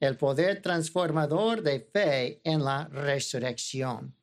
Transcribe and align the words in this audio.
el 0.00 0.16
poder 0.16 0.60
transformador 0.60 1.62
de 1.62 1.80
fe 1.80 2.40
en 2.44 2.64
la 2.64 2.86
resurrección. 2.88 4.14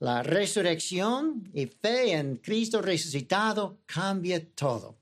La 0.00 0.22
resurrección 0.22 1.50
y 1.52 1.66
fe 1.66 2.12
en 2.12 2.36
Cristo 2.36 2.80
resucitado 2.80 3.80
cambia 3.86 4.44
todo. 4.54 4.98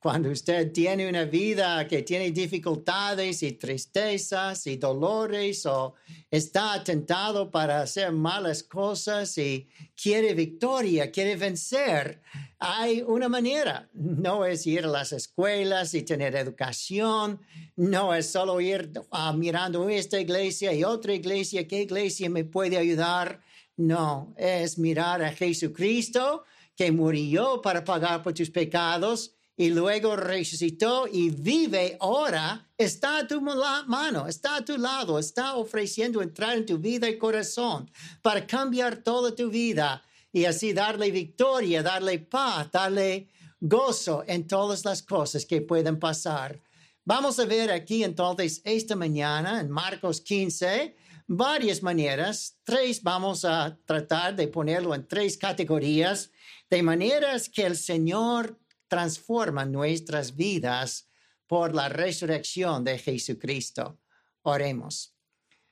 Cuando 0.00 0.30
usted 0.30 0.70
tiene 0.70 1.08
una 1.08 1.24
vida 1.24 1.88
que 1.88 2.02
tiene 2.02 2.30
dificultades 2.30 3.42
y 3.42 3.52
tristezas 3.52 4.64
y 4.68 4.76
dolores 4.76 5.66
o 5.66 5.94
está 6.30 6.84
tentado 6.84 7.50
para 7.50 7.80
hacer 7.80 8.12
malas 8.12 8.62
cosas 8.62 9.36
y 9.38 9.66
quiere 10.00 10.34
victoria, 10.34 11.10
quiere 11.10 11.34
vencer, 11.34 12.22
hay 12.60 13.02
una 13.02 13.28
manera. 13.28 13.88
No 13.92 14.44
es 14.44 14.68
ir 14.68 14.84
a 14.84 14.88
las 14.88 15.12
escuelas 15.12 15.92
y 15.94 16.02
tener 16.02 16.36
educación, 16.36 17.40
no 17.74 18.14
es 18.14 18.30
solo 18.30 18.60
ir 18.60 18.92
ah, 19.10 19.32
mirando 19.32 19.88
esta 19.88 20.20
iglesia 20.20 20.72
y 20.72 20.84
otra 20.84 21.12
iglesia, 21.12 21.66
¿qué 21.66 21.82
iglesia 21.82 22.30
me 22.30 22.44
puede 22.44 22.78
ayudar? 22.78 23.40
No, 23.76 24.32
es 24.36 24.78
mirar 24.78 25.24
a 25.24 25.32
Jesucristo 25.32 26.44
que 26.76 26.92
murió 26.92 27.60
para 27.60 27.82
pagar 27.82 28.22
por 28.22 28.32
tus 28.32 28.50
pecados 28.50 29.34
y 29.58 29.70
luego 29.70 30.14
resucitó 30.14 31.08
y 31.12 31.30
vive 31.30 31.96
ahora, 32.00 32.70
está 32.78 33.18
a 33.18 33.26
tu 33.26 33.40
mano, 33.40 34.28
está 34.28 34.54
a 34.54 34.64
tu 34.64 34.78
lado, 34.78 35.18
está 35.18 35.56
ofreciendo 35.56 36.22
entrar 36.22 36.56
en 36.56 36.64
tu 36.64 36.78
vida 36.78 37.08
y 37.08 37.18
corazón 37.18 37.90
para 38.22 38.46
cambiar 38.46 39.02
toda 39.02 39.34
tu 39.34 39.50
vida 39.50 40.00
y 40.32 40.44
así 40.44 40.72
darle 40.72 41.10
victoria, 41.10 41.82
darle 41.82 42.20
paz, 42.20 42.70
darle 42.70 43.30
gozo 43.58 44.22
en 44.28 44.46
todas 44.46 44.84
las 44.84 45.02
cosas 45.02 45.44
que 45.44 45.60
pueden 45.60 45.98
pasar. 45.98 46.60
Vamos 47.04 47.40
a 47.40 47.44
ver 47.44 47.72
aquí 47.72 48.04
entonces 48.04 48.62
esta 48.62 48.94
mañana 48.94 49.60
en 49.60 49.70
Marcos 49.70 50.20
15 50.20 50.94
varias 51.26 51.82
maneras, 51.82 52.56
tres 52.62 53.02
vamos 53.02 53.44
a 53.44 53.76
tratar 53.84 54.36
de 54.36 54.46
ponerlo 54.46 54.94
en 54.94 55.06
tres 55.06 55.36
categorías, 55.36 56.30
de 56.70 56.82
maneras 56.82 57.48
que 57.48 57.66
el 57.66 57.76
Señor 57.76 58.56
transforma 58.88 59.64
nuestras 59.64 60.34
vidas 60.34 61.08
por 61.46 61.74
la 61.74 61.88
resurrección 61.88 62.84
de 62.84 62.98
Jesucristo. 62.98 63.98
Oremos. 64.42 65.14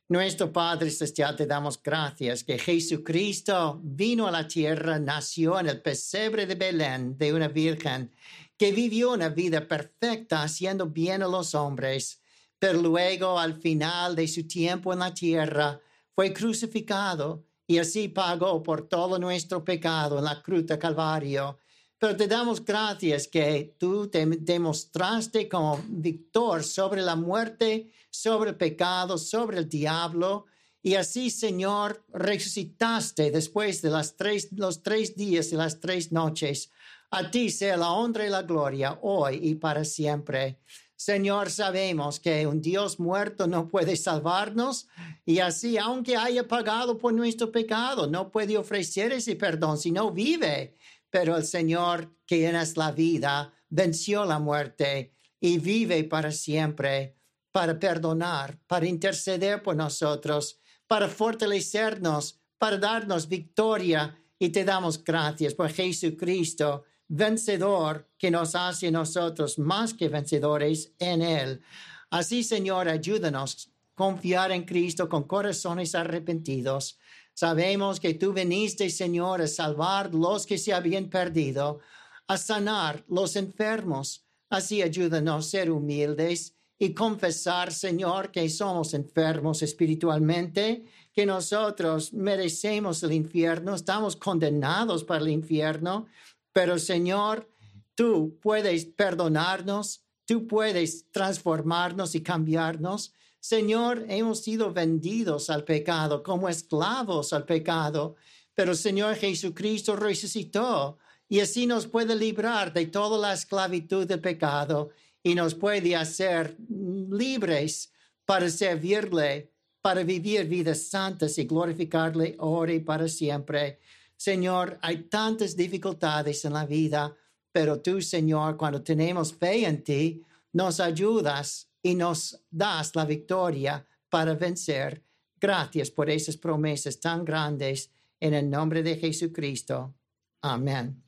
Nuestro 0.09 0.53
Padre 0.53 0.89
Celestial, 0.91 1.35
te 1.35 1.47
damos 1.47 1.83
gracias 1.83 2.45
que 2.45 2.59
Jesucristo 2.59 3.81
vino 3.83 4.29
a 4.29 4.31
la 4.31 4.47
tierra, 4.47 5.01
nació 5.01 5.59
en 5.59 5.69
el 5.69 5.83
pesebre 5.83 6.47
de 6.47 6.55
Belén 6.55 7.19
de 7.19 7.33
una 7.33 7.49
virgen 7.49 8.13
que 8.57 8.71
vivió 8.71 9.13
una 9.13 9.31
vida 9.31 9.67
perfecta 9.67 10.45
haciendo 10.45 10.87
bien 10.87 11.25
a 11.25 11.27
los 11.27 11.57
hombres, 11.57 12.23
pero 12.59 12.81
luego 12.81 13.39
al 13.39 13.61
final 13.61 14.15
de 14.15 14.29
su 14.29 14.47
tiempo 14.47 14.93
en 14.93 15.01
la 15.01 15.13
tierra 15.13 15.81
fue 16.15 16.33
crucificado 16.33 17.45
y 17.67 17.79
así 17.79 18.07
pagó 18.07 18.63
por 18.63 18.89
todo 18.89 19.19
nuestro 19.19 19.65
pecado 19.65 20.19
en 20.19 20.25
la 20.25 20.41
cruz 20.41 20.67
de 20.67 20.79
Calvario 20.79 21.59
pero 21.99 22.17
te 22.17 22.27
damos 22.27 22.65
gracias 22.65 23.27
que 23.27 23.75
tú 23.79 24.09
te 24.09 24.27
demostraste 24.27 25.49
como 25.49 25.83
victor 25.89 26.63
sobre 26.63 27.01
la 27.01 27.17
muerte, 27.17 27.91
sobre 28.11 28.51
el 28.51 28.57
pecado, 28.57 29.17
sobre 29.17 29.59
el 29.59 29.69
diablo. 29.69 30.47
Y 30.83 30.95
así, 30.95 31.31
Señor, 31.31 32.05
resucitaste 32.13 33.31
después 33.31 33.81
de 33.83 33.91
las 33.91 34.17
tres, 34.17 34.49
los 34.53 34.83
tres 34.83 35.17
días 35.17 35.53
y 35.53 35.57
las 35.57 35.81
tres 35.81 36.13
noches. 36.13 36.71
A 37.11 37.31
ti 37.31 37.51
sea 37.51 37.77
la 37.77 37.91
honra 37.91 38.27
y 38.27 38.31
la 38.31 38.43
gloria 38.43 38.99
hoy 39.03 39.41
y 39.43 39.55
para 39.55 39.85
siempre. 39.85 40.59
Señor, 40.97 41.51
sabemos 41.51 42.21
que 42.21 42.47
un 42.47 42.61
Dios 42.61 42.99
muerto 42.99 43.47
no 43.47 43.69
puede 43.69 43.97
salvarnos 43.97 44.89
y 45.27 45.41
así, 45.41 45.77
aunque 45.77 46.17
haya 46.17 46.49
pagado 46.49 46.97
por 46.97 47.13
nuestro 47.13 47.53
pecado, 47.53 48.07
no 48.07 48.31
puede 48.31 48.57
ofrecer 48.57 49.13
ese 49.13 49.37
perdón 49.37 49.77
si 49.77 49.93
no 49.93 50.11
vive 50.11 50.75
pero 51.19 51.35
el 51.35 51.47
Señor, 51.47 52.15
que 52.27 52.47
es 52.47 52.77
la 52.77 52.93
vida, 52.93 53.51
venció 53.71 54.27
la 54.27 54.39
muerte 54.39 55.15
y 55.41 55.57
vive 55.57 56.05
para 56.05 56.31
siempre 56.31 57.17
para 57.53 57.79
perdonar, 57.79 58.59
para 58.67 58.87
interceder 58.87 59.63
por 59.63 59.77
nosotros, 59.77 60.61
para 60.87 61.09
fortalecernos, 61.09 62.39
para 62.59 62.77
darnos 62.77 63.31
victoria. 63.31 64.15
Y 64.39 64.51
te 64.51 64.63
damos 64.63 65.03
gracias 65.03 65.55
por 65.55 65.71
Jesucristo, 65.71 66.85
vencedor, 67.09 68.11
que 68.19 68.31
nos 68.31 68.55
hace 68.55 68.91
nosotros 68.91 69.59
más 69.59 69.95
que 69.95 70.11
vencedores 70.11 70.93
en 70.99 71.23
Él. 71.23 71.63
Así, 72.11 72.45
Señor, 72.45 72.91
ayúdanos 72.91 73.69
a 73.69 73.95
confiar 73.95 74.53
en 74.53 74.65
Cristo 74.65 75.09
con 75.09 75.23
corazones 75.23 75.95
arrepentidos 75.95 76.99
Sabemos 77.39 78.01
que 78.01 78.15
tú 78.15 78.33
viniste, 78.33 78.89
Señor, 78.89 79.43
a 79.43 79.47
salvar 79.47 80.15
los 80.15 80.47
que 80.47 80.57
se 80.57 80.73
habían 80.73 81.11
perdido, 81.11 81.81
a 82.27 82.39
sanar 82.39 83.05
los 83.09 83.37
enfermos. 83.37 84.25
Así 84.49 84.81
ayúdanos 84.81 85.47
a 85.47 85.51
ser 85.51 85.71
humildes 85.71 86.57
y 86.79 86.95
confesar, 86.95 87.75
Señor, 87.75 88.31
que 88.31 88.49
somos 88.49 88.95
enfermos 88.95 89.63
espiritualmente, 89.63 90.87
que 91.13 91.27
nosotros 91.27 92.15
merecemos 92.15 93.03
el 93.03 93.13
infierno, 93.13 93.75
estamos 93.75 94.17
condenados 94.17 95.05
para 95.05 95.21
el 95.21 95.29
infierno, 95.29 96.07
pero 96.55 96.79
Señor, 96.79 97.51
tú 97.95 98.39
puedes 98.41 98.87
perdonarnos, 98.87 100.03
tú 100.25 100.47
puedes 100.47 101.11
transformarnos 101.11 102.15
y 102.15 102.23
cambiarnos. 102.23 103.13
Señor, 103.49 104.07
hemos 104.09 104.41
sido 104.43 104.73
vendidos 104.73 105.51
al 105.51 105.63
pecado, 105.63 106.21
como 106.21 106.49
esclavos 106.49 107.33
al 107.33 107.45
pecado, 107.45 108.17
pero 108.57 108.75
Señor 108.75 109.15
Jesucristo 109.15 109.95
resucitó 109.95 110.99
y 111.29 111.39
así 111.39 111.65
nos 111.65 111.87
puede 111.87 112.17
librar 112.17 112.73
de 112.73 112.87
toda 112.87 113.17
la 113.17 113.33
esclavitud 113.33 114.05
del 114.05 114.19
pecado 114.19 114.91
y 115.23 115.37
nos 115.37 115.55
puede 115.55 115.95
hacer 115.95 116.57
libres 116.59 117.93
para 118.25 118.51
servirle, 118.51 119.53
para 119.81 120.03
vivir 120.03 120.49
vidas 120.49 120.83
santas 120.89 121.39
y 121.39 121.45
glorificarle 121.45 122.35
ahora 122.41 122.73
y 122.73 122.81
para 122.81 123.07
siempre. 123.07 123.79
Señor, 124.17 124.77
hay 124.83 125.05
tantas 125.05 125.55
dificultades 125.55 126.45
en 126.45 126.53
la 126.53 126.67
vida, 126.67 127.15
pero 127.53 127.81
tú, 127.81 128.03
Señor, 128.03 128.57
cuando 128.57 128.83
tenemos 128.83 129.33
fe 129.33 129.65
en 129.65 129.85
ti, 129.85 130.21
nos 130.53 130.81
ayudas 130.81 131.69
y 131.87 131.95
nos 131.95 132.43
das 132.51 132.97
la 132.97 133.05
victoria 133.05 133.87
para 134.11 134.35
vencer. 134.35 135.05
Gracias 135.39 135.89
por 135.89 136.11
esas 136.11 136.37
promesas 136.37 136.99
tan 136.99 137.25
grandes 137.25 137.93
en 138.19 138.35
el 138.35 138.51
nombre 138.51 138.83
de 138.83 138.97
Jesucristo. 138.97 139.95
Amén. 140.41 141.01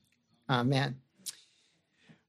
Amén. 0.46 1.02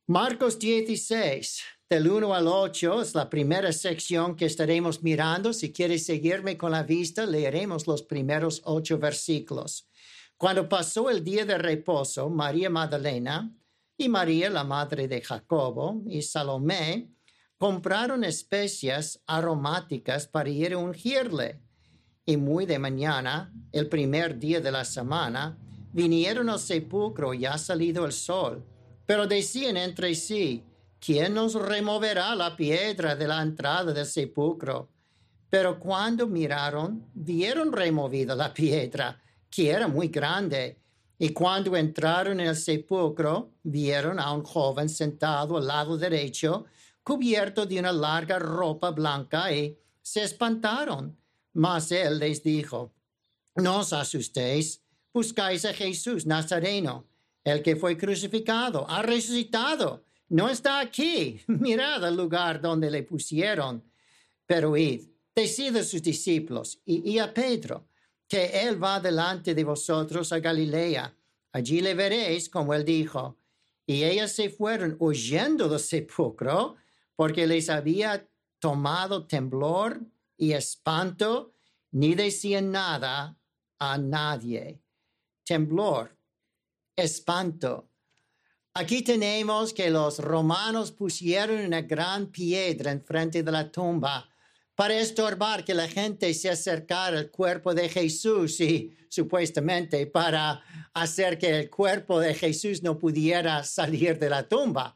Marcos 0.07 0.57
16, 0.57 1.61
del 1.88 2.09
1 2.09 2.33
al 2.33 2.47
8, 2.47 3.03
es 3.03 3.13
la 3.13 3.29
primera 3.29 3.71
sección 3.71 4.35
que 4.35 4.45
estaremos 4.45 5.03
mirando. 5.03 5.53
Si 5.53 5.71
quieres 5.71 6.07
seguirme 6.07 6.57
con 6.57 6.71
la 6.71 6.81
vista, 6.81 7.27
leeremos 7.27 7.85
los 7.85 8.01
primeros 8.01 8.63
ocho 8.65 8.97
versículos. 8.97 9.88
Cuando 10.38 10.67
pasó 10.67 11.11
el 11.11 11.23
día 11.23 11.45
de 11.45 11.59
reposo, 11.59 12.31
María 12.31 12.71
Magdalena 12.71 13.55
y 13.95 14.09
María, 14.09 14.49
la 14.49 14.63
madre 14.63 15.07
de 15.07 15.21
Jacobo, 15.21 16.01
y 16.07 16.23
Salomé, 16.23 17.19
compraron 17.59 18.23
especias 18.23 19.21
aromáticas 19.27 20.25
para 20.25 20.49
ir 20.49 20.73
a 20.73 20.77
ungirle. 20.77 21.59
Y 22.25 22.37
muy 22.37 22.65
de 22.65 22.79
mañana, 22.79 23.53
el 23.73 23.89
primer 23.89 24.39
día 24.39 24.61
de 24.61 24.71
la 24.71 24.85
semana, 24.85 25.57
vinieron 25.91 26.49
al 26.49 26.59
sepulcro 26.59 27.33
y 27.33 27.45
ha 27.45 27.57
salido 27.57 28.05
el 28.05 28.13
sol. 28.13 28.63
Pero 29.05 29.27
decían 29.27 29.75
entre 29.75 30.15
sí, 30.15 30.63
¿quién 31.01 31.33
nos 31.33 31.53
removerá 31.55 32.33
la 32.33 32.55
piedra 32.55 33.15
de 33.17 33.27
la 33.27 33.41
entrada 33.41 33.91
del 33.91 34.05
sepulcro? 34.05 34.89
Pero 35.50 35.79
cuando 35.79 36.27
miraron, 36.27 37.07
vieron 37.13 37.73
removida 37.73 38.35
la 38.35 38.53
piedra, 38.53 39.21
que 39.50 39.69
era 39.69 39.88
muy 39.89 40.07
grande. 40.07 40.79
Y 41.17 41.29
cuando 41.33 41.75
entraron 41.75 42.39
en 42.39 42.47
el 42.47 42.55
sepulcro, 42.55 43.51
vieron 43.63 44.17
a 44.17 44.31
un 44.31 44.44
joven 44.44 44.88
sentado 44.88 45.57
al 45.57 45.67
lado 45.67 45.97
derecho, 45.97 46.65
cubierto 47.04 47.66
de 47.66 47.80
una 47.80 47.92
larga 47.92 48.40
ropa 48.40 48.92
blanca 48.92 49.54
y 49.54 49.78
se 50.01 50.24
espantaron. 50.24 51.18
Mas 51.54 51.92
él 51.92 52.19
les 52.19 52.44
dijo, 52.44 52.94
no 53.56 53.80
os 53.80 53.94
asustéis, 53.94 54.81
buscáis 55.13 55.66
a 55.66 55.74
Jesús 55.74 56.25
Nazareno, 56.25 57.07
el 57.44 57.62
que 57.62 57.75
fue 57.75 57.98
crucificado, 57.98 58.90
ha 58.90 59.01
resucitado, 59.01 60.06
no 60.30 60.48
está 60.50 60.80
aquí, 60.80 61.42
mirad 61.48 62.07
el 62.07 62.16
lugar 62.16 62.62
donde 62.62 62.92
le 62.92 63.04
pusieron. 63.04 63.84
Pero 64.46 64.78
id, 64.78 65.07
decid 65.36 65.75
a 65.78 65.84
sus 65.84 66.01
discípulos 66.01 66.80
y, 66.86 67.12
y 67.12 67.19
a 67.19 67.34
Pedro, 67.34 67.88
que 68.28 68.46
él 68.68 68.81
va 68.81 69.00
delante 69.00 69.56
de 69.56 69.63
vosotros 69.63 70.31
a 70.31 70.40
Galilea, 70.40 71.16
allí 71.51 71.81
le 71.81 71.96
veréis 71.96 72.48
como 72.50 72.74
él 72.74 72.86
dijo. 72.86 73.38
Y 73.86 74.04
ellas 74.04 74.34
se 74.34 74.51
fueron 74.51 74.96
huyendo 75.00 75.68
del 75.68 75.80
sepulcro 75.80 76.75
porque 77.19 77.45
les 77.45 77.69
había 77.69 78.25
tomado 78.60 79.27
temblor 79.27 80.00
y 80.38 80.54
espanto, 80.54 81.54
ni 81.92 82.16
decían 82.16 82.71
nada 82.71 83.38
a 83.77 83.98
nadie. 83.98 84.81
Temblor, 85.44 86.18
espanto. 86.95 87.89
Aquí 88.74 89.01
tenemos 89.01 89.74
que 89.74 89.89
los 89.89 90.19
romanos 90.19 90.94
pusieron 90.94 91.60
una 91.60 91.81
gran 91.81 92.27
piedra 92.27 92.89
enfrente 92.94 93.44
de 93.44 93.51
la 93.51 93.69
tumba 93.69 94.30
para 94.74 94.98
estorbar 94.98 95.65
que 95.65 95.74
la 95.74 95.89
gente 95.89 96.33
se 96.33 96.50
acercara 96.50 97.19
al 97.19 97.31
cuerpo 97.31 97.74
de 97.74 97.89
Jesús 97.89 98.62
y 98.62 98.95
supuestamente 99.10 100.07
para 100.07 100.63
hacer 100.94 101.38
que 101.38 101.50
el 101.60 101.69
cuerpo 101.69 102.22
de 102.22 102.33
Jesús 102.33 102.81
no 102.81 102.98
pudiera 102.98 103.65
salir 103.65 104.18
de 104.18 104.30
la 104.30 104.48
tumba. 104.48 104.95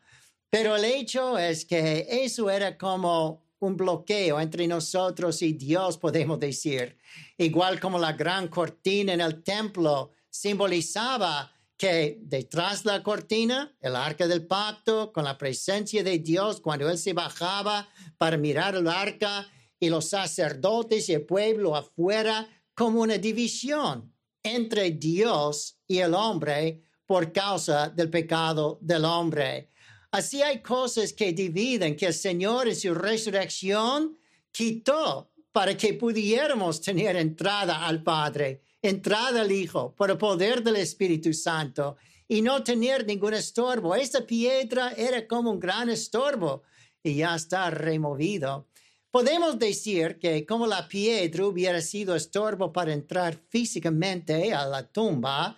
Pero 0.53 0.75
el 0.75 0.85
hecho 0.85 1.35
es 1.39 1.65
que 1.65 2.05
eso 2.07 2.47
era 2.47 2.77
como 2.77 3.43
un 3.57 3.75
bloqueo 3.75 4.39
entre 4.39 4.67
nosotros 4.67 5.41
y 5.41 5.53
Dios, 5.53 5.97
podemos 5.97 6.39
decir. 6.39 6.95
Igual 7.39 7.79
como 7.79 7.97
la 7.97 8.13
gran 8.13 8.49
cortina 8.49 9.13
en 9.13 9.21
el 9.21 9.41
templo 9.41 10.11
simbolizaba 10.29 11.51
que 11.75 12.19
detrás 12.21 12.83
de 12.83 12.91
la 12.91 13.01
cortina, 13.01 13.75
el 13.81 13.95
arca 13.95 14.27
del 14.27 14.45
pacto, 14.45 15.11
con 15.11 15.23
la 15.23 15.39
presencia 15.39 16.03
de 16.03 16.19
Dios, 16.19 16.61
cuando 16.61 16.87
Él 16.87 16.99
se 16.99 17.13
bajaba 17.13 17.89
para 18.19 18.37
mirar 18.37 18.75
el 18.75 18.87
arca, 18.87 19.49
y 19.79 19.89
los 19.89 20.07
sacerdotes 20.07 21.09
y 21.09 21.13
el 21.13 21.25
pueblo 21.25 21.75
afuera 21.75 22.47
como 22.75 23.01
una 23.01 23.17
división 23.17 24.13
entre 24.43 24.91
Dios 24.91 25.79
y 25.87 25.97
el 25.97 26.13
hombre 26.13 26.83
por 27.07 27.33
causa 27.33 27.89
del 27.89 28.11
pecado 28.11 28.77
del 28.81 29.03
hombre. 29.03 29.72
Así 30.13 30.43
hay 30.43 30.61
cosas 30.61 31.11
que 31.11 31.33
dividen 31.33 31.95
que 31.95 32.05
el 32.05 32.13
Señor 32.13 32.67
en 32.67 32.75
su 32.75 32.93
resurrección 32.93 34.15
quitó 34.51 35.31
para 35.51 35.75
que 35.75 35.95
pudiéramos 35.95 36.79
tener 36.81 37.15
entrada 37.15 37.87
al 37.87 38.03
Padre, 38.03 38.61
entrada 38.79 39.41
al 39.41 39.51
Hijo, 39.51 39.95
por 39.95 40.11
el 40.11 40.19
poder 40.19 40.61
del 40.61 40.75
Espíritu 40.75 41.33
Santo 41.33 41.97
y 42.27 42.43
no 42.43 42.63
tener 42.63 43.07
ningún 43.07 43.33
estorbo. 43.33 43.95
Esta 43.95 44.23
piedra 44.23 44.93
era 44.95 45.27
como 45.27 45.49
un 45.49 45.59
gran 45.59 45.89
estorbo 45.89 46.61
y 47.01 47.15
ya 47.15 47.33
está 47.33 47.71
removido. 47.71 48.67
Podemos 49.09 49.57
decir 49.57 50.19
que 50.19 50.45
como 50.45 50.67
la 50.67 50.87
piedra 50.87 51.47
hubiera 51.47 51.81
sido 51.81 52.15
estorbo 52.15 52.71
para 52.71 52.93
entrar 52.93 53.35
físicamente 53.49 54.53
a 54.53 54.67
la 54.67 54.83
tumba, 54.83 55.57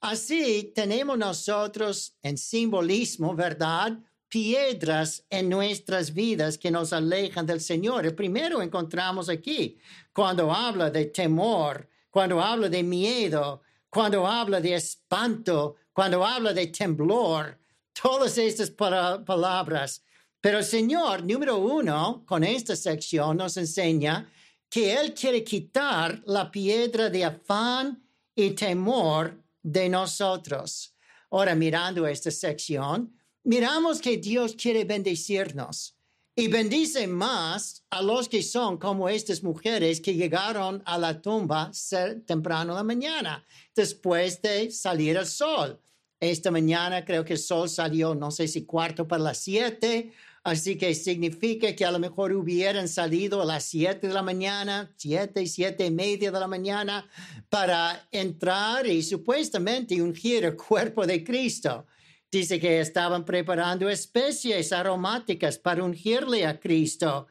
así 0.00 0.72
tenemos 0.74 1.16
nosotros 1.18 2.16
en 2.22 2.36
simbolismo, 2.38 3.34
¿verdad? 3.34 3.98
Piedras 4.28 5.24
en 5.28 5.48
nuestras 5.48 6.12
vidas 6.12 6.56
que 6.56 6.70
nos 6.70 6.92
alejan 6.92 7.46
del 7.46 7.60
Señor. 7.60 8.06
El 8.06 8.14
primero 8.14 8.62
encontramos 8.62 9.28
aquí, 9.28 9.78
cuando 10.12 10.52
habla 10.52 10.90
de 10.90 11.06
temor, 11.06 11.88
cuando 12.10 12.40
habla 12.40 12.68
de 12.68 12.82
miedo, 12.82 13.62
cuando 13.88 14.26
habla 14.26 14.60
de 14.60 14.74
espanto, 14.74 15.76
cuando 15.92 16.24
habla 16.24 16.52
de 16.52 16.68
temblor, 16.68 17.58
todas 17.92 18.38
estas 18.38 18.70
palabras 18.70 20.02
pero 20.40 20.58
el 20.58 20.64
Señor, 20.64 21.22
número 21.24 21.58
uno, 21.58 22.24
con 22.26 22.44
esta 22.44 22.74
sección 22.74 23.36
nos 23.36 23.56
enseña 23.58 24.30
que 24.70 24.94
Él 24.94 25.12
quiere 25.12 25.44
quitar 25.44 26.22
la 26.24 26.50
piedra 26.50 27.10
de 27.10 27.24
afán 27.24 28.02
y 28.34 28.50
temor 28.50 29.38
de 29.62 29.88
nosotros. 29.88 30.94
Ahora, 31.30 31.54
mirando 31.54 32.06
esta 32.06 32.30
sección, 32.30 33.14
miramos 33.44 34.00
que 34.00 34.16
Dios 34.16 34.54
quiere 34.54 34.84
bendecirnos 34.84 35.96
y 36.34 36.48
bendice 36.48 37.06
más 37.06 37.84
a 37.90 38.02
los 38.02 38.28
que 38.28 38.42
son 38.42 38.78
como 38.78 39.08
estas 39.08 39.42
mujeres 39.42 40.00
que 40.00 40.14
llegaron 40.14 40.82
a 40.86 40.96
la 40.96 41.20
tumba 41.20 41.70
temprano 42.26 42.72
en 42.72 42.76
la 42.76 42.84
mañana, 42.84 43.44
después 43.74 44.40
de 44.40 44.70
salir 44.70 45.16
el 45.16 45.26
sol. 45.26 45.80
Esta 46.18 46.50
mañana 46.50 47.04
creo 47.04 47.24
que 47.24 47.34
el 47.34 47.38
sol 47.38 47.68
salió, 47.68 48.14
no 48.14 48.30
sé 48.30 48.46
si 48.48 48.64
cuarto 48.64 49.06
para 49.08 49.22
las 49.22 49.38
siete 49.38 50.12
Así 50.42 50.78
que 50.78 50.94
significa 50.94 51.76
que 51.76 51.84
a 51.84 51.90
lo 51.90 51.98
mejor 51.98 52.32
hubieran 52.32 52.88
salido 52.88 53.42
a 53.42 53.44
las 53.44 53.64
siete 53.64 54.08
de 54.08 54.14
la 54.14 54.22
mañana, 54.22 54.90
siete, 54.96 55.46
siete 55.46 55.84
y 55.84 55.90
media 55.90 56.30
de 56.30 56.40
la 56.40 56.46
mañana, 56.46 57.06
para 57.50 58.08
entrar 58.10 58.86
y 58.86 59.02
supuestamente 59.02 60.00
ungir 60.00 60.44
el 60.46 60.56
cuerpo 60.56 61.06
de 61.06 61.22
Cristo. 61.22 61.86
Dice 62.30 62.58
que 62.58 62.80
estaban 62.80 63.24
preparando 63.24 63.90
especies 63.90 64.72
aromáticas 64.72 65.58
para 65.58 65.84
ungirle 65.84 66.46
a 66.46 66.58
Cristo 66.58 67.26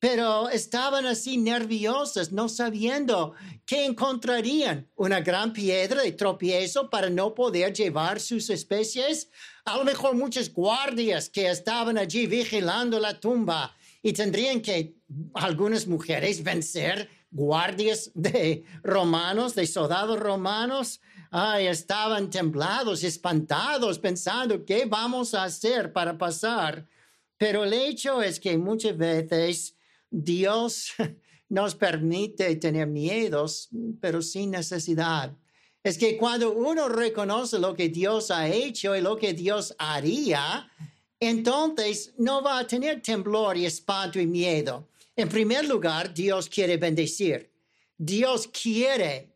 pero 0.00 0.48
estaban 0.48 1.04
así 1.04 1.36
nerviosas, 1.36 2.32
no 2.32 2.48
sabiendo 2.48 3.34
qué 3.66 3.84
encontrarían. 3.84 4.88
Una 4.96 5.20
gran 5.20 5.52
piedra 5.52 6.00
de 6.02 6.12
tropiezo 6.12 6.88
para 6.88 7.10
no 7.10 7.34
poder 7.34 7.74
llevar 7.74 8.18
sus 8.18 8.48
especies. 8.48 9.28
A 9.66 9.76
lo 9.76 9.84
mejor 9.84 10.16
muchas 10.16 10.50
guardias 10.50 11.28
que 11.28 11.50
estaban 11.50 11.98
allí 11.98 12.26
vigilando 12.26 12.98
la 12.98 13.20
tumba 13.20 13.76
y 14.02 14.14
tendrían 14.14 14.62
que 14.62 14.94
algunas 15.34 15.86
mujeres 15.86 16.42
vencer 16.42 17.10
guardias 17.30 18.10
de 18.14 18.64
romanos, 18.82 19.54
de 19.54 19.66
soldados 19.66 20.18
romanos. 20.18 21.02
Ay, 21.30 21.66
estaban 21.66 22.30
temblados, 22.30 23.04
espantados, 23.04 23.98
pensando 23.98 24.64
qué 24.64 24.86
vamos 24.86 25.34
a 25.34 25.44
hacer 25.44 25.92
para 25.92 26.16
pasar. 26.16 26.88
Pero 27.36 27.64
el 27.64 27.74
hecho 27.74 28.22
es 28.22 28.40
que 28.40 28.56
muchas 28.56 28.96
veces 28.96 29.76
Dios 30.10 30.92
nos 31.48 31.74
permite 31.74 32.56
tener 32.56 32.86
miedos, 32.86 33.68
pero 34.00 34.20
sin 34.22 34.50
necesidad. 34.50 35.34
Es 35.82 35.96
que 35.96 36.16
cuando 36.16 36.52
uno 36.52 36.88
reconoce 36.88 37.58
lo 37.58 37.74
que 37.74 37.88
Dios 37.88 38.30
ha 38.30 38.48
hecho 38.48 38.94
y 38.94 39.00
lo 39.00 39.16
que 39.16 39.32
Dios 39.32 39.74
haría, 39.78 40.70
entonces 41.18 42.12
no 42.18 42.42
va 42.42 42.58
a 42.58 42.66
tener 42.66 43.00
temblor 43.00 43.56
y 43.56 43.66
espanto 43.66 44.20
y 44.20 44.26
miedo. 44.26 44.88
En 45.16 45.28
primer 45.28 45.66
lugar, 45.66 46.12
Dios 46.12 46.48
quiere 46.48 46.76
bendecir. 46.76 47.50
Dios 47.96 48.48
quiere 48.48 49.29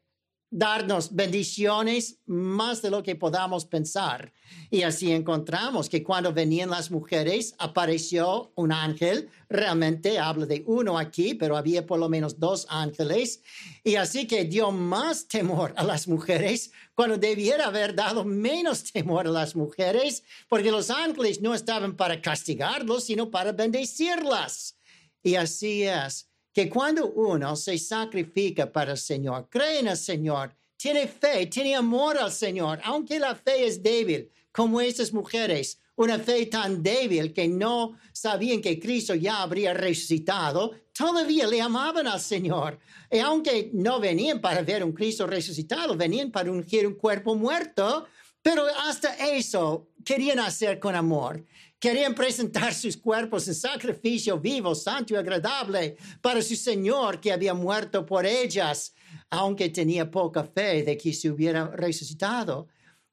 darnos 0.57 1.13
bendiciones 1.13 2.21
más 2.27 2.81
de 2.81 2.89
lo 2.89 3.03
que 3.03 3.17
podamos 3.17 3.65
pensar. 3.65 4.33
Y 4.71 4.83
así 4.83 5.11
encontramos 5.11 5.89
que 5.89 6.05
cuando 6.05 6.33
venían 6.33 6.71
las 6.71 6.93
mujeres 6.93 7.57
apareció 7.59 8.53
un 8.55 8.71
ángel, 8.71 9.29
realmente 9.49 10.17
habla 10.21 10.47
de 10.47 10.63
uno 10.65 10.97
aquí, 10.97 11.35
pero 11.35 11.57
había 11.57 11.85
por 11.85 11.99
lo 11.99 12.09
menos 12.09 12.39
dos 12.39 12.69
ángeles, 12.71 13.43
y 13.83 13.97
así 13.97 14.29
que 14.29 14.45
dio 14.45 14.71
más 14.71 15.27
temor 15.27 15.75
a 15.77 15.83
las 15.83 16.07
mujeres 16.07 16.71
cuando 16.95 17.19
debiera 17.19 17.67
haber 17.67 17.93
dado 17.93 18.25
menos 18.25 18.85
temor 18.93 19.27
a 19.27 19.33
las 19.33 19.57
mujeres, 19.57 20.23
porque 20.49 20.71
los 20.71 20.89
ángeles 20.89 21.41
no 21.43 21.53
estaban 21.53 21.97
para 21.97 22.23
castigarlos, 22.23 23.03
sino 23.05 23.29
para 23.29 23.51
bendecirlas. 23.51 24.77
Y 25.21 25.35
así 25.35 25.83
es 25.83 26.31
que 26.55 26.71
cuando 26.71 27.11
uno 27.11 27.57
se 27.57 27.77
sacrifica 27.77 28.71
para 28.71 28.93
el 28.93 28.99
Señor, 28.99 29.49
cree 29.51 29.81
en 29.81 29.89
el 29.89 29.97
Señor, 29.97 30.55
tiene 30.77 31.09
fe, 31.09 31.47
tiene 31.47 31.75
amor 31.75 32.17
al 32.17 32.31
Señor, 32.31 32.81
aunque 32.85 33.19
la 33.19 33.35
fe 33.35 33.67
es 33.67 33.83
débil, 33.83 34.31
como 34.53 34.81
esas 34.81 35.13
mujeres, 35.13 35.81
una 35.97 36.17
fe 36.19 36.47
tan 36.47 36.81
débil 36.81 37.33
que 37.33 37.49
no 37.49 37.99
sabían 38.13 38.61
que 38.61 38.79
Cristo 38.79 39.17
ya 39.17 39.43
habría 39.43 39.75
resucitado, 39.75 40.73
todavía 40.93 41.49
le 41.49 41.61
amaban 41.61 42.07
al 42.07 42.21
Señor. 42.21 42.79
Y 43.11 43.19
aunque 43.19 43.71
no 43.73 43.99
venían 43.99 44.41
para 44.41 44.63
ver 44.63 44.85
un 44.85 44.93
Cristo 44.93 45.27
resucitado, 45.27 45.97
venían 45.97 46.31
para 46.31 46.53
ungir 46.53 46.87
un 46.87 46.95
cuerpo 46.95 47.35
muerto, 47.35 48.07
pero 48.43 48.65
hasta 48.87 49.15
eso 49.33 49.89
querían 50.05 50.39
hacer 50.39 50.79
con 50.79 50.95
amor. 50.95 51.45
Querían 51.85 52.15
presentar 52.15 52.73
sus 52.83 52.97
cuerpos 52.97 53.47
en 53.47 53.55
sacrificio 53.55 54.41
vivo, 54.41 54.75
santo 54.75 55.13
y 55.13 55.17
agradable 55.19 55.99
para 56.23 56.41
su 56.41 56.57
Señor 56.57 57.21
que 57.21 57.31
había 57.31 57.53
muerto 57.53 58.07
por 58.07 58.25
ellas, 58.25 58.95
aunque 59.29 59.69
tenía 59.69 60.11
poca 60.11 60.45
fe 60.45 60.83
de 60.83 60.97
que 60.97 61.13
se 61.13 61.29
hubiera 61.29 61.67
resucitado. 61.67 62.69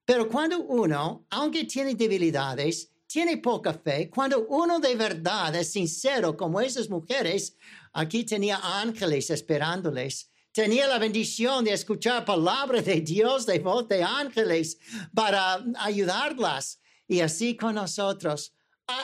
Pero 0.05 0.29
cuando 0.29 0.61
uno, 0.61 1.25
aunque 1.31 1.65
tiene 1.65 1.95
debilidades, 1.95 2.89
tiene 3.07 3.39
poca 3.39 3.73
fe, 3.73 4.09
cuando 4.09 4.47
uno 4.47 4.79
de 4.79 4.95
verdad 4.95 5.53
es 5.53 5.73
sincero 5.73 6.37
como 6.37 6.61
esas 6.61 6.89
mujeres, 6.89 7.57
aquí 7.91 8.23
tenía 8.23 8.57
ángeles 8.63 9.29
esperándoles. 9.31 10.31
Tenía 10.53 10.87
la 10.87 10.97
bendición 10.97 11.65
de 11.65 11.73
escuchar 11.73 12.23
palabras 12.23 12.85
de 12.85 13.01
Dios 13.01 13.45
de 13.45 13.59
voz 13.59 13.85
de 13.89 14.01
ángeles 14.01 14.77
para 15.13 15.61
ayudarlas. 15.77 16.79
Y 17.05 17.19
así 17.19 17.57
con 17.57 17.75
nosotros 17.75 18.53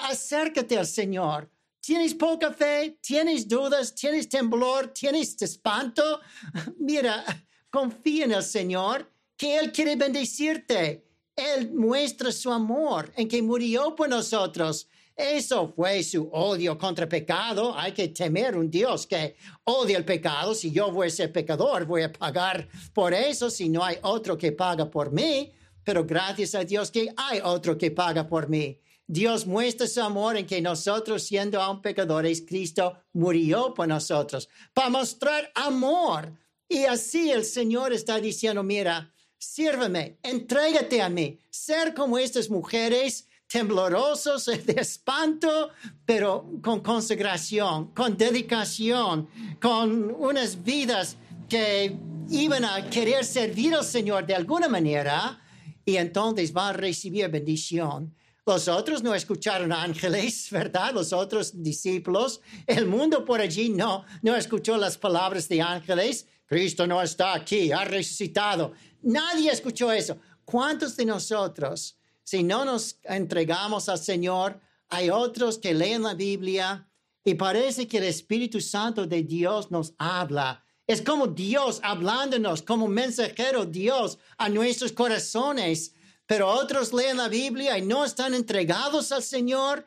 acércate 0.10 0.78
al 0.78 0.88
Señor. 0.88 1.50
¿Tienes 1.80 2.14
poca 2.14 2.52
fe? 2.52 3.00
¿Tienes 3.02 3.48
dudas? 3.48 3.96
¿Tienes 3.96 4.28
temblor? 4.28 4.88
¿Tienes 4.90 5.42
espanto? 5.42 6.20
Mira, 6.80 7.24
confía 7.70 8.26
en 8.26 8.34
el 8.34 8.44
Señor, 8.44 9.10
que 9.38 9.58
Él 9.58 9.72
quiere 9.72 9.96
bendecirte. 9.96 11.06
Él 11.36 11.72
muestra 11.72 12.32
su 12.32 12.52
amor 12.52 13.14
en 13.16 13.28
que 13.28 13.42
murió 13.42 13.96
por 13.96 14.10
nosotros. 14.10 14.90
Eso 15.16 15.74
fue 15.76 16.04
su 16.04 16.30
odio 16.32 16.78
contra 16.78 17.08
pecado. 17.08 17.76
Hay 17.78 17.92
que 17.92 18.10
temer 18.10 18.56
un 18.56 18.70
Dios 18.70 19.08
que 19.08 19.36
odia 19.64 19.98
el 19.98 20.06
pecado. 20.06 20.54
Si 20.54 20.72
yo 20.72 20.92
voy 20.92 21.08
a 21.08 21.10
ser 21.10 21.32
pecador, 21.32 21.86
voy 21.86 22.04
a 22.04 22.12
pagar 22.12 22.68
por 22.94 23.14
eso 23.14 23.50
si 23.50 23.70
no 23.70 23.84
hay 23.84 23.98
otro 24.02 24.38
que 24.38 24.52
paga 24.52 24.90
por 24.90 25.12
mí. 25.12 25.52
Pero 25.84 26.06
gracias 26.06 26.54
a 26.54 26.64
Dios 26.64 26.92
que 26.92 27.14
hay 27.16 27.40
otro 27.44 27.78
que 27.78 27.92
paga 27.92 28.28
por 28.28 28.50
mí. 28.50 28.80
Dios 29.08 29.48
muestra 29.48 29.88
su 29.88 30.02
amor 30.02 30.36
en 30.36 30.46
que 30.46 30.62
nosotros, 30.62 31.24
siendo 31.24 31.62
aún 31.62 31.82
pecadores, 31.82 32.44
Cristo 32.46 32.98
murió 33.14 33.74
por 33.74 33.88
nosotros 33.88 34.50
para 34.74 34.90
mostrar 34.90 35.50
amor. 35.56 36.34
Y 36.68 36.84
así 36.84 37.32
el 37.32 37.46
Señor 37.46 37.94
está 37.94 38.20
diciendo, 38.20 38.64
mira, 38.64 39.14
sírveme, 39.38 40.18
entrégate 40.22 41.02
a 41.02 41.08
mí, 41.08 41.40
ser 41.50 41.94
como 41.94 42.18
estas 42.18 42.50
mujeres 42.50 43.26
temblorosos 43.48 44.46
de 44.66 44.74
espanto, 44.74 45.70
pero 46.06 46.46
con 46.62 46.82
consagración, 46.82 47.94
con 47.94 48.18
dedicación, 48.18 49.30
con 49.62 50.12
unas 50.12 50.62
vidas 50.62 51.16
que 51.48 51.98
iban 52.30 52.66
a 52.66 52.90
querer 52.90 53.24
servir 53.24 53.74
al 53.74 53.86
Señor 53.86 54.26
de 54.26 54.36
alguna 54.36 54.68
manera 54.68 55.42
y 55.86 55.96
entonces 55.96 56.52
van 56.52 56.72
a 56.72 56.78
recibir 56.78 57.30
bendición. 57.30 58.14
Los 58.48 58.68
otros 58.68 59.04
no 59.04 59.14
escucharon 59.14 59.72
ángeles, 59.72 60.50
¿verdad? 60.52 60.94
Los 60.94 61.14
otros 61.14 61.62
discípulos. 61.62 62.42
El 62.66 62.88
mundo 62.88 63.24
por 63.24 63.42
allí 63.42 63.70
no, 63.70 64.06
no 64.24 64.36
escuchó 64.36 64.78
las 64.78 64.98
palabras 64.98 65.48
de 65.48 65.62
ángeles. 65.62 66.26
Cristo 66.48 66.88
no 66.88 67.02
está 67.02 67.34
aquí, 67.34 67.72
ha 67.72 67.84
resucitado. 67.84 68.72
Nadie 69.04 69.52
escuchó 69.52 69.92
eso. 69.92 70.18
¿Cuántos 70.46 70.96
de 70.96 71.06
nosotros 71.06 71.98
si 72.28 72.44
no 72.44 72.66
nos 72.66 73.00
entregamos 73.04 73.88
al 73.88 74.00
Señor, 74.00 74.60
hay 74.90 75.10
otros 75.10 75.58
que 75.58 75.74
leen 75.74 76.04
la 76.04 76.14
Biblia 76.14 76.86
y 77.24 77.36
parece 77.36 77.88
que 77.88 78.00
el 78.00 78.04
Espíritu 78.04 78.60
Santo 78.60 79.08
de 79.08 79.24
Dios 79.24 79.72
nos 79.72 79.94
habla. 79.98 80.62
Es 80.86 81.02
como 81.02 81.28
Dios 81.28 81.80
hablándonos, 81.82 82.62
como 82.64 82.90
mensajero 82.90 83.66
Dios 83.66 84.18
a 84.38 84.50
nuestros 84.50 84.92
corazones. 84.92 85.94
Pero 86.28 86.50
otros 86.50 86.94
leen 86.94 87.18
la 87.18 87.30
Biblia 87.30 87.78
y 87.78 87.82
no 87.82 88.06
están 88.06 88.34
entregados 88.34 89.12
al 89.12 89.24
Señor. 89.24 89.86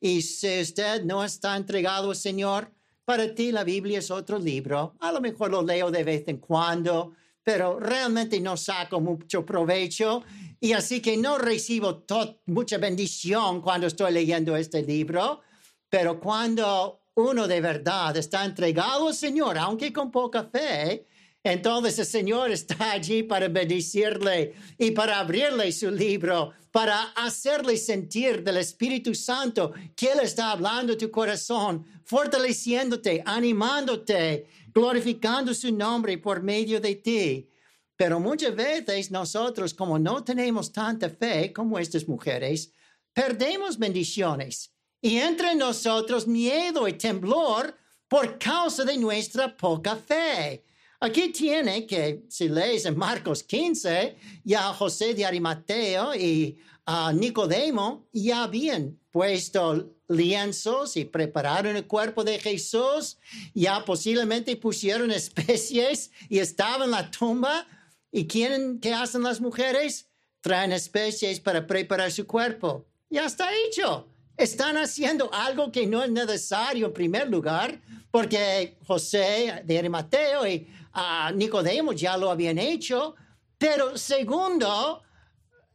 Y 0.00 0.22
si 0.22 0.60
usted 0.60 1.02
no 1.02 1.24
está 1.24 1.56
entregado 1.56 2.10
al 2.10 2.16
Señor, 2.16 2.70
para 3.04 3.34
ti 3.34 3.50
la 3.50 3.64
Biblia 3.64 3.98
es 3.98 4.10
otro 4.10 4.38
libro. 4.38 4.94
A 5.00 5.10
lo 5.10 5.20
mejor 5.20 5.50
lo 5.50 5.62
leo 5.62 5.90
de 5.90 6.04
vez 6.04 6.28
en 6.28 6.36
cuando, 6.36 7.14
pero 7.42 7.80
realmente 7.80 8.38
no 8.38 8.56
saco 8.56 9.00
mucho 9.00 9.44
provecho 9.46 10.22
y 10.60 10.72
así 10.72 11.00
que 11.00 11.16
no 11.16 11.38
recibo 11.38 12.04
mucha 12.46 12.78
bendición 12.78 13.62
cuando 13.62 13.86
estoy 13.86 14.12
leyendo 14.12 14.56
este 14.56 14.82
libro, 14.82 15.40
pero 15.88 16.20
cuando 16.20 17.00
uno 17.14 17.48
de 17.48 17.60
verdad 17.60 18.16
está 18.16 18.44
entregado 18.44 19.08
al 19.08 19.14
Señor, 19.14 19.56
aunque 19.56 19.92
con 19.92 20.10
poca 20.10 20.44
fe, 20.44 21.06
entonces 21.42 21.98
el 21.98 22.06
Señor 22.06 22.50
está 22.50 22.76
allí 22.92 23.22
para 23.22 23.48
bendecirle 23.48 24.54
y 24.78 24.90
para 24.90 25.18
abrirle 25.20 25.70
su 25.72 25.90
libro, 25.90 26.52
para 26.70 27.02
hacerle 27.12 27.76
sentir 27.76 28.42
del 28.42 28.58
Espíritu 28.58 29.14
Santo 29.14 29.72
que 29.96 30.12
Él 30.12 30.20
está 30.22 30.52
hablando 30.52 30.92
a 30.92 30.98
tu 30.98 31.10
corazón, 31.10 31.84
fortaleciéndote, 32.04 33.22
animándote, 33.24 34.48
glorificando 34.72 35.54
su 35.54 35.72
nombre 35.72 36.18
por 36.18 36.42
medio 36.42 36.80
de 36.80 36.94
ti. 36.96 37.48
Pero 37.96 38.20
muchas 38.20 38.54
veces 38.54 39.10
nosotros, 39.10 39.74
como 39.74 39.98
no 39.98 40.22
tenemos 40.22 40.70
tanta 40.70 41.10
fe 41.10 41.52
como 41.52 41.78
estas 41.78 42.06
mujeres, 42.06 42.72
perdemos 43.12 43.76
bendiciones 43.76 44.72
y 45.00 45.16
entre 45.16 45.54
nosotros 45.56 46.26
miedo 46.26 46.86
y 46.86 46.92
temblor 46.92 47.76
por 48.06 48.38
causa 48.38 48.84
de 48.84 48.96
nuestra 48.96 49.56
poca 49.56 49.96
fe. 49.96 50.64
Aquí 51.00 51.28
tiene 51.28 51.86
que, 51.86 52.24
si 52.28 52.48
lees 52.48 52.84
en 52.84 52.96
Marcos 52.96 53.42
15, 53.42 54.16
ya 54.44 54.72
José 54.74 55.14
de 55.14 55.24
Arimateo 55.24 56.14
y 56.14 56.58
a 56.86 57.12
Nicodemo 57.12 58.08
ya 58.12 58.44
habían 58.44 58.98
puesto 59.10 59.94
lienzos 60.08 60.96
y 60.96 61.04
prepararon 61.04 61.76
el 61.76 61.86
cuerpo 61.86 62.24
de 62.24 62.38
Jesús, 62.38 63.18
ya 63.54 63.84
posiblemente 63.84 64.56
pusieron 64.56 65.10
especies 65.22 66.10
y 66.28 66.38
estaba 66.38 66.84
en 66.84 66.90
la 66.92 67.10
tumba 67.10 67.66
¿Y 68.10 68.26
quieren, 68.26 68.80
qué 68.80 68.94
hacen 68.94 69.22
las 69.22 69.40
mujeres? 69.40 70.08
Traen 70.40 70.72
especies 70.72 71.40
para 71.40 71.66
preparar 71.66 72.10
su 72.10 72.26
cuerpo. 72.26 72.86
Ya 73.10 73.26
está 73.26 73.48
hecho. 73.66 74.08
Están 74.36 74.76
haciendo 74.76 75.32
algo 75.32 75.70
que 75.72 75.86
no 75.86 76.02
es 76.02 76.10
necesario 76.10 76.86
en 76.86 76.92
primer 76.92 77.28
lugar, 77.28 77.80
porque 78.10 78.78
José 78.86 79.62
de 79.64 79.78
Arimateo 79.78 80.46
y 80.46 80.68
uh, 80.98 81.34
Nicodemo 81.34 81.92
ya 81.92 82.16
lo 82.16 82.30
habían 82.30 82.58
hecho. 82.58 83.14
Pero 83.56 83.96
segundo, 83.96 85.02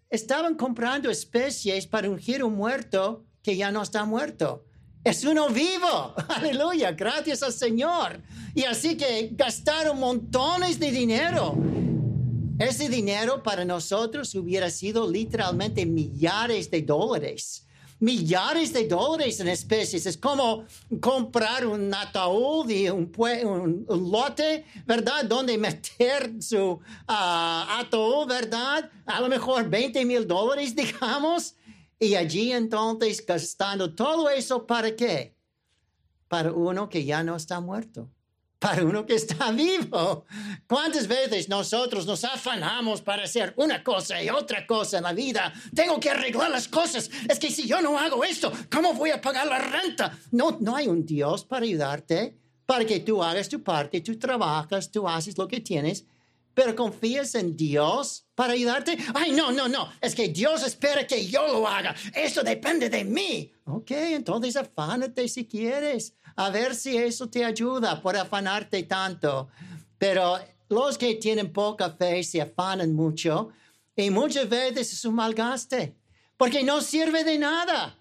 estaban 0.09 0.55
comprando 0.55 1.09
especies 1.09 1.87
para 1.87 2.09
ungir 2.09 2.43
un 2.43 2.55
muerto 2.55 3.25
que 3.41 3.55
ya 3.55 3.71
no 3.71 3.81
está 3.81 4.05
muerto. 4.05 4.65
Es 5.03 5.25
uno 5.25 5.49
vivo. 5.49 6.15
Aleluya. 6.29 6.91
Gracias 6.91 7.43
al 7.43 7.53
Señor. 7.53 8.21
Y 8.55 8.63
así 8.63 8.95
que 8.95 9.29
gastaron 9.33 9.99
montones 9.99 10.79
de 10.79 10.91
dinero 10.91 11.57
ese 12.59 12.87
dinero 12.87 13.41
para 13.41 13.65
nosotros 13.65 14.33
hubiera 14.35 14.69
sido 14.69 15.09
literalmente 15.09 15.85
millares 15.85 16.69
de 16.69 16.83
dólares. 16.83 17.62
Millares 18.03 18.73
de 18.73 18.85
dólares 18.85 19.39
en 19.39 19.47
especies. 19.47 20.05
Es 20.05 20.17
como 20.17 20.65
comprar 20.99 21.65
un 21.65 21.93
ataúd 21.93 22.69
y 22.69 22.89
un, 22.89 23.85
lote, 23.87 24.65
¿verdad? 24.85 25.23
Donde 25.23 25.57
meter 25.57 26.33
su 26.41 26.81
ah, 27.07 27.79
ataúd, 27.79 28.27
¿verdad? 28.27 28.91
A 29.05 29.21
lo 29.21 29.29
mejor 29.29 29.69
20 29.69 30.03
mil 30.03 30.27
dólares, 30.27 30.75
digamos. 30.81 31.55
Y 31.97 32.15
allí 32.15 32.51
entonces 32.51 33.25
gastando 33.25 33.95
todo 33.95 34.29
eso 34.29 34.67
para 34.67 34.93
qué? 34.93 35.33
Para 36.27 36.51
uno 36.51 36.89
que 36.89 37.05
ya 37.05 37.23
no 37.23 37.37
está 37.37 37.61
muerto 37.61 38.09
para 38.63 38.85
uno 38.85 39.05
que 39.05 39.15
está 39.15 39.51
vivo. 39.51 40.25
¿Cuántas 40.67 41.05
veces 41.05 41.49
nosotros 41.49 42.05
nos 42.05 42.23
afanamos 42.23 43.01
para 43.01 43.23
hacer 43.23 43.53
una 43.57 43.83
cosa 43.83 44.23
y 44.23 44.29
otra 44.29 44.65
cosa 44.65 44.99
en 44.99 45.03
la 45.03 45.11
vida? 45.11 45.53
Tengo 45.75 45.99
que 45.99 46.09
arreglar 46.09 46.49
las 46.49 46.69
cosas. 46.69 47.09
Es 47.27 47.39
que 47.39 47.51
si 47.51 47.67
yo 47.67 47.81
no 47.81 47.99
hago 47.99 48.23
esto, 48.23 48.53
¿cómo 48.71 48.93
voy 48.93 49.09
a 49.09 49.19
pagar 49.19 49.47
la 49.47 49.59
renta? 49.59 50.17
No, 50.31 50.57
no 50.61 50.77
hay 50.77 50.87
un 50.87 51.05
Dios 51.05 51.43
para 51.43 51.65
ayudarte, 51.65 52.37
para 52.65 52.85
que 52.85 53.01
tú 53.01 53.21
hagas 53.21 53.49
tu 53.49 53.61
parte, 53.61 53.99
tú 53.99 54.17
trabajas, 54.17 54.89
tú 54.89 55.09
haces 55.09 55.37
lo 55.37 55.45
que 55.45 55.59
tienes, 55.59 56.05
pero 56.53 56.73
confías 56.73 57.35
en 57.35 57.57
Dios 57.57 58.25
para 58.33 58.53
ayudarte. 58.53 58.97
Ay, 59.13 59.33
no, 59.33 59.51
no, 59.51 59.67
no. 59.67 59.89
Es 59.99 60.15
que 60.15 60.29
Dios 60.29 60.63
espera 60.63 61.05
que 61.05 61.27
yo 61.27 61.45
lo 61.49 61.67
haga. 61.67 61.93
Eso 62.13 62.43
depende 62.43 62.89
de 62.89 63.03
mí. 63.03 63.51
Ok, 63.65 63.91
entonces 63.91 64.55
afánate 64.55 65.27
si 65.27 65.45
quieres 65.45 66.13
a 66.35 66.49
ver 66.49 66.75
si 66.75 66.97
eso 66.97 67.29
te 67.29 67.43
ayuda 67.43 68.01
por 68.01 68.15
afanarte 68.15 68.83
tanto. 68.83 69.49
Pero 69.97 70.39
los 70.69 70.97
que 70.97 71.15
tienen 71.15 71.51
poca 71.51 71.89
fe 71.91 72.23
se 72.23 72.41
afanan 72.41 72.93
mucho 72.93 73.51
y 73.95 74.09
muchas 74.09 74.49
veces 74.49 74.91
es 74.93 75.05
un 75.05 75.15
malgaste, 75.15 75.95
porque 76.37 76.63
no 76.63 76.81
sirve 76.81 77.23
de 77.23 77.37
nada. 77.37 77.97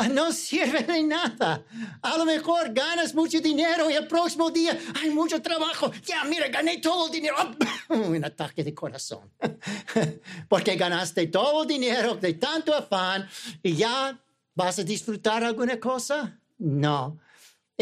No 0.10 0.32
sirve 0.32 0.82
de 0.82 1.02
nada. 1.02 1.64
A 2.02 2.16
lo 2.16 2.24
mejor 2.24 2.72
ganas 2.72 3.14
mucho 3.14 3.40
dinero 3.40 3.90
y 3.90 3.94
el 3.94 4.06
próximo 4.06 4.50
día 4.50 4.78
hay 5.00 5.10
mucho 5.10 5.40
trabajo. 5.42 5.90
Ya, 6.04 6.24
mira, 6.24 6.48
gané 6.48 6.78
todo 6.78 7.06
el 7.06 7.12
dinero. 7.12 7.36
un 7.88 8.24
ataque 8.24 8.64
de 8.64 8.74
corazón. 8.74 9.30
Porque 10.48 10.76
ganaste 10.76 11.26
todo 11.26 11.62
el 11.62 11.68
dinero 11.68 12.16
de 12.16 12.34
tanto 12.34 12.74
afán 12.74 13.28
y 13.62 13.74
ya 13.74 14.18
vas 14.54 14.78
a 14.78 14.84
disfrutar 14.84 15.44
alguna 15.44 15.78
cosa. 15.78 16.38
No. 16.58 17.18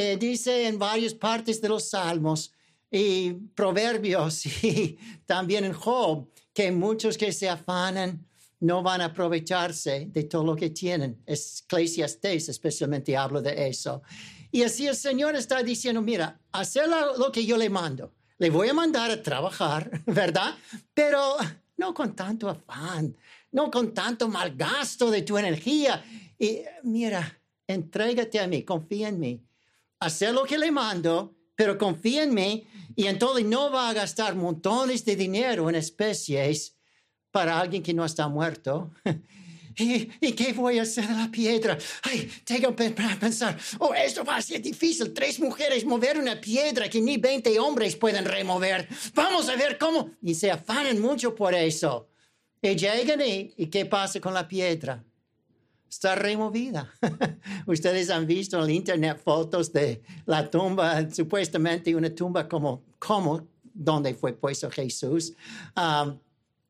Eh, 0.00 0.16
dice 0.16 0.68
en 0.68 0.78
varias 0.78 1.12
partes 1.12 1.60
de 1.60 1.68
los 1.68 1.90
salmos 1.90 2.52
y 2.88 3.32
proverbios 3.32 4.46
y 4.62 4.96
también 5.26 5.64
en 5.64 5.72
Job 5.72 6.28
que 6.54 6.70
muchos 6.70 7.18
que 7.18 7.32
se 7.32 7.48
afanan 7.48 8.24
no 8.60 8.80
van 8.80 9.00
a 9.00 9.06
aprovecharse 9.06 10.06
de 10.08 10.22
todo 10.22 10.44
lo 10.44 10.54
que 10.54 10.70
tienen. 10.70 11.20
Eclesiastes 11.26 12.48
especialmente 12.48 13.16
habla 13.16 13.40
de 13.40 13.66
eso. 13.66 14.02
Y 14.52 14.62
así 14.62 14.86
el 14.86 14.94
Señor 14.94 15.34
está 15.34 15.64
diciendo, 15.64 16.00
mira, 16.00 16.40
hacer 16.52 16.84
lo 16.88 17.32
que 17.32 17.44
yo 17.44 17.56
le 17.56 17.68
mando. 17.68 18.14
Le 18.38 18.50
voy 18.50 18.68
a 18.68 18.74
mandar 18.74 19.10
a 19.10 19.20
trabajar, 19.20 19.90
¿verdad? 20.06 20.54
Pero 20.94 21.38
no 21.76 21.92
con 21.92 22.14
tanto 22.14 22.48
afán, 22.48 23.16
no 23.50 23.68
con 23.68 23.92
tanto 23.92 24.28
malgasto 24.28 25.10
de 25.10 25.22
tu 25.22 25.36
energía. 25.36 26.04
Y 26.38 26.60
mira, 26.84 27.42
entrégate 27.66 28.38
a 28.38 28.46
mí, 28.46 28.62
confía 28.62 29.08
en 29.08 29.18
mí 29.18 29.47
hacer 30.00 30.34
lo 30.34 30.44
que 30.44 30.58
le 30.58 30.70
mando, 30.70 31.34
pero 31.54 31.76
confía 31.76 32.22
en 32.22 32.34
mí 32.34 32.66
y 32.94 33.06
entonces 33.06 33.44
no 33.44 33.70
va 33.70 33.88
a 33.88 33.92
gastar 33.92 34.34
montones 34.34 35.04
de 35.04 35.16
dinero 35.16 35.68
en 35.68 35.76
especies 35.76 36.76
para 37.30 37.58
alguien 37.58 37.82
que 37.82 37.94
no 37.94 38.04
está 38.04 38.28
muerto. 38.28 38.90
¿y, 39.78 40.10
¿y 40.20 40.32
qué 40.32 40.52
voy 40.52 40.78
a 40.78 40.82
hacer 40.82 41.06
de 41.06 41.14
la 41.14 41.30
piedra? 41.30 41.78
Ay, 42.02 42.30
tengo 42.44 42.74
que 42.74 42.90
pensar, 42.90 43.58
oh, 43.78 43.94
esto 43.94 44.24
va 44.24 44.36
a 44.36 44.42
ser 44.42 44.60
difícil. 44.60 45.12
Tres 45.12 45.38
mujeres 45.38 45.84
mover 45.84 46.18
una 46.18 46.40
piedra 46.40 46.88
que 46.88 47.00
ni 47.00 47.16
20 47.16 47.58
hombres 47.58 47.96
pueden 47.96 48.24
remover. 48.24 48.88
Vamos 49.14 49.48
a 49.48 49.56
ver 49.56 49.78
cómo. 49.78 50.10
Y 50.22 50.34
se 50.34 50.50
afanan 50.50 51.00
mucho 51.00 51.34
por 51.34 51.54
eso. 51.54 52.08
Y 52.60 52.74
llegan 52.74 53.20
y, 53.20 53.54
¿y 53.56 53.66
qué 53.66 53.86
pasa 53.86 54.20
con 54.20 54.34
la 54.34 54.46
piedra? 54.46 55.04
Está 55.88 56.14
removida. 56.14 56.92
Ustedes 57.66 58.10
han 58.10 58.26
visto 58.26 58.58
en 58.58 58.64
el 58.64 58.70
internet 58.70 59.20
fotos 59.22 59.72
de 59.72 60.02
la 60.26 60.48
tumba, 60.50 61.08
supuestamente 61.10 61.94
una 61.94 62.14
tumba 62.14 62.46
como, 62.48 62.82
como 62.98 63.46
donde 63.72 64.14
fue 64.14 64.32
puesto 64.32 64.70
Jesús. 64.70 65.32
Um, 65.76 66.18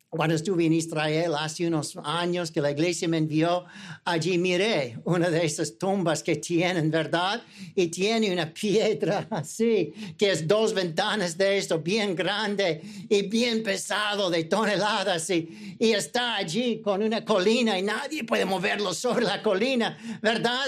cuando 0.09 0.33
estuve 0.35 0.65
en 0.65 0.73
Israel 0.73 1.35
hace 1.37 1.67
unos 1.67 1.95
años 2.03 2.49
que 2.49 2.61
la 2.61 2.71
iglesia 2.71 3.07
me 3.07 3.17
envió, 3.17 3.65
allí 4.03 4.39
miré 4.39 4.97
una 5.03 5.29
de 5.29 5.45
esas 5.45 5.77
tumbas 5.77 6.23
que 6.23 6.35
tienen, 6.37 6.89
¿verdad? 6.89 7.43
Y 7.75 7.87
tiene 7.87 8.33
una 8.33 8.51
piedra 8.51 9.27
así, 9.29 9.93
que 10.17 10.31
es 10.31 10.47
dos 10.47 10.73
ventanas 10.73 11.37
de 11.37 11.59
esto, 11.59 11.79
bien 11.79 12.15
grande 12.15 12.81
y 13.07 13.21
bien 13.27 13.61
pesado, 13.61 14.31
de 14.31 14.45
toneladas, 14.45 15.29
y, 15.29 15.77
y 15.79 15.91
está 15.91 16.37
allí 16.37 16.81
con 16.81 17.03
una 17.03 17.23
colina 17.23 17.77
y 17.77 17.83
nadie 17.83 18.23
puede 18.23 18.45
moverlo 18.45 18.95
sobre 18.95 19.25
la 19.25 19.43
colina, 19.43 19.95
¿verdad? 20.23 20.65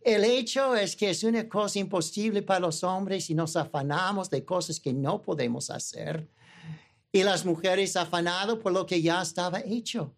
El 0.00 0.24
hecho 0.24 0.74
es 0.74 0.96
que 0.96 1.10
es 1.10 1.22
una 1.22 1.46
cosa 1.46 1.78
imposible 1.78 2.40
para 2.40 2.60
los 2.60 2.82
hombres 2.82 3.28
y 3.28 3.34
nos 3.34 3.56
afanamos 3.56 4.30
de 4.30 4.42
cosas 4.42 4.80
que 4.80 4.94
no 4.94 5.20
podemos 5.20 5.68
hacer 5.68 6.26
y 7.12 7.22
las 7.22 7.44
mujeres 7.44 7.96
afanadas 7.96 8.56
por 8.56 8.72
lo 8.72 8.86
que 8.86 9.02
ya 9.02 9.22
estaba 9.22 9.60
hecho. 9.60 10.14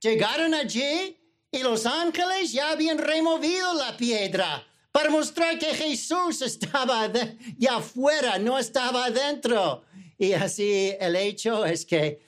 Llegaron 0.00 0.54
allí 0.54 1.16
y 1.50 1.62
los 1.62 1.86
ángeles 1.86 2.52
ya 2.52 2.70
habían 2.70 2.98
removido 2.98 3.74
la 3.74 3.96
piedra 3.96 4.66
para 4.90 5.10
mostrar 5.10 5.58
que 5.58 5.74
Jesús 5.74 6.42
estaba 6.42 7.10
ya 7.56 7.76
afuera, 7.76 8.38
no 8.38 8.58
estaba 8.58 9.06
adentro. 9.06 9.84
Y 10.18 10.32
así 10.34 10.94
el 11.00 11.16
hecho 11.16 11.64
es 11.64 11.84
que 11.84 12.20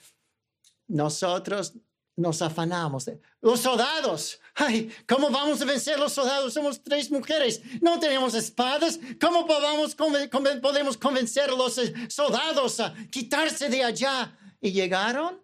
nosotros 0.88 1.74
nos 2.16 2.40
afanamos. 2.42 3.10
Los 3.40 3.60
soldados, 3.60 4.40
ay, 4.54 4.90
¿cómo 5.08 5.30
vamos 5.30 5.60
a 5.62 5.64
vencer 5.64 5.98
los 5.98 6.12
soldados? 6.12 6.54
Somos 6.54 6.82
tres 6.82 7.10
mujeres, 7.10 7.60
no 7.80 7.98
tenemos 7.98 8.34
espadas. 8.34 8.98
¿Cómo 9.20 9.46
podemos, 9.46 9.94
podemos 9.94 10.96
convencer 10.96 11.50
a 11.50 11.54
los 11.54 11.80
soldados 12.08 12.80
a 12.80 12.94
quitarse 13.10 13.68
de 13.68 13.82
allá? 13.82 14.38
Y 14.60 14.72
llegaron 14.72 15.42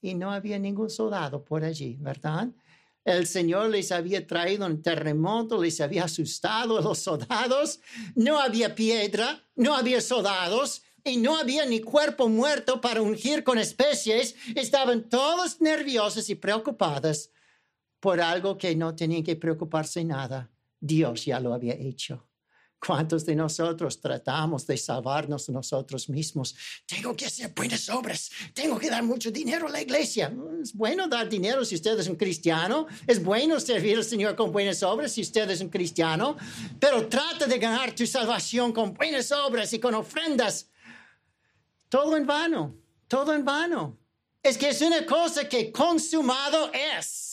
y 0.00 0.14
no 0.14 0.32
había 0.32 0.58
ningún 0.58 0.90
soldado 0.90 1.44
por 1.44 1.64
allí, 1.64 1.96
¿verdad? 2.00 2.48
El 3.04 3.26
Señor 3.28 3.70
les 3.70 3.92
había 3.92 4.26
traído 4.26 4.66
un 4.66 4.82
terremoto, 4.82 5.62
les 5.62 5.80
había 5.80 6.04
asustado 6.04 6.78
a 6.78 6.80
los 6.80 6.98
soldados. 6.98 7.78
No 8.16 8.40
había 8.40 8.74
piedra, 8.74 9.40
no 9.54 9.76
había 9.76 10.00
soldados, 10.00 10.82
y 11.04 11.18
no 11.18 11.36
había 11.36 11.64
ni 11.66 11.80
cuerpo 11.80 12.28
muerto 12.28 12.80
para 12.80 13.00
ungir 13.00 13.44
con 13.44 13.58
especies, 13.58 14.34
estaban 14.56 15.08
todos 15.08 15.60
nerviosos 15.60 16.28
y 16.28 16.34
preocupados 16.34 17.30
por 18.06 18.20
algo 18.20 18.56
que 18.56 18.76
no 18.76 18.94
tenían 18.94 19.24
que 19.24 19.34
preocuparse 19.34 20.04
nada. 20.04 20.48
Dios 20.78 21.24
ya 21.24 21.40
lo 21.40 21.52
había 21.52 21.74
hecho. 21.74 22.28
¿Cuántos 22.78 23.26
de 23.26 23.34
nosotros 23.34 24.00
tratamos 24.00 24.64
de 24.64 24.76
salvarnos 24.76 25.48
nosotros 25.48 26.08
mismos? 26.08 26.54
Tengo 26.86 27.16
que 27.16 27.26
hacer 27.26 27.52
buenas 27.52 27.88
obras, 27.88 28.30
tengo 28.54 28.78
que 28.78 28.88
dar 28.90 29.02
mucho 29.02 29.32
dinero 29.32 29.66
a 29.66 29.70
la 29.70 29.82
iglesia. 29.82 30.32
Es 30.62 30.72
bueno 30.72 31.08
dar 31.08 31.28
dinero 31.28 31.64
si 31.64 31.74
usted 31.74 31.98
es 31.98 32.06
un 32.06 32.14
cristiano, 32.14 32.86
es 33.08 33.20
bueno 33.20 33.58
servir 33.58 33.96
al 33.96 34.04
Señor 34.04 34.36
con 34.36 34.52
buenas 34.52 34.84
obras 34.84 35.10
si 35.10 35.22
usted 35.22 35.50
es 35.50 35.60
un 35.60 35.68
cristiano, 35.68 36.36
pero 36.78 37.08
trata 37.08 37.46
de 37.46 37.58
ganar 37.58 37.92
tu 37.92 38.06
salvación 38.06 38.72
con 38.72 38.94
buenas 38.94 39.32
obras 39.32 39.72
y 39.72 39.80
con 39.80 39.94
ofrendas 39.96 40.70
todo 41.88 42.16
en 42.16 42.24
vano, 42.24 42.72
todo 43.08 43.34
en 43.34 43.44
vano. 43.44 43.98
Es 44.44 44.56
que 44.56 44.68
es 44.68 44.80
una 44.80 45.04
cosa 45.04 45.48
que 45.48 45.72
consumado 45.72 46.70
es. 46.72 47.25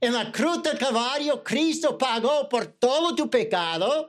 En 0.00 0.14
la 0.14 0.32
cruz 0.32 0.62
del 0.62 0.78
Calvario, 0.78 1.42
Cristo 1.44 1.98
pagó 1.98 2.48
por 2.48 2.66
todo 2.66 3.14
tu 3.14 3.28
pecado 3.28 4.08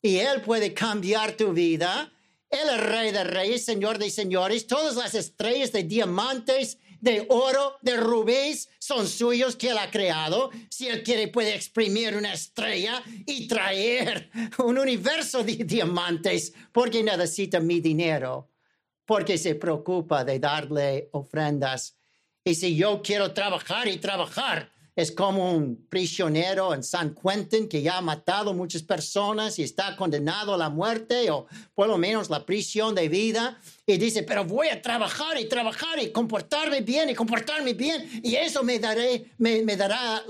y 0.00 0.16
Él 0.16 0.40
puede 0.40 0.72
cambiar 0.72 1.32
tu 1.32 1.52
vida. 1.52 2.10
Él 2.48 2.68
es 2.72 2.80
Rey 2.80 3.12
de 3.12 3.24
Reyes, 3.24 3.64
Señor 3.64 3.98
de 3.98 4.10
Señores. 4.10 4.66
Todas 4.66 4.96
las 4.96 5.14
estrellas 5.14 5.72
de 5.72 5.82
diamantes, 5.82 6.78
de 7.00 7.26
oro, 7.28 7.76
de 7.82 7.96
rubíes 7.98 8.70
son 8.78 9.06
suyos 9.06 9.56
que 9.56 9.68
Él 9.70 9.78
ha 9.78 9.90
creado. 9.90 10.50
Si 10.70 10.88
Él 10.88 11.02
quiere, 11.02 11.28
puede 11.28 11.54
exprimir 11.54 12.16
una 12.16 12.32
estrella 12.32 13.02
y 13.26 13.46
traer 13.46 14.30
un 14.58 14.78
universo 14.78 15.42
de 15.44 15.56
diamantes 15.56 16.54
porque 16.72 17.02
necesita 17.02 17.60
mi 17.60 17.80
dinero 17.80 18.50
porque 19.06 19.38
se 19.38 19.54
preocupa 19.54 20.24
de 20.24 20.38
darle 20.38 21.08
ofrendas. 21.12 21.96
Y 22.44 22.54
si 22.54 22.76
yo 22.76 23.00
quiero 23.02 23.32
trabajar 23.32 23.88
y 23.88 23.96
trabajar, 23.98 24.70
es 24.96 25.12
como 25.12 25.52
un 25.52 25.86
prisionero 25.90 26.72
en 26.72 26.82
San 26.82 27.14
Quentin 27.14 27.68
que 27.68 27.82
ya 27.82 27.98
ha 27.98 28.00
matado 28.00 28.54
muchas 28.54 28.82
personas 28.82 29.58
y 29.58 29.62
está 29.62 29.94
condenado 29.94 30.54
a 30.54 30.56
la 30.56 30.70
muerte 30.70 31.30
o 31.30 31.46
por 31.74 31.86
lo 31.86 31.98
menos 31.98 32.30
la 32.30 32.46
prisión 32.46 32.94
de 32.94 33.10
vida 33.10 33.60
y 33.84 33.98
dice, 33.98 34.22
pero 34.22 34.46
voy 34.46 34.68
a 34.68 34.80
trabajar 34.80 35.38
y 35.38 35.48
trabajar 35.48 36.02
y 36.02 36.10
comportarme 36.10 36.80
bien 36.80 37.10
y 37.10 37.14
comportarme 37.14 37.74
bien 37.74 38.08
y 38.22 38.36
eso 38.36 38.64
me, 38.64 38.78
daré, 38.78 39.32
me, 39.36 39.62
me 39.62 39.76
dará 39.76 40.24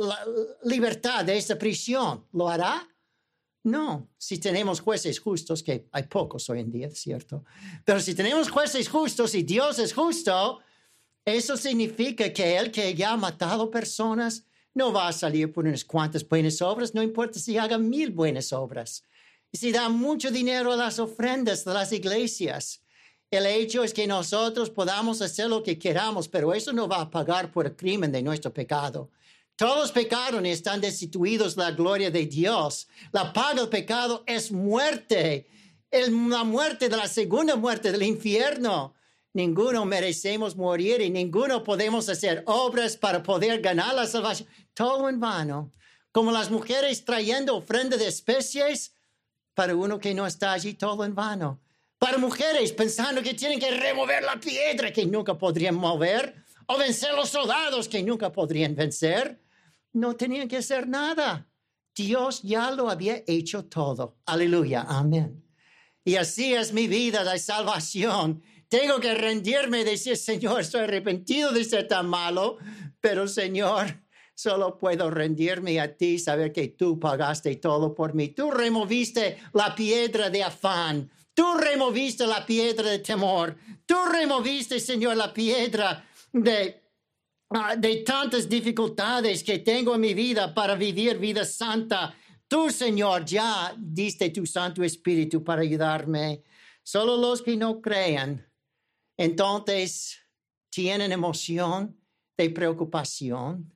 libertad 0.65 1.25
de 1.25 1.39
esa 1.39 1.57
prisión. 1.57 2.27
¿Lo 2.33 2.49
hará? 2.49 2.89
No, 3.63 4.09
si 4.19 4.39
tenemos 4.39 4.81
jueces 4.81 5.21
justos, 5.21 5.63
que 5.63 5.87
hay 5.93 6.03
pocos 6.05 6.49
hoy 6.51 6.61
en 6.61 6.73
día, 6.73 6.91
¿cierto? 6.91 7.45
Pero 7.85 8.01
si 8.01 8.15
tenemos 8.15 8.51
jueces 8.51 8.89
justos 8.89 9.35
y 9.35 9.43
Dios 9.45 9.79
es 9.79 9.93
justo, 9.93 10.61
eso 11.25 11.57
significa 11.57 12.33
que 12.33 12.57
el 12.57 12.71
que 12.71 12.95
ya 12.95 13.13
ha 13.13 13.17
matado 13.17 13.69
personas 13.69 14.46
no 14.77 14.93
va 14.93 15.09
a 15.09 15.13
salir 15.13 15.51
por 15.51 15.65
unas 15.65 15.87
cuantas 15.87 16.29
buenas 16.29 16.61
obras, 16.61 16.95
no 16.95 17.03
importa 17.03 17.39
si 17.39 17.57
haga 17.57 17.79
mil 17.79 18.11
buenas 18.11 18.53
obras. 18.53 19.03
Y 19.51 19.57
si 19.57 19.73
da 19.73 19.89
mucho 19.89 20.31
dinero 20.31 20.71
a 20.71 20.77
las 20.77 20.99
ofrendas 20.99 21.65
de 21.65 21.73
las 21.73 21.93
iglesias, 21.93 22.83
el 23.31 23.47
hecho 23.47 23.83
es 23.83 23.95
que 23.95 24.07
nosotros 24.07 24.69
podamos 24.69 25.23
hacer 25.23 25.49
lo 25.49 25.63
que 25.63 25.79
queramos, 25.79 26.29
pero 26.29 26.53
eso 26.53 26.75
no 26.75 26.87
va 26.87 27.01
a 27.01 27.11
pagar 27.11 27.51
por 27.51 27.65
el 27.65 27.75
crimen 27.75 28.13
de 28.13 28.21
nuestro 28.23 28.53
pecado. 28.53 29.11
Todos 29.57 29.93
pecaron 29.93 30.45
y 30.45 30.51
están 30.51 30.83
destituidos 30.83 31.57
de 31.57 31.63
la 31.63 31.71
gloria 31.71 32.11
de 32.11 32.27
Dios. 32.27 32.87
La 33.13 33.33
paga 33.33 33.63
del 33.63 33.71
pecado 33.71 34.25
es 34.27 34.53
muerte, 34.53 35.49
la 35.91 36.45
muerte 36.45 36.91
de 36.91 36.97
la 36.99 37.09
segunda 37.09 37.57
muerte 37.57 37.91
del 37.91 38.03
infierno. 38.03 38.96
Ninguno 39.37 39.85
merecemos 39.85 40.57
morir 40.57 41.03
y 41.03 41.11
ninguno 41.11 41.63
podemos 41.63 42.09
hacer 42.09 42.43
obras 42.47 42.97
para 42.97 43.23
poder 43.23 43.61
ganar 43.61 43.95
la 43.95 44.07
salvación. 44.07 44.49
Todo 44.73 45.11
en 45.11 45.21
vano. 45.21 45.75
Como 46.11 46.33
las 46.33 46.51
mujeres 46.51 47.05
trayendo 47.05 47.55
ofrenda 47.55 47.99
de 47.99 48.07
especies 48.07 48.95
para 49.53 49.77
uno 49.77 49.99
que 49.99 50.15
no 50.15 50.27
está 50.27 50.53
allí, 50.55 50.73
todo 50.73 51.05
en 51.05 51.15
vano. 51.15 51.61
Para 51.99 52.17
mujeres 52.17 52.73
pensando 52.73 53.23
que 53.23 53.35
tienen 53.35 53.61
que 53.61 53.71
remover 53.73 54.23
la 54.23 54.41
piedra 54.41 54.91
que 54.91 55.05
nunca 55.05 55.37
podrían 55.37 55.75
mover 55.75 56.35
o 56.67 56.79
vencer 56.79 57.13
los 57.13 57.29
soldados 57.29 57.89
que 57.89 58.03
nunca 58.03 58.33
podrían 58.33 58.75
vencer 58.75 59.39
no 59.93 60.17
tenían 60.17 60.49
que 60.49 60.57
hacer 60.57 60.89
nada. 60.89 61.47
Dios 61.95 62.41
ya 62.43 62.71
lo 62.71 62.89
había 62.89 63.23
hecho 63.27 63.67
todo. 63.67 64.17
Aleluya, 64.25 64.87
amén. 64.89 65.45
Y 66.07 66.17
así 66.17 66.55
es 66.55 66.73
mi 66.73 66.87
vida 66.87 67.23
de 67.23 67.39
salvación. 67.39 68.43
Tengo 68.69 69.01
que 69.01 69.15
rendirme 69.15 69.81
y 69.81 69.85
decir, 69.85 70.17
Señor, 70.17 70.61
estoy 70.61 70.83
arrepentido 70.83 71.53
de 71.53 71.65
ser 71.65 71.87
tan 71.89 72.09
malo, 72.09 72.59
pero 73.01 73.29
Señor, 73.29 73.87
solo 74.35 74.79
puedo 74.79 75.11
rendirme 75.11 75.81
a 75.81 75.97
ti, 75.97 76.19
saber 76.19 76.53
que 76.53 76.69
tú 76.69 76.99
pagaste 76.99 77.57
todo 77.57 77.95
por 77.95 78.15
mí. 78.15 78.29
Tú 78.29 78.51
removiste 78.51 79.39
la 79.53 79.75
piedra 79.75 80.31
de 80.31 80.43
afán. 80.43 81.11
Tú 81.33 81.55
removiste 81.55 82.27
la 82.27 82.45
piedra 82.47 82.91
de 82.91 82.99
temor. 82.99 83.57
Tú 83.85 83.97
removiste, 84.11 84.81
Señor, 84.81 85.17
la 85.17 85.33
piedra 85.33 86.05
de 86.33 86.87
Ah, 87.49 87.77
de 87.77 88.03
tantas 88.03 88.49
dificultades 88.49 89.45
que 89.45 89.61
tengo 89.61 89.95
en 89.95 90.01
mi 90.01 90.15
vida 90.15 90.53
para 90.53 90.75
vivir 90.75 91.17
vida 91.17 91.45
santa. 91.45 92.13
Tú, 92.49 92.71
Señor, 92.71 93.25
ya 93.25 93.73
diste 93.79 94.31
tu 94.31 94.45
Santo 94.45 94.83
Espíritu 94.83 95.45
para 95.45 95.63
ayudarme. 95.63 96.43
Solo 96.83 97.17
los 97.17 97.43
que 97.43 97.57
no 97.57 97.81
crean, 97.81 98.45
entonces 99.17 100.19
tienen 100.71 101.13
emoción 101.13 101.99
de 102.37 102.51
preocupación. 102.51 103.73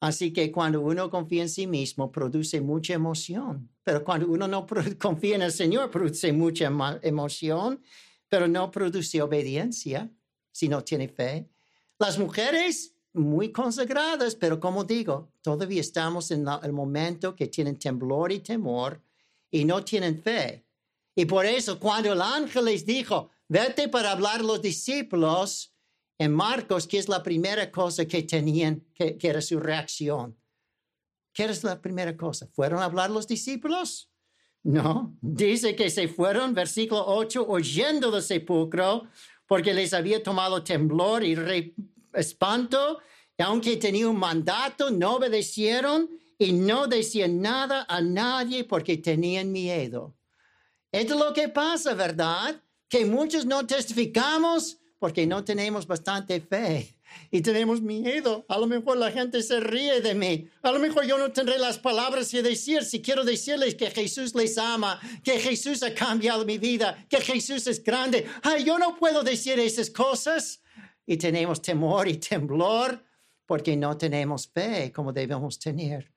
Así 0.00 0.32
que 0.32 0.50
cuando 0.52 0.80
uno 0.80 1.10
confía 1.10 1.42
en 1.42 1.48
sí 1.48 1.66
mismo, 1.66 2.10
produce 2.10 2.60
mucha 2.60 2.94
emoción. 2.94 3.68
Pero 3.82 4.04
cuando 4.04 4.28
uno 4.28 4.46
no 4.46 4.66
confía 4.98 5.36
en 5.36 5.42
el 5.42 5.52
Señor, 5.52 5.90
produce 5.90 6.32
mucha 6.32 6.72
emoción, 7.02 7.82
pero 8.28 8.46
no 8.46 8.70
produce 8.70 9.20
obediencia 9.22 10.10
si 10.52 10.68
no 10.68 10.82
tiene 10.82 11.08
fe. 11.08 11.48
Las 11.98 12.18
mujeres 12.18 12.94
muy 13.12 13.50
consagradas, 13.50 14.34
pero 14.34 14.60
como 14.60 14.84
digo, 14.84 15.32
todavía 15.42 15.80
estamos 15.80 16.30
en 16.30 16.46
el 16.62 16.72
momento 16.72 17.34
que 17.34 17.48
tienen 17.48 17.78
temblor 17.78 18.30
y 18.32 18.40
temor 18.40 19.00
y 19.50 19.64
no 19.64 19.82
tienen 19.82 20.20
fe. 20.20 20.64
Y 21.14 21.24
por 21.24 21.46
eso 21.46 21.80
cuando 21.80 22.12
el 22.12 22.22
ángel 22.22 22.66
les 22.66 22.86
dijo, 22.86 23.30
vete 23.48 23.88
para 23.88 24.12
hablar 24.12 24.40
a 24.40 24.44
los 24.44 24.62
discípulos, 24.62 25.74
en 26.18 26.32
Marcos, 26.32 26.86
que 26.86 26.98
es 26.98 27.08
la 27.08 27.22
primera 27.22 27.70
cosa 27.70 28.04
que 28.04 28.24
tenían, 28.24 28.84
que, 28.92 29.16
que 29.16 29.28
era 29.28 29.40
su 29.40 29.60
reacción. 29.60 30.36
¿Qué 31.32 31.44
es 31.44 31.62
la 31.62 31.80
primera 31.80 32.16
cosa? 32.16 32.48
¿Fueron 32.52 32.80
a 32.80 32.86
hablar 32.86 33.10
los 33.10 33.28
discípulos? 33.28 34.10
No, 34.64 35.16
dice 35.20 35.76
que 35.76 35.88
se 35.88 36.08
fueron, 36.08 36.52
versículo 36.52 37.04
8, 37.06 37.46
oyendo 37.48 38.10
del 38.10 38.22
sepulcro, 38.22 39.04
porque 39.46 39.72
les 39.72 39.94
había 39.94 40.22
tomado 40.22 40.62
temblor 40.64 41.24
y 41.24 41.74
espanto, 42.12 42.98
y 43.38 43.42
aunque 43.42 43.76
tenía 43.76 44.08
un 44.08 44.18
mandato, 44.18 44.90
no 44.90 45.14
obedecieron 45.14 46.10
y 46.36 46.52
no 46.52 46.88
decían 46.88 47.40
nada 47.40 47.86
a 47.88 48.00
nadie 48.00 48.64
porque 48.64 48.96
tenían 48.96 49.52
miedo. 49.52 50.16
Esto 50.90 51.14
es 51.14 51.20
lo 51.20 51.32
que 51.32 51.48
pasa, 51.48 51.94
¿verdad? 51.94 52.60
Que 52.88 53.04
muchos 53.04 53.44
no 53.44 53.66
testificamos 53.66 54.78
porque 54.98 55.26
no 55.26 55.44
tenemos 55.44 55.86
bastante 55.86 56.40
fe 56.40 56.98
y 57.30 57.40
tenemos 57.40 57.80
miedo. 57.80 58.44
A 58.48 58.58
lo 58.58 58.66
mejor 58.66 58.96
la 58.96 59.10
gente 59.10 59.42
se 59.42 59.60
ríe 59.60 60.00
de 60.00 60.14
mí. 60.14 60.48
A 60.62 60.72
lo 60.72 60.78
mejor 60.78 61.06
yo 61.06 61.18
no 61.18 61.30
tendré 61.32 61.58
las 61.58 61.78
palabras 61.78 62.30
que 62.30 62.42
decir 62.42 62.84
si 62.84 63.00
quiero 63.00 63.24
decirles 63.24 63.74
que 63.74 63.90
Jesús 63.90 64.34
les 64.34 64.58
ama, 64.58 65.00
que 65.22 65.38
Jesús 65.38 65.82
ha 65.82 65.94
cambiado 65.94 66.44
mi 66.44 66.58
vida, 66.58 67.06
que 67.08 67.20
Jesús 67.20 67.66
es 67.66 67.82
grande. 67.82 68.26
Ay, 68.42 68.64
yo 68.64 68.78
no 68.78 68.96
puedo 68.96 69.22
decir 69.22 69.58
esas 69.58 69.90
cosas. 69.90 70.60
Y 71.06 71.16
tenemos 71.16 71.62
temor 71.62 72.06
y 72.08 72.18
temblor 72.18 73.02
porque 73.46 73.76
no 73.76 73.96
tenemos 73.96 74.46
fe 74.46 74.92
como 74.92 75.12
debemos 75.12 75.58
tener. 75.58 76.12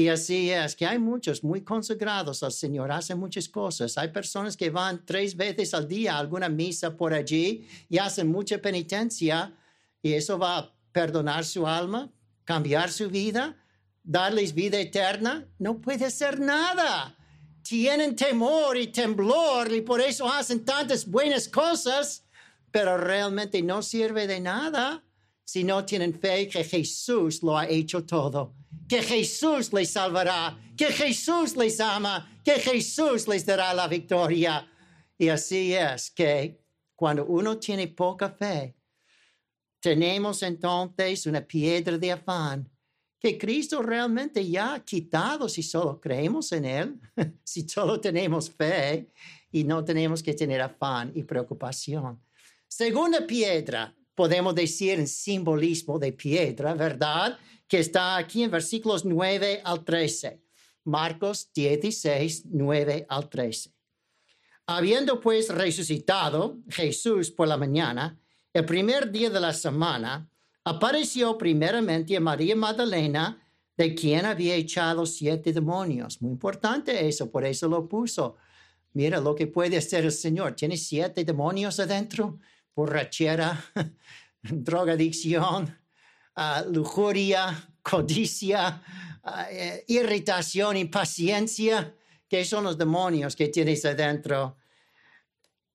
Y 0.00 0.08
así 0.08 0.50
es 0.50 0.74
que 0.74 0.86
hay 0.86 0.98
muchos 0.98 1.44
muy 1.44 1.60
consagrados 1.60 2.42
al 2.42 2.52
Señor, 2.52 2.90
hacen 2.90 3.18
muchas 3.18 3.50
cosas. 3.50 3.98
Hay 3.98 4.08
personas 4.08 4.56
que 4.56 4.70
van 4.70 5.04
tres 5.04 5.36
veces 5.36 5.74
al 5.74 5.86
día 5.86 6.14
a 6.14 6.20
alguna 6.20 6.48
misa 6.48 6.96
por 6.96 7.12
allí 7.12 7.68
y 7.86 7.98
hacen 7.98 8.32
mucha 8.32 8.56
penitencia 8.56 9.54
y 10.00 10.14
eso 10.14 10.38
va 10.38 10.56
a 10.56 10.74
perdonar 10.90 11.44
su 11.44 11.66
alma, 11.66 12.10
cambiar 12.44 12.90
su 12.90 13.10
vida, 13.10 13.62
darles 14.02 14.54
vida 14.54 14.80
eterna. 14.80 15.46
No 15.58 15.82
puede 15.82 16.06
hacer 16.06 16.40
nada. 16.40 17.14
Tienen 17.62 18.16
temor 18.16 18.78
y 18.78 18.86
temblor 18.86 19.70
y 19.70 19.82
por 19.82 20.00
eso 20.00 20.26
hacen 20.26 20.64
tantas 20.64 21.04
buenas 21.04 21.46
cosas, 21.46 22.24
pero 22.70 22.96
realmente 22.96 23.60
no 23.60 23.82
sirve 23.82 24.26
de 24.26 24.40
nada 24.40 25.04
si 25.50 25.64
no 25.64 25.84
tienen 25.84 26.12
fe 26.14 26.48
que 26.48 26.62
Jesús 26.64 27.42
lo 27.42 27.56
ha 27.58 27.64
hecho 27.68 28.04
todo 28.04 28.54
que 28.90 29.02
Jesús 29.02 29.72
les 29.72 29.90
salvará, 29.90 30.58
que 30.76 30.86
Jesús 30.86 31.56
les 31.56 31.80
ama, 31.80 32.28
que 32.44 32.58
Jesús 32.58 33.28
les 33.28 33.46
dará 33.46 33.72
la 33.72 33.86
victoria. 33.86 34.68
Y 35.16 35.28
así 35.28 35.74
es 35.74 36.10
que 36.10 36.60
cuando 36.96 37.24
uno 37.26 37.56
tiene 37.58 37.86
poca 37.86 38.30
fe, 38.30 38.74
tenemos 39.78 40.42
entonces 40.42 41.26
una 41.26 41.40
piedra 41.40 41.96
de 41.96 42.12
afán 42.12 42.68
que 43.18 43.38
Cristo 43.38 43.80
realmente 43.80 44.48
ya 44.48 44.74
ha 44.74 44.84
quitado 44.84 45.48
si 45.48 45.62
solo 45.62 46.00
creemos 46.00 46.50
en 46.52 46.64
Él, 46.64 47.00
si 47.44 47.68
solo 47.68 48.00
tenemos 48.00 48.50
fe 48.50 49.12
y 49.52 49.62
no 49.62 49.84
tenemos 49.84 50.22
que 50.22 50.34
tener 50.34 50.60
afán 50.60 51.12
y 51.14 51.22
preocupación. 51.22 52.20
Segunda 52.66 53.24
piedra, 53.26 53.94
podemos 54.20 54.54
decir 54.54 54.98
en 54.98 55.06
simbolismo 55.06 55.98
de 55.98 56.12
piedra, 56.12 56.74
¿verdad? 56.74 57.38
que 57.66 57.78
está 57.78 58.18
aquí 58.18 58.42
en 58.42 58.50
versículos 58.50 59.06
9 59.06 59.62
al 59.64 59.82
13. 59.82 60.42
Marcos 60.84 61.50
16, 61.54 62.42
9 62.50 63.06
al 63.08 63.30
13. 63.30 63.72
Habiendo 64.66 65.18
pues 65.22 65.48
resucitado 65.48 66.58
Jesús 66.68 67.30
por 67.30 67.48
la 67.48 67.56
mañana, 67.56 68.20
el 68.52 68.66
primer 68.66 69.10
día 69.10 69.30
de 69.30 69.40
la 69.40 69.54
semana, 69.54 70.28
apareció 70.64 71.38
primeramente 71.38 72.14
a 72.14 72.20
María 72.20 72.54
Magdalena, 72.54 73.40
de 73.74 73.94
quien 73.94 74.26
había 74.26 74.54
echado 74.54 75.06
siete 75.06 75.50
demonios. 75.54 76.20
Muy 76.20 76.32
importante 76.32 77.08
eso, 77.08 77.30
por 77.30 77.46
eso 77.46 77.68
lo 77.68 77.88
puso. 77.88 78.36
Mira 78.92 79.18
lo 79.18 79.34
que 79.34 79.46
puede 79.46 79.78
hacer 79.78 80.04
el 80.04 80.12
Señor. 80.12 80.52
Tiene 80.56 80.76
siete 80.76 81.24
demonios 81.24 81.80
adentro, 81.80 82.38
borrachera, 82.74 83.62
drogadicción, 84.42 85.78
lujuria, 86.68 87.70
codicia, 87.82 88.82
eh, 89.50 89.84
irritación, 89.88 90.76
impaciencia, 90.76 91.94
que 92.28 92.44
son 92.44 92.64
los 92.64 92.78
demonios 92.78 93.36
que 93.36 93.48
tienes 93.48 93.84
adentro. 93.84 94.56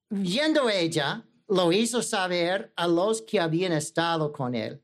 Viendo 0.10 0.70
ella, 0.70 1.24
lo 1.50 1.72
hizo 1.72 2.02
saber 2.02 2.74
a 2.76 2.88
los 2.88 3.22
que 3.22 3.40
habían 3.40 3.74
estado 3.74 4.32
con 4.32 4.56
él, 4.56 4.82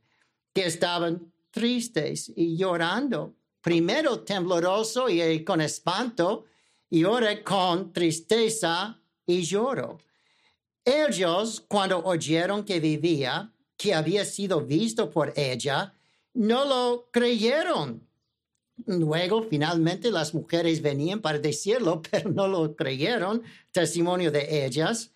que 0.54 0.65
estaban 0.65 1.32
tristes 1.50 2.32
y 2.36 2.58
llorando, 2.58 3.36
primero 3.62 4.21
tembloroso 4.21 5.10
y 5.10 5.43
con 5.43 5.62
espanto, 5.62 6.45
y 6.89 7.04
ahora 7.04 7.43
con 7.43 7.93
tristeza 7.93 9.02
y 9.26 9.43
lloro. 9.43 9.97
Ellos, 10.85 11.63
cuando 11.67 11.99
oyeron 12.03 12.63
que 12.63 12.79
vivía, 12.79 13.53
que 13.77 13.93
había 13.93 14.25
sido 14.25 14.61
visto 14.61 15.09
por 15.09 15.33
ella, 15.35 15.93
no 16.33 16.65
lo 16.65 17.09
creyeron. 17.11 18.07
Luego, 18.85 19.43
finalmente, 19.43 20.11
las 20.11 20.33
mujeres 20.33 20.81
venían 20.81 21.21
para 21.21 21.39
decirlo, 21.39 22.01
pero 22.11 22.29
no 22.29 22.47
lo 22.47 22.75
creyeron, 22.75 23.43
testimonio 23.71 24.31
de 24.31 24.65
ellas. 24.65 25.11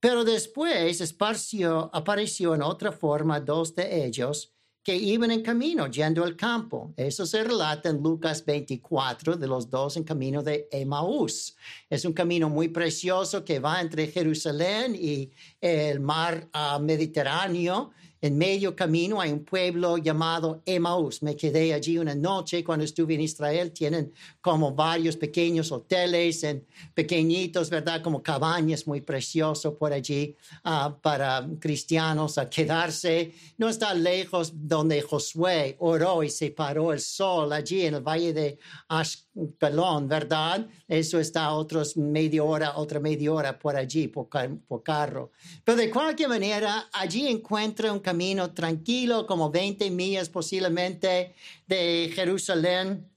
Pero 0.00 0.24
después 0.24 1.00
apareció, 1.00 1.90
apareció 1.92 2.54
en 2.54 2.62
otra 2.62 2.92
forma 2.92 3.40
dos 3.40 3.74
de 3.74 4.04
ellos 4.04 4.53
que 4.84 4.94
iban 4.94 5.30
en 5.30 5.42
camino, 5.42 5.86
yendo 5.86 6.22
al 6.22 6.36
campo. 6.36 6.92
Eso 6.98 7.24
se 7.24 7.42
relata 7.42 7.88
en 7.88 8.02
Lucas 8.02 8.44
24, 8.44 9.36
de 9.36 9.46
los 9.46 9.70
dos 9.70 9.96
en 9.96 10.04
camino 10.04 10.42
de 10.42 10.68
Emaús. 10.70 11.56
Es 11.88 12.04
un 12.04 12.12
camino 12.12 12.50
muy 12.50 12.68
precioso 12.68 13.46
que 13.46 13.60
va 13.60 13.80
entre 13.80 14.08
Jerusalén 14.08 14.94
y 14.94 15.30
el 15.62 16.00
mar 16.00 16.50
uh, 16.52 16.78
Mediterráneo 16.80 17.92
en 18.24 18.38
medio 18.38 18.74
camino 18.74 19.20
hay 19.20 19.30
un 19.32 19.44
pueblo 19.44 19.98
llamado 19.98 20.62
Emmaus. 20.64 21.22
Me 21.22 21.36
quedé 21.36 21.74
allí 21.74 21.98
una 21.98 22.14
noche 22.14 22.64
cuando 22.64 22.82
estuve 22.82 23.16
en 23.16 23.20
Israel. 23.20 23.70
Tienen 23.70 24.14
como 24.40 24.72
varios 24.72 25.14
pequeños 25.14 25.70
hoteles 25.70 26.42
en 26.42 26.64
pequeñitos, 26.94 27.68
¿verdad? 27.68 28.00
Como 28.00 28.22
cabañas 28.22 28.86
muy 28.86 29.02
precioso 29.02 29.76
por 29.76 29.92
allí 29.92 30.34
ah, 30.64 30.96
para 31.02 31.46
cristianos 31.60 32.38
a 32.38 32.48
quedarse. 32.48 33.34
No 33.58 33.68
está 33.68 33.92
lejos 33.92 34.52
donde 34.54 35.02
Josué 35.02 35.76
oró 35.80 36.22
y 36.22 36.30
se 36.30 36.50
paró 36.50 36.94
el 36.94 37.00
sol 37.00 37.52
allí 37.52 37.82
en 37.82 37.96
el 37.96 38.00
valle 38.00 38.32
de 38.32 38.58
Ashkelon, 38.88 40.08
¿verdad? 40.08 40.66
Eso 40.88 41.20
está 41.20 41.52
otros 41.52 41.98
media 41.98 42.42
hora, 42.42 42.78
otra 42.78 43.00
media 43.00 43.30
hora 43.30 43.58
por 43.58 43.76
allí, 43.76 44.08
por, 44.08 44.28
por 44.66 44.82
carro. 44.82 45.30
Pero 45.62 45.76
de 45.76 45.90
cualquier 45.90 46.30
manera, 46.30 46.88
allí 46.90 47.28
encuentra 47.28 47.92
un 47.92 48.00
camino 48.00 48.13
camino 48.14 48.54
tranquilo, 48.54 49.26
como 49.26 49.50
20 49.50 49.90
millas 49.90 50.28
posiblemente 50.28 51.34
de 51.66 52.12
Jerusalén, 52.14 53.10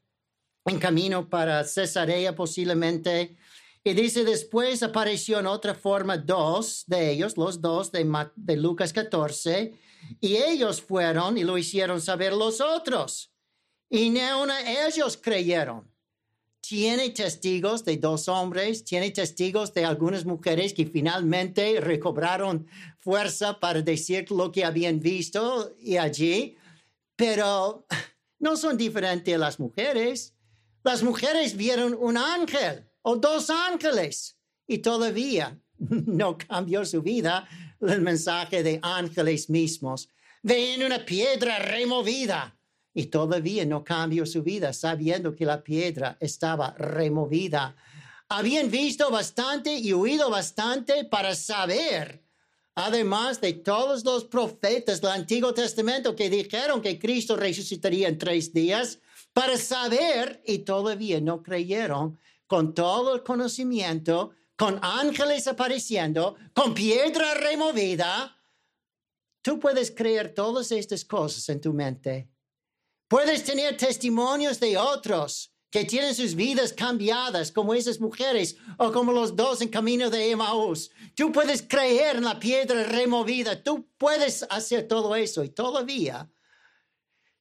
en 0.65 0.79
camino 0.79 1.29
para 1.29 1.63
Cesarea 1.63 2.33
posiblemente. 2.33 3.37
Y 3.83 3.93
dice, 3.93 4.23
después 4.23 4.81
apareció 4.81 5.37
en 5.39 5.45
otra 5.45 5.75
forma 5.75 6.17
dos 6.17 6.83
de 6.87 7.11
ellos, 7.11 7.37
los 7.37 7.61
dos 7.61 7.91
de, 7.91 8.27
de 8.35 8.57
Lucas 8.57 8.91
14, 8.91 9.73
y 10.19 10.35
ellos 10.37 10.81
fueron 10.81 11.37
y 11.37 11.43
lo 11.43 11.59
hicieron 11.59 12.01
saber 12.01 12.33
los 12.33 12.59
otros. 12.59 13.31
Y 13.91 14.09
no 14.09 14.41
una 14.41 14.87
ellos 14.87 15.15
creyeron 15.15 15.87
tiene 16.67 17.11
testigos 17.11 17.85
de 17.85 17.95
dos 17.95 18.27
hombres, 18.27 18.83
tiene 18.83 19.11
testigos 19.11 19.73
de 19.73 19.85
algunas 19.85 20.25
mujeres 20.25 20.73
que 20.73 20.85
finalmente 20.85 21.79
recobraron 21.79 22.67
fuerza 22.99 23.57
para 23.57 23.81
decir 23.81 24.29
lo 24.31 24.51
que 24.51 24.65
habían 24.65 24.99
visto 24.99 25.73
y 25.79 25.95
allí, 25.95 26.57
pero 27.15 27.85
no 28.39 28.57
son 28.57 28.75
diferentes 28.75 29.33
a 29.33 29.37
las 29.37 29.61
mujeres. 29.61 30.35
Las 30.83 31.03
mujeres 31.03 31.55
vieron 31.55 31.95
un 31.97 32.17
ángel 32.17 32.85
o 33.01 33.15
dos 33.15 33.49
ángeles 33.49 34.37
y 34.67 34.79
todavía 34.79 35.57
no 35.77 36.37
cambió 36.37 36.83
su 36.83 37.01
vida 37.01 37.47
el 37.79 38.01
mensaje 38.01 38.61
de 38.61 38.79
ángeles 38.81 39.49
mismos. 39.49 40.09
Ven 40.43 40.83
una 40.83 41.05
piedra 41.05 41.59
removida 41.59 42.56
y 42.97 43.05
todavía 43.05 43.63
no 43.63 43.83
cambió 43.83 44.25
su 44.25 44.41
vida 44.41 44.73
sabiendo 44.73 45.35
que 45.35 45.45
la 45.45 45.63
piedra 45.63 46.17
estaba 46.19 46.73
removida. 46.77 47.75
Habían 48.27 48.71
visto 48.71 49.11
bastante 49.11 49.77
y 49.77 49.93
oído 49.93 50.31
bastante 50.31 51.05
para 51.05 51.35
saber 51.35 52.27
Además 52.79 53.41
de 53.41 53.53
todos 53.53 54.05
los 54.05 54.25
profetas 54.25 55.01
del 55.01 55.09
Antiguo 55.09 55.51
Testamento 55.51 56.15
que 56.15 56.29
dijeron 56.29 56.79
que 56.79 56.99
Cristo 56.99 57.35
resucitaría 57.35 58.07
en 58.07 58.19
tres 58.19 58.53
días, 58.53 58.99
para 59.33 59.57
saber, 59.57 60.43
y 60.45 60.59
todavía 60.59 61.19
no 61.19 61.41
creyeron, 61.41 62.19
con 62.45 62.75
todo 62.75 63.15
el 63.15 63.23
conocimiento, 63.23 64.29
con 64.55 64.77
ángeles 64.83 65.47
apareciendo, 65.47 66.35
con 66.53 66.75
piedra 66.75 67.33
removida, 67.33 68.37
tú 69.41 69.59
puedes 69.59 69.89
creer 69.89 70.35
todas 70.35 70.71
estas 70.71 71.03
cosas 71.03 71.49
en 71.49 71.59
tu 71.59 71.73
mente. 71.73 72.29
Puedes 73.07 73.43
tener 73.43 73.77
testimonios 73.77 74.59
de 74.59 74.77
otros 74.77 75.53
que 75.69 75.85
tienen 75.85 76.15
sus 76.15 76.35
vidas 76.35 76.73
cambiadas, 76.73 77.51
como 77.51 77.73
esas 77.73 77.99
mujeres 77.99 78.57
o 78.77 78.91
como 78.91 79.11
los 79.11 79.35
dos 79.35 79.61
en 79.61 79.69
camino 79.69 80.09
de 80.09 80.31
Emmaus. 80.31 80.89
Tú 81.15 81.31
puedes 81.31 81.61
creer 81.61 82.17
en 82.17 82.23
la 82.23 82.39
piedra 82.39 82.83
removida, 82.83 83.61
tú 83.61 83.87
puedes 83.97 84.43
hacer 84.49 84.87
todo 84.87 85.15
eso 85.15 85.43
y 85.43 85.49
todavía 85.49 86.29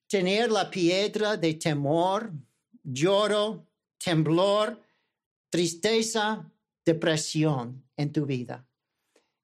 tener 0.09 0.51
la 0.51 0.71
piedra 0.71 1.37
de 1.37 1.55
temor, 1.55 2.33
lloro, 2.83 3.67
temblor, 3.99 4.81
tristeza, 5.51 6.51
depresión 6.85 7.85
en 7.97 8.13
tu 8.13 8.27
vida. 8.27 8.66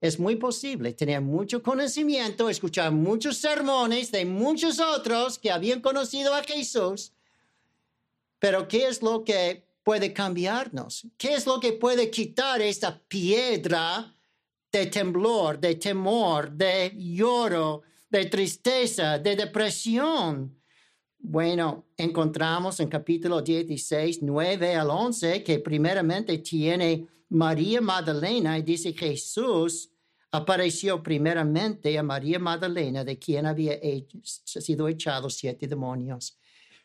Es 0.03 0.19
muy 0.19 0.35
posible 0.35 0.93
tener 0.95 1.21
mucho 1.21 1.63
conocimiento, 1.63 2.49
escuchar 2.49 2.91
muchos 2.91 3.37
sermones 3.37 4.11
de 4.11 4.25
muchos 4.25 4.81
otros 4.81 5.39
que 5.39 5.53
habían 5.53 5.81
conocido 5.81 6.35
a 6.35 6.43
Jesús, 6.43 7.13
pero 8.41 8.67
¿qué 8.67 8.89
es 8.89 9.01
lo 9.01 9.23
que 9.23 9.65
puede 9.85 10.13
cambiarnos? 10.13 11.07
¿Qué 11.17 11.35
es 11.35 11.47
lo 11.47 11.61
que 11.61 11.75
puede 11.75 12.11
quitar 12.11 12.61
esta 12.61 12.99
piedra 13.07 14.13
de 14.73 14.87
temblor, 14.87 15.61
de 15.61 15.77
temor, 15.77 16.51
de 16.51 16.93
lloro, 16.97 17.83
de 18.11 18.25
tristeza, 18.25 19.21
de 19.21 19.37
depresión? 19.37 20.61
Bueno, 21.17 21.87
encontramos 21.97 22.81
en 22.81 22.89
capítulo 22.89 23.41
16, 23.41 24.19
9 24.21 24.75
al 24.75 24.91
11, 24.91 25.45
que 25.45 25.61
primeramente 25.61 26.39
tiene 26.39 27.07
María 27.29 27.81
Magdalena 27.81 28.59
y 28.59 28.63
dice 28.63 28.93
Jesús 28.93 29.92
apareció 30.33 31.03
primeramente 31.03 31.97
a 31.99 32.03
María 32.03 32.39
Magdalena, 32.39 33.05
de 33.05 33.19
quien 33.19 33.47
había 33.47 33.79
sido 34.25 34.89
echado 34.89 35.31
siete 35.31 35.69
demonios. 35.69 36.39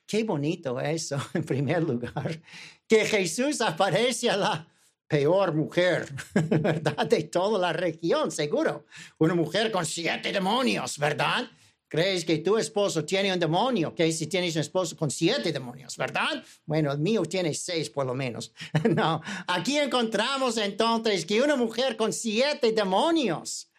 Qué 0.05 0.23
bonito 0.23 0.79
eso, 0.79 1.17
en 1.33 1.43
primer 1.43 1.83
lugar, 1.83 2.41
que 2.87 3.05
Jesús 3.05 3.61
aparece 3.61 4.29
a 4.29 4.37
la 4.37 4.67
peor 5.07 5.53
mujer, 5.53 6.13
¿verdad? 6.33 7.07
De 7.07 7.23
toda 7.23 7.57
la 7.57 7.73
región, 7.73 8.31
seguro. 8.31 8.85
Una 9.17 9.33
mujer 9.33 9.71
con 9.71 9.85
siete 9.85 10.31
demonios, 10.31 10.97
¿verdad? 10.97 11.49
Crees 11.89 12.25
que 12.25 12.39
tu 12.39 12.57
esposo 12.57 13.05
tiene 13.05 13.31
un 13.31 13.39
demonio, 13.39 13.95
que 13.95 14.11
si 14.11 14.27
tienes 14.27 14.55
un 14.55 14.61
esposo 14.61 14.97
con 14.97 15.09
siete 15.09 15.53
demonios, 15.53 15.95
¿verdad? 15.95 16.43
Bueno, 16.65 16.91
el 16.91 16.99
mío 16.99 17.23
tiene 17.23 17.53
seis 17.53 17.89
por 17.89 18.05
lo 18.05 18.13
menos. 18.13 18.51
no, 18.95 19.21
aquí 19.47 19.77
encontramos 19.77 20.57
entonces 20.57 21.25
que 21.25 21.41
una 21.41 21.55
mujer 21.55 21.95
con 21.95 22.11
siete 22.11 22.73
demonios. 22.73 23.71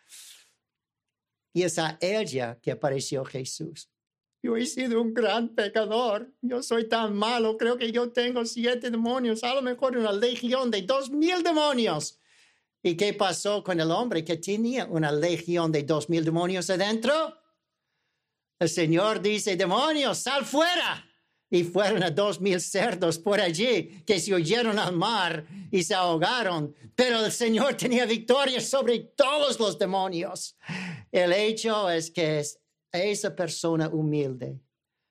Y 1.53 1.62
es 1.64 1.79
a 1.79 1.99
ella 2.01 2.59
que 2.62 2.71
apareció 2.71 3.25
Jesús. 3.25 3.90
Yo 4.42 4.57
he 4.57 4.64
sido 4.64 5.03
un 5.03 5.12
gran 5.12 5.55
pecador. 5.55 6.33
Yo 6.40 6.62
soy 6.62 6.88
tan 6.88 7.14
malo. 7.14 7.59
Creo 7.59 7.77
que 7.77 7.90
yo 7.90 8.11
tengo 8.11 8.44
siete 8.47 8.90
demonios, 8.90 9.44
a 9.44 9.55
lo 9.55 9.61
mejor 9.61 9.97
una 9.97 10.12
legión 10.12 10.71
de 10.71 10.83
dos 10.83 11.11
mil 11.11 11.42
demonios. 11.42 12.18
¿Y 12.83 12.97
qué 12.97 13.12
pasó 13.12 13.62
con 13.64 13.81
el 13.81 13.90
hombre 13.90 14.25
que 14.25 14.37
tenía 14.37 14.87
una 14.87 15.11
legión 15.11 15.73
de 15.73 15.83
dos 15.83 16.09
mil 16.09 16.25
demonios 16.25 16.71
adentro? 16.71 17.37
El 18.59 18.68
Señor 18.68 19.21
dice, 19.21 19.57
demonios, 19.57 20.18
sal 20.18 20.44
fuera. 20.44 21.05
Y 21.51 21.64
fueron 21.64 22.03
a 22.03 22.11
dos 22.11 22.40
mil 22.40 22.61
cerdos 22.61 23.18
por 23.18 23.40
allí 23.40 24.03
que 24.07 24.21
se 24.21 24.35
oyeron 24.35 24.79
al 24.79 24.94
mar 24.94 25.47
y 25.71 25.83
se 25.83 25.94
ahogaron. 25.94 26.75
Pero 26.94 27.25
el 27.25 27.33
Señor 27.33 27.75
tenía 27.75 28.05
victoria 28.05 28.61
sobre 28.61 28.99
todos 28.99 29.59
los 29.59 29.79
demonios. 29.79 30.57
El 31.11 31.33
hecho 31.33 31.88
es 31.88 32.11
que 32.11 32.44
esa 32.92 33.35
persona 33.35 33.88
humilde 33.88 34.61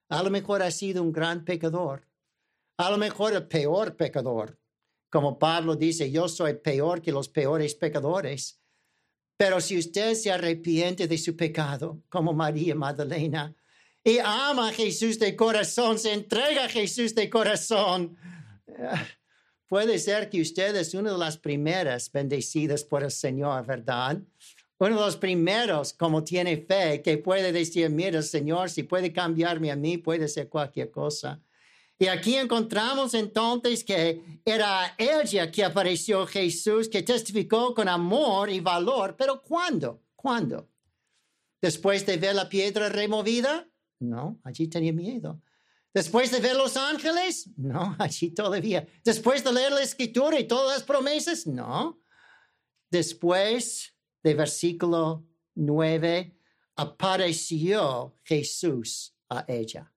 a 0.09 0.23
lo 0.23 0.29
mejor 0.29 0.61
ha 0.63 0.71
sido 0.71 1.03
un 1.03 1.11
gran 1.11 1.43
pecador. 1.43 2.07
A 2.77 2.91
lo 2.91 2.97
mejor 2.97 3.33
el 3.33 3.47
peor 3.47 3.95
pecador. 3.95 4.57
Como 5.09 5.37
Pablo 5.37 5.75
dice, 5.75 6.11
yo 6.11 6.27
soy 6.29 6.53
peor 6.55 7.01
que 7.01 7.11
los 7.11 7.27
peores 7.27 7.75
pecadores. 7.75 8.61
Pero 9.37 9.61
si 9.61 9.77
usted 9.77 10.15
se 10.15 10.31
arrepiente 10.31 11.07
de 11.07 11.17
su 11.17 11.35
pecado, 11.35 12.01
como 12.09 12.33
María 12.33 12.73
Magdalena, 12.73 13.55
y 14.03 14.17
ama 14.19 14.69
a 14.69 14.73
Jesús 14.73 15.19
de 15.19 15.35
corazón, 15.35 15.99
se 15.99 16.13
entrega 16.13 16.65
a 16.65 16.69
Jesús 16.69 17.13
de 17.13 17.29
corazón, 17.29 18.17
puede 19.67 19.99
ser 19.99 20.29
que 20.29 20.41
usted 20.41 20.75
es 20.75 20.93
una 20.93 21.11
de 21.11 21.17
las 21.17 21.37
primeras 21.37 22.11
bendecidas 22.11 22.83
por 22.83 23.03
el 23.03 23.11
Señor, 23.11 23.65
¿verdad? 23.65 24.19
Uno 24.79 24.95
de 24.95 25.05
los 25.05 25.17
primeros, 25.17 25.93
como 25.93 26.23
tiene 26.23 26.57
fe, 26.57 27.01
que 27.01 27.17
puede 27.17 27.51
decir, 27.51 27.89
mira, 27.89 28.21
Señor, 28.21 28.69
si 28.69 28.83
puede 28.83 29.11
cambiarme 29.11 29.71
a 29.71 29.75
mí, 29.75 29.97
puede 29.97 30.27
ser 30.27 30.49
cualquier 30.49 30.89
cosa. 30.89 31.41
Y 31.99 32.07
aquí 32.07 32.35
encontramos 32.35 33.13
entonces 33.15 33.83
que 33.83 34.41
era 34.45 34.95
ella 34.97 35.51
que 35.51 35.63
apareció 35.63 36.27
Jesús, 36.27 36.87
que 36.87 37.01
testificó 37.01 37.73
con 37.73 37.89
amor 37.89 38.49
y 38.49 38.59
valor, 38.59 39.15
pero 39.17 39.41
¿cuándo? 39.41 40.03
¿Cuándo? 40.15 40.69
¿Después 41.59 42.05
de 42.05 42.17
ver 42.17 42.35
la 42.35 42.47
piedra 42.47 42.89
removida? 42.89 43.67
No, 43.99 44.39
allí 44.43 44.67
tenía 44.67 44.93
miedo. 44.93 45.41
¿Después 45.93 46.29
de 46.29 46.39
ver 46.39 46.55
los 46.55 46.77
ángeles? 46.77 47.49
No, 47.57 47.95
allí 47.99 48.29
todavía. 48.31 48.87
¿Después 49.03 49.43
de 49.43 49.53
leer 49.53 49.71
la 49.71 49.81
escritura 49.81 50.39
y 50.39 50.47
todas 50.47 50.77
las 50.77 50.83
promesas? 50.83 51.47
No. 51.47 51.99
Después 52.91 53.95
de 54.21 54.35
versículo 54.35 55.25
9, 55.55 56.37
apareció 56.75 58.19
Jesús 58.23 59.15
a 59.29 59.43
ella. 59.47 59.91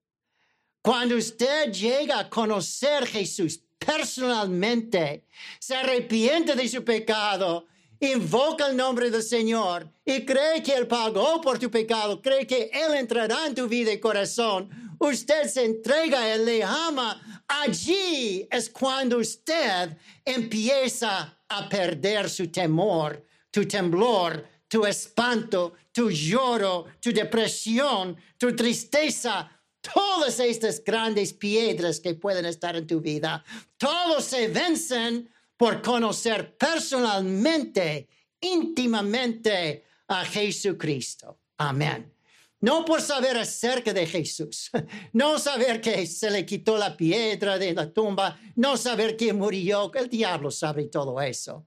Cuando 0.81 1.15
usted 1.15 1.71
llega 1.71 2.19
a 2.19 2.29
conocer 2.29 3.03
a 3.03 3.05
Jesús 3.05 3.61
personalmente, 3.77 5.25
se 5.59 5.75
arrepiente 5.75 6.55
de 6.55 6.67
su 6.67 6.83
pecado, 6.83 7.67
invoca 7.99 8.67
el 8.67 8.75
nombre 8.75 9.11
del 9.11 9.21
Señor 9.21 9.87
y 10.03 10.25
cree 10.25 10.63
que 10.63 10.73
Él 10.73 10.87
pagó 10.87 11.39
por 11.39 11.59
tu 11.59 11.69
pecado, 11.69 12.19
cree 12.19 12.47
que 12.47 12.71
Él 12.73 12.95
entrará 12.95 13.45
en 13.45 13.53
tu 13.53 13.67
vida 13.67 13.93
y 13.93 13.99
corazón, 13.99 14.95
usted 14.97 15.47
se 15.47 15.65
entrega, 15.65 16.33
Él 16.33 16.45
le 16.45 16.63
ama. 16.63 17.43
Allí 17.47 18.47
es 18.49 18.67
cuando 18.69 19.17
usted 19.19 19.95
empieza 20.25 21.37
a 21.47 21.69
perder 21.69 22.27
su 22.27 22.47
temor, 22.47 23.23
tu 23.51 23.67
temblor, 23.67 24.47
tu 24.67 24.83
espanto, 24.83 25.73
tu 25.91 26.09
lloro, 26.09 26.85
tu 26.99 27.11
depresión, 27.11 28.17
tu 28.37 28.55
tristeza, 28.55 29.60
todas 29.81 30.39
estas 30.39 30.83
grandes 30.83 31.33
piedras 31.33 31.99
que 31.99 32.13
pueden 32.13 32.45
estar 32.45 32.75
en 32.75 32.87
tu 32.87 33.01
vida, 33.01 33.43
todos 33.77 34.23
se 34.23 34.47
vencen 34.47 35.29
por 35.57 35.81
conocer 35.81 36.55
personalmente, 36.57 38.07
íntimamente 38.39 39.85
a 40.07 40.25
Jesucristo. 40.25 41.39
Amén. 41.57 42.13
No 42.61 42.85
por 42.85 43.01
saber 43.01 43.37
acerca 43.37 43.91
de 43.91 44.05
Jesús, 44.05 44.69
no 45.13 45.39
saber 45.39 45.81
que 45.81 46.05
se 46.05 46.29
le 46.29 46.45
quitó 46.45 46.77
la 46.77 46.95
piedra 46.95 47.57
de 47.57 47.73
la 47.73 47.91
tumba, 47.91 48.39
no 48.55 48.77
saber 48.77 49.17
que 49.17 49.33
murió, 49.33 49.91
el 49.95 50.09
diablo 50.09 50.51
sabe 50.51 50.85
todo 50.85 51.19
eso. 51.21 51.65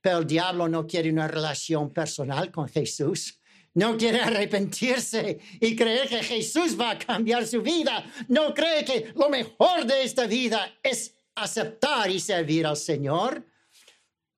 Pero 0.00 0.18
el 0.18 0.26
diablo 0.26 0.68
no 0.68 0.86
quiere 0.86 1.10
una 1.10 1.26
relación 1.26 1.90
personal 1.90 2.52
con 2.52 2.68
Jesús 2.68 3.40
no 3.76 3.96
quiere 3.98 4.20
arrepentirse 4.22 5.38
y 5.60 5.76
cree 5.76 6.08
que 6.08 6.22
Jesús 6.22 6.80
va 6.80 6.92
a 6.92 6.98
cambiar 6.98 7.46
su 7.46 7.60
vida. 7.60 8.10
No 8.28 8.54
cree 8.54 8.84
que 8.86 9.12
lo 9.14 9.28
mejor 9.28 9.84
de 9.84 10.02
esta 10.02 10.26
vida 10.26 10.78
es 10.82 11.14
aceptar 11.34 12.10
y 12.10 12.18
servir 12.18 12.66
al 12.66 12.78
Señor. 12.78 13.44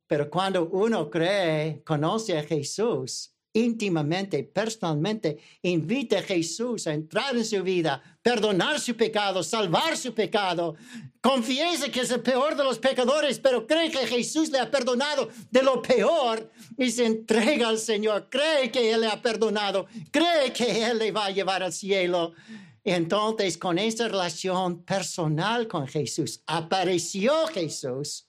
Pero 0.09 0.29
cuando 0.29 0.68
uno 0.70 1.09
cree, 1.09 1.83
conoce 1.85 2.37
a 2.37 2.42
Jesús, 2.42 3.33
íntimamente, 3.59 4.44
personalmente, 4.44 5.38
invite 5.62 6.18
a 6.18 6.23
Jesús 6.23 6.87
a 6.87 6.94
entrar 6.94 7.37
en 7.37 7.44
su 7.44 7.62
vida, 7.62 8.03
perdonar 8.23 8.81
su 8.81 8.97
pecado, 8.97 9.42
salvar 9.42 9.97
su 9.97 10.14
pecado. 10.14 10.77
Confiese 11.21 11.90
que 11.90 12.01
es 12.01 12.11
el 12.11 12.21
peor 12.21 12.57
de 12.57 12.64
los 12.64 12.79
pecadores, 12.79 13.38
pero 13.38 13.66
cree 13.66 13.90
que 13.90 14.07
Jesús 14.07 14.51
le 14.51 14.59
ha 14.59 14.71
perdonado 14.71 15.29
de 15.51 15.62
lo 15.62 15.83
peor 15.83 16.51
y 16.77 16.90
se 16.90 17.07
entrega 17.07 17.68
al 17.68 17.79
Señor. 17.79 18.29
Cree 18.31 18.71
que 18.71 18.92
Él 18.92 19.01
le 19.01 19.09
ha 19.09 19.21
perdonado, 19.21 19.87
cree 20.11 20.53
que 20.53 20.85
Él 20.85 20.99
le 20.99 21.12
va 21.12 21.27
a 21.27 21.31
llevar 21.31 21.62
al 21.62 21.73
cielo. 21.73 22.33
Entonces, 22.85 23.59
con 23.59 23.79
esta 23.79 24.09
relación 24.09 24.83
personal 24.85 25.66
con 25.66 25.87
Jesús, 25.87 26.42
apareció 26.47 27.47
Jesús, 27.49 28.27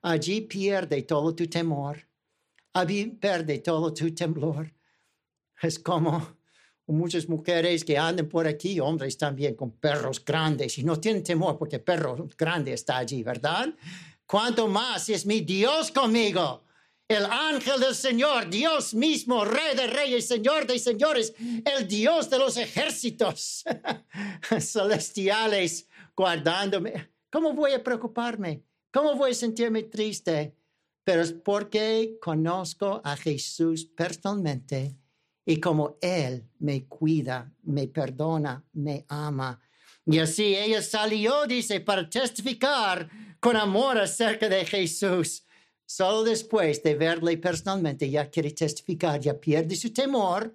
allí 0.00 0.42
pierde 0.42 1.02
todo 1.02 1.34
tu 1.34 1.46
temor 1.46 2.09
pierde 3.20 3.58
todo 3.58 3.92
tu 3.92 4.14
temblor. 4.14 4.72
Es 5.62 5.78
como 5.78 6.40
muchas 6.86 7.28
mujeres 7.28 7.84
que 7.84 7.96
andan 7.96 8.28
por 8.28 8.46
aquí, 8.46 8.80
hombres 8.80 9.16
también 9.16 9.54
con 9.54 9.72
perros 9.72 10.24
grandes 10.24 10.78
y 10.78 10.84
no 10.84 10.98
tienen 10.98 11.22
temor 11.22 11.58
porque 11.58 11.78
perro 11.78 12.28
grande 12.36 12.72
está 12.72 12.98
allí, 12.98 13.22
¿verdad? 13.22 13.68
¿Cuánto 14.26 14.68
más 14.68 15.08
es 15.08 15.26
mi 15.26 15.40
Dios 15.40 15.90
conmigo? 15.90 16.64
El 17.08 17.24
ángel 17.24 17.80
del 17.80 17.94
Señor, 17.94 18.48
Dios 18.48 18.94
mismo, 18.94 19.44
Rey 19.44 19.74
de 19.74 19.88
Reyes, 19.88 20.28
Señor 20.28 20.64
de 20.66 20.78
Señores, 20.78 21.34
el 21.64 21.88
Dios 21.88 22.30
de 22.30 22.38
los 22.38 22.56
ejércitos 22.56 23.64
celestiales, 24.60 25.88
guardándome. 26.14 27.10
¿Cómo 27.28 27.52
voy 27.52 27.72
a 27.72 27.82
preocuparme? 27.82 28.62
¿Cómo 28.92 29.16
voy 29.16 29.32
a 29.32 29.34
sentirme 29.34 29.82
triste? 29.84 30.54
Pero 31.04 31.22
es 31.22 31.32
porque 31.32 32.18
conozco 32.20 33.00
a 33.04 33.16
Jesús 33.16 33.84
personalmente 33.84 34.96
y 35.44 35.58
como 35.58 35.98
Él 36.00 36.48
me 36.58 36.86
cuida, 36.86 37.52
me 37.62 37.88
perdona, 37.88 38.64
me 38.72 39.04
ama. 39.08 39.60
Y 40.06 40.18
así 40.18 40.54
ella 40.54 40.82
salió, 40.82 41.46
dice, 41.46 41.80
para 41.80 42.08
testificar 42.08 43.08
con 43.40 43.56
amor 43.56 43.98
acerca 43.98 44.48
de 44.48 44.64
Jesús. 44.64 45.44
Solo 45.86 46.22
después 46.22 46.82
de 46.82 46.94
verle 46.94 47.36
personalmente 47.38 48.08
ya 48.08 48.30
quiere 48.30 48.52
testificar, 48.52 49.18
ya 49.20 49.34
pierde 49.34 49.74
su 49.74 49.92
temor, 49.92 50.54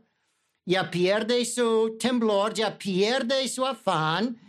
ya 0.66 0.90
pierde 0.90 1.44
su 1.46 1.98
temblor, 2.00 2.54
ya 2.54 2.78
pierde 2.78 3.48
su 3.50 3.66
afán 3.66 4.40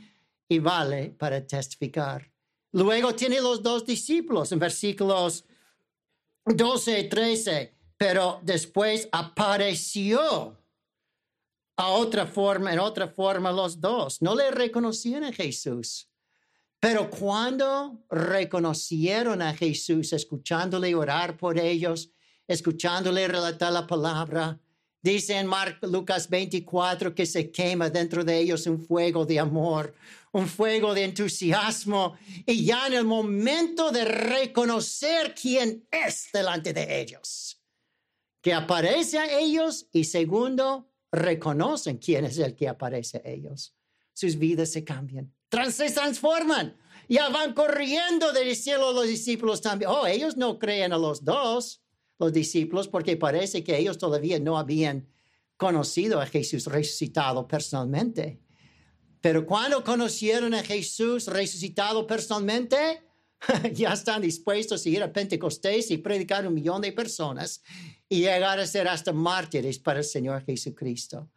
y 0.48 0.58
vale 0.60 1.10
para 1.10 1.44
testificar. 1.44 2.30
Luego 2.72 3.14
tiene 3.14 3.40
los 3.40 3.62
dos 3.62 3.84
discípulos 3.84 4.52
en 4.52 4.58
versículos 4.58 5.44
12 6.46 7.00
y 7.00 7.08
13 7.08 7.76
pero 7.96 8.40
después 8.42 9.08
apareció 9.12 10.58
a 11.76 11.88
otra 11.90 12.26
forma, 12.26 12.72
en 12.72 12.78
otra 12.78 13.08
forma 13.08 13.52
los 13.52 13.80
dos. 13.80 14.20
No 14.22 14.34
le 14.34 14.50
reconocían 14.50 15.24
a 15.24 15.32
Jesús. 15.32 16.08
Pero 16.78 17.10
cuando 17.10 18.04
reconocieron 18.10 19.40
a 19.42 19.54
Jesús, 19.54 20.12
escuchándole 20.12 20.94
orar 20.94 21.36
por 21.36 21.58
ellos, 21.58 22.10
escuchándole 22.46 23.26
relatar 23.28 23.72
la 23.72 23.86
palabra, 23.86 24.60
dice 25.10 25.36
en 25.36 25.50
Lucas 25.82 26.28
24 26.28 27.14
que 27.14 27.26
se 27.26 27.50
quema 27.50 27.90
dentro 27.90 28.24
de 28.24 28.38
ellos 28.38 28.66
un 28.66 28.80
fuego 28.80 29.24
de 29.24 29.38
amor, 29.38 29.94
un 30.32 30.46
fuego 30.46 30.94
de 30.94 31.04
entusiasmo, 31.04 32.16
y 32.44 32.64
ya 32.64 32.86
en 32.86 32.94
el 32.94 33.04
momento 33.04 33.90
de 33.90 34.04
reconocer 34.04 35.34
quién 35.34 35.86
es 35.90 36.28
delante 36.32 36.72
de 36.72 37.00
ellos 37.00 37.56
que 38.46 38.54
aparece 38.54 39.18
a 39.18 39.40
ellos 39.40 39.88
y 39.90 40.04
segundo, 40.04 40.88
reconocen 41.10 41.98
quién 41.98 42.24
es 42.24 42.38
el 42.38 42.54
que 42.54 42.68
aparece 42.68 43.16
a 43.18 43.28
ellos. 43.28 43.74
Sus 44.12 44.38
vidas 44.38 44.70
se 44.70 44.84
cambian, 44.84 45.34
se 45.72 45.90
transforman. 45.90 46.78
Ya 47.08 47.28
van 47.28 47.54
corriendo 47.54 48.32
del 48.32 48.54
cielo 48.54 48.92
los 48.92 49.08
discípulos 49.08 49.60
también. 49.60 49.90
Oh, 49.90 50.06
ellos 50.06 50.36
no 50.36 50.60
creen 50.60 50.92
a 50.92 50.96
los 50.96 51.24
dos, 51.24 51.82
los 52.18 52.32
discípulos, 52.32 52.88
porque 52.88 53.16
parece 53.16 53.62
que 53.62 53.76
ellos 53.78 53.98
todavía 53.98 54.38
no 54.40 54.58
habían 54.58 55.08
conocido 55.56 56.20
a 56.20 56.26
Jesús 56.26 56.66
resucitado 56.66 57.46
personalmente. 57.46 58.40
Pero 59.20 59.46
cuando 59.46 59.82
conocieron 59.82 60.54
a 60.54 60.62
Jesús 60.62 61.26
resucitado 61.26 62.06
personalmente, 62.06 63.02
ya 63.72 63.92
están 63.92 64.22
dispuestos 64.22 64.84
a 64.84 64.88
ir 64.88 65.02
a 65.02 65.12
Pentecostés 65.12 65.90
y 65.90 65.98
predicar 65.98 66.44
a 66.44 66.48
un 66.48 66.54
millón 66.54 66.80
de 66.82 66.92
personas 66.92 67.62
y 68.08 68.20
llegar 68.20 68.58
a 68.58 68.66
ser 68.66 68.88
hasta 68.88 69.12
mártires 69.12 69.78
para 69.78 70.00
el 70.00 70.04
Señor 70.04 70.44
Jesucristo. 70.44 71.28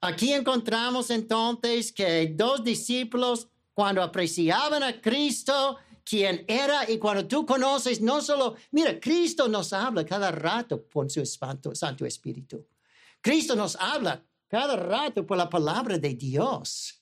Aquí 0.00 0.32
encontramos 0.32 1.10
entonces 1.10 1.92
que 1.92 2.32
dos 2.34 2.64
discípulos, 2.64 3.48
cuando 3.72 4.02
apreciaban 4.02 4.82
a 4.82 5.00
Cristo, 5.00 5.78
quien 6.04 6.44
era, 6.48 6.90
y 6.90 6.98
cuando 6.98 7.26
tú 7.26 7.46
conoces, 7.46 8.00
no 8.00 8.20
solo, 8.20 8.56
mira, 8.70 8.98
Cristo 9.00 9.48
nos 9.48 9.72
habla 9.72 10.04
cada 10.04 10.30
rato 10.30 10.82
por 10.82 11.10
su 11.10 11.24
Santo, 11.24 11.74
Santo 11.74 12.04
Espíritu. 12.04 12.66
Cristo 13.20 13.54
nos 13.54 13.76
habla 13.76 14.24
cada 14.48 14.76
rato 14.76 15.24
por 15.24 15.36
la 15.38 15.48
palabra 15.48 15.98
de 15.98 16.14
Dios. 16.14 17.00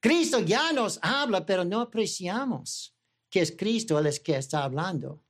Cristo 0.00 0.40
ya 0.40 0.72
nos 0.72 0.98
habla, 1.02 1.44
pero 1.44 1.64
no 1.64 1.80
apreciamos 1.80 2.94
que 3.30 3.40
es 3.40 3.54
Cristo 3.56 3.98
el 3.98 4.22
que 4.22 4.36
está 4.36 4.62
hablando. 4.62 5.24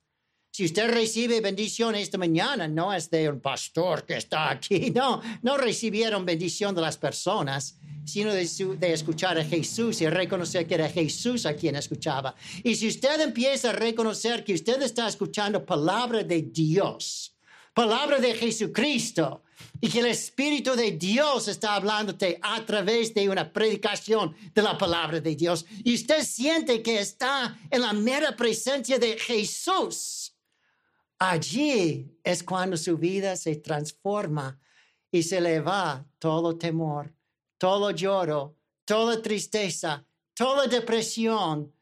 Si 0.55 0.65
usted 0.65 0.87
recibe 0.91 1.41
bendición 1.41 1.95
esta 1.95 2.19
mañana, 2.19 2.67
no 2.67 2.93
es 2.93 3.09
de 3.09 3.27
un 3.27 3.39
pastor 3.39 4.05
que 4.05 4.17
está 4.17 4.51
aquí, 4.51 4.91
no, 4.95 5.19
no 5.41 5.57
recibieron 5.57 6.27
bendición 6.27 6.75
de 6.75 6.81
las 6.81 6.95
personas, 6.95 7.79
sino 8.05 8.31
de, 8.31 8.47
de, 8.77 8.93
escuchar 8.93 9.39
a 9.39 9.43
Jesús 9.43 10.01
y 10.01 10.07
reconocer 10.07 10.67
que 10.67 10.75
era 10.75 10.87
Jesús 10.87 11.47
a 11.47 11.55
quien 11.55 11.75
escuchaba. 11.75 12.35
Y 12.63 12.75
si 12.75 12.87
usted 12.87 13.19
empieza 13.21 13.71
a 13.71 13.73
reconocer 13.73 14.43
que 14.43 14.53
usted 14.53 14.79
está 14.83 15.07
escuchando 15.07 15.65
palabra 15.65 16.23
de 16.23 16.43
Dios, 16.43 17.35
palabra 17.73 18.19
de 18.19 18.35
Jesucristo, 18.35 19.41
y 19.81 19.89
que 19.89 20.01
el 20.01 20.05
Espíritu 20.05 20.75
de 20.75 20.91
Dios 20.91 21.47
está 21.47 21.75
hablándote 21.75 22.39
a 22.41 22.63
través 22.63 23.13
de 23.13 23.27
una 23.27 23.51
predicación 23.51 24.35
de 24.53 24.61
la 24.61 24.77
palabra 24.77 25.19
de 25.19 25.35
Dios, 25.35 25.65
y 25.83 25.95
usted 25.95 26.23
siente 26.23 26.83
que 26.83 26.99
está 26.99 27.57
en 27.71 27.81
la 27.81 27.91
mera 27.91 28.35
presencia 28.35 28.99
de 28.99 29.17
Jesús, 29.17 30.22
Allí 31.25 32.19
es 32.21 32.43
cuando 32.43 32.75
su 32.75 32.97
vida 32.97 33.37
se 33.37 33.55
transforma 33.55 34.59
y 35.09 35.23
se 35.23 35.39
le 35.39 35.61
va 35.61 36.05
todo 36.19 36.57
temor, 36.57 37.15
todo 37.57 37.91
lloro, 37.91 38.57
toda 38.83 39.21
tristeza, 39.21 40.05
toda 40.33 40.67
depresión, 40.67 41.73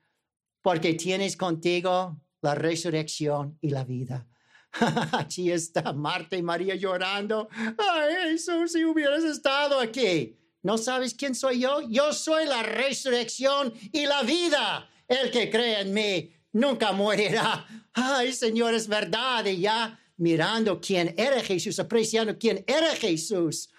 porque 0.61 0.93
tienes 0.93 1.35
contigo 1.35 2.21
la 2.41 2.53
resurrección 2.53 3.57
y 3.61 3.71
la 3.71 3.83
vida. 3.83 4.27
Allí 5.11 5.49
está 5.49 5.91
Marta 5.91 6.37
y 6.37 6.43
María 6.43 6.75
llorando. 6.75 7.49
Ay, 7.79 8.29
Jesús, 8.33 8.73
si 8.73 8.85
hubieras 8.85 9.23
estado 9.23 9.79
aquí. 9.79 10.37
¿No 10.61 10.77
sabes 10.77 11.15
quién 11.15 11.33
soy 11.33 11.61
yo? 11.61 11.81
Yo 11.89 12.13
soy 12.13 12.45
la 12.45 12.61
resurrección 12.61 13.73
y 13.91 14.05
la 14.05 14.21
vida. 14.21 14.87
El 15.07 15.31
que 15.31 15.49
cree 15.49 15.81
en 15.81 15.93
mí 15.95 16.31
nunca 16.51 16.91
morirá. 16.91 17.65
Ay, 17.93 18.33
Señor, 18.33 18.73
es 18.73 18.87
verdad. 18.87 19.45
Y 19.45 19.61
ya 19.61 19.99
mirando 20.17 20.79
quién 20.79 21.13
era 21.17 21.41
Jesús, 21.41 21.79
apreciando 21.79 22.37
quién 22.37 22.63
era 22.67 22.95
Jesús. 22.95 23.69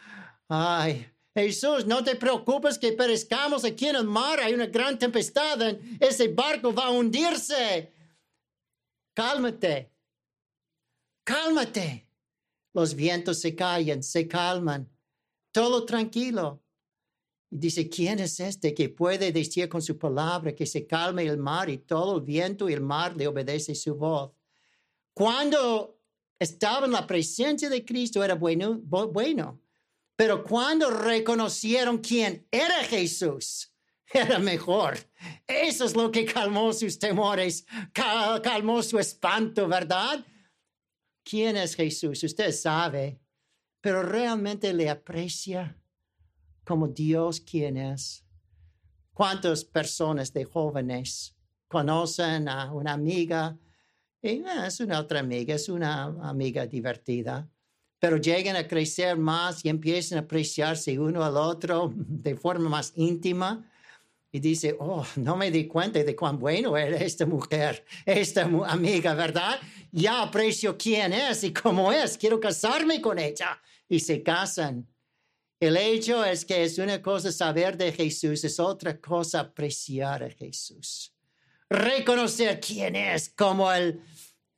Ay, 0.48 1.06
Jesús, 1.34 1.86
no 1.86 2.04
te 2.04 2.16
preocupes 2.16 2.78
que 2.78 2.92
perezcamos 2.92 3.64
aquí 3.64 3.86
en 3.88 3.96
el 3.96 4.04
mar. 4.04 4.40
Hay 4.40 4.54
una 4.54 4.66
gran 4.66 4.98
tempestad. 4.98 5.60
Ese 6.00 6.28
barco 6.28 6.74
va 6.74 6.86
a 6.86 6.90
hundirse. 6.90 7.92
Cálmate. 9.14 9.92
Cálmate. 11.24 12.08
Los 12.74 12.94
vientos 12.94 13.40
se 13.40 13.54
callan, 13.54 14.02
se 14.02 14.26
calman. 14.26 14.90
Todo 15.52 15.84
tranquilo. 15.84 16.61
Dice, 17.54 17.86
¿quién 17.86 18.18
es 18.18 18.40
este 18.40 18.72
que 18.72 18.88
puede 18.88 19.30
decir 19.30 19.68
con 19.68 19.82
su 19.82 19.98
palabra 19.98 20.54
que 20.54 20.64
se 20.64 20.86
calme 20.86 21.26
el 21.26 21.36
mar 21.36 21.68
y 21.68 21.76
todo 21.76 22.16
el 22.16 22.22
viento 22.22 22.66
y 22.66 22.72
el 22.72 22.80
mar 22.80 23.14
le 23.14 23.26
obedece 23.26 23.74
su 23.74 23.94
voz? 23.94 24.32
Cuando 25.12 26.00
estaba 26.38 26.86
en 26.86 26.92
la 26.92 27.06
presencia 27.06 27.68
de 27.68 27.84
Cristo 27.84 28.24
era 28.24 28.36
bueno, 28.36 28.80
bueno, 28.80 29.60
pero 30.16 30.42
cuando 30.42 30.90
reconocieron 30.90 31.98
quién 31.98 32.48
era 32.50 32.84
Jesús, 32.84 33.70
era 34.06 34.38
mejor. 34.38 34.96
Eso 35.46 35.84
es 35.84 35.94
lo 35.94 36.10
que 36.10 36.24
calmó 36.24 36.72
sus 36.72 36.98
temores, 36.98 37.66
calmó 37.92 38.82
su 38.82 38.98
espanto, 38.98 39.68
¿verdad? 39.68 40.24
¿Quién 41.22 41.58
es 41.58 41.74
Jesús? 41.74 42.22
Usted 42.22 42.50
sabe, 42.50 43.20
pero 43.82 44.02
realmente 44.02 44.72
le 44.72 44.88
aprecia 44.88 45.78
como 46.64 46.88
Dios 46.88 47.40
quien 47.40 47.76
es. 47.76 48.24
¿Cuántas 49.12 49.64
personas 49.64 50.32
de 50.32 50.44
jóvenes 50.44 51.36
conocen 51.68 52.48
a 52.48 52.72
una 52.72 52.92
amiga? 52.92 53.58
Y 54.22 54.28
eh, 54.28 54.44
es 54.66 54.80
una 54.80 55.00
otra 55.00 55.20
amiga, 55.20 55.54
es 55.54 55.68
una 55.68 56.04
amiga 56.22 56.66
divertida, 56.66 57.48
pero 57.98 58.16
llegan 58.16 58.56
a 58.56 58.66
crecer 58.66 59.16
más 59.16 59.64
y 59.64 59.68
empiezan 59.68 60.18
a 60.18 60.22
apreciarse 60.22 60.98
uno 60.98 61.24
al 61.24 61.36
otro 61.36 61.92
de 61.94 62.36
forma 62.36 62.68
más 62.68 62.92
íntima. 62.96 63.68
Y 64.34 64.40
dice, 64.40 64.74
oh, 64.80 65.04
no 65.16 65.36
me 65.36 65.50
di 65.50 65.66
cuenta 65.66 66.02
de 66.02 66.16
cuán 66.16 66.38
bueno 66.38 66.74
era 66.76 66.96
esta 66.96 67.26
mujer, 67.26 67.84
esta 68.06 68.44
amiga, 68.66 69.12
¿verdad? 69.14 69.60
Ya 69.90 70.22
aprecio 70.22 70.78
quién 70.78 71.12
es 71.12 71.44
y 71.44 71.52
cómo 71.52 71.92
es, 71.92 72.16
quiero 72.16 72.40
casarme 72.40 73.00
con 73.00 73.18
ella. 73.18 73.60
Y 73.88 74.00
se 74.00 74.22
casan 74.22 74.86
el 75.62 75.76
hecho 75.76 76.24
es 76.24 76.44
que 76.44 76.64
es 76.64 76.76
una 76.78 77.00
cosa 77.00 77.30
saber 77.30 77.76
de 77.76 77.92
Jesús, 77.92 78.42
es 78.42 78.58
otra 78.58 79.00
cosa 79.00 79.38
apreciar 79.38 80.24
a 80.24 80.28
Jesús. 80.28 81.14
Reconocer 81.70 82.58
quién 82.58 82.96
es 82.96 83.28
como 83.28 83.72
el 83.72 84.00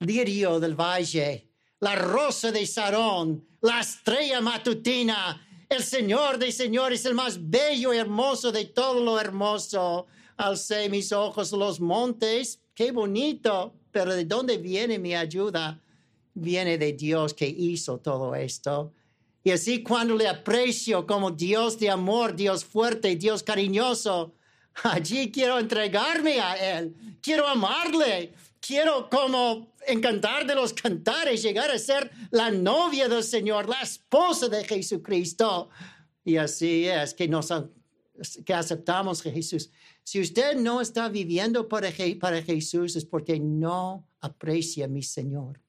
lirio 0.00 0.58
del 0.58 0.74
valle, 0.74 1.50
la 1.80 1.94
rosa 1.94 2.50
de 2.50 2.66
Sarón, 2.66 3.46
la 3.60 3.80
estrella 3.80 4.40
matutina, 4.40 5.46
el 5.68 5.82
Señor 5.82 6.38
de 6.38 6.50
señores, 6.50 7.04
el 7.04 7.12
más 7.12 7.38
bello 7.50 7.92
y 7.92 7.98
hermoso 7.98 8.50
de 8.50 8.64
todo 8.64 9.04
lo 9.04 9.20
hermoso. 9.20 10.06
Alcé 10.38 10.88
mis 10.88 11.12
ojos 11.12 11.52
los 11.52 11.80
montes, 11.80 12.62
qué 12.74 12.92
bonito, 12.92 13.74
pero 13.90 14.14
¿de 14.14 14.24
dónde 14.24 14.56
viene 14.56 14.98
mi 14.98 15.14
ayuda? 15.14 15.82
Viene 16.32 16.78
de 16.78 16.94
Dios 16.94 17.34
que 17.34 17.46
hizo 17.46 17.98
todo 17.98 18.34
esto. 18.34 18.94
Y 19.44 19.50
así 19.50 19.82
cuando 19.82 20.16
le 20.16 20.26
aprecio 20.26 21.06
como 21.06 21.30
Dios 21.30 21.78
de 21.78 21.90
amor, 21.90 22.34
Dios 22.34 22.64
fuerte, 22.64 23.14
Dios 23.14 23.42
cariñoso, 23.42 24.34
allí 24.82 25.30
quiero 25.30 25.58
entregarme 25.58 26.40
a 26.40 26.78
Él, 26.78 27.18
quiero 27.20 27.46
amarle, 27.46 28.32
quiero 28.58 29.10
como 29.10 29.74
encantar 29.86 30.46
de 30.46 30.54
los 30.54 30.72
cantares, 30.72 31.42
llegar 31.42 31.70
a 31.70 31.78
ser 31.78 32.10
la 32.30 32.50
novia 32.50 33.06
del 33.06 33.22
Señor, 33.22 33.68
la 33.68 33.82
esposa 33.82 34.48
de 34.48 34.64
Jesucristo. 34.64 35.68
Y 36.24 36.38
así 36.38 36.86
es 36.86 37.12
que 37.12 37.28
nos 37.28 37.52
que 38.46 38.54
aceptamos 38.54 39.26
a 39.26 39.30
Jesús. 39.30 39.70
Si 40.02 40.20
usted 40.20 40.56
no 40.56 40.80
está 40.80 41.08
viviendo 41.08 41.68
para, 41.68 41.90
para 42.18 42.42
Jesús 42.42 42.96
es 42.96 43.04
porque 43.04 43.38
no 43.38 44.06
aprecia 44.20 44.86
a 44.86 44.88
mi 44.88 45.02
Señor. 45.02 45.60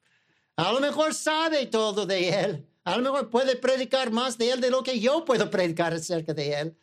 A 0.56 0.72
lo 0.72 0.80
mejor 0.80 1.14
sabe 1.14 1.66
todo 1.66 2.06
de 2.06 2.30
Él. 2.30 2.68
A 2.86 2.96
lo 2.96 3.04
mejor 3.04 3.30
puede 3.30 3.56
predicar 3.56 4.12
más 4.12 4.38
de 4.38 4.52
Él 4.52 4.62
de 4.62 4.70
lo 4.70 4.84
que 4.84 5.00
yo 5.00 5.26
puedo 5.26 5.50
predicar 5.52 5.94
acerca 5.94 6.34
de 6.34 6.54
Él. 6.54 6.78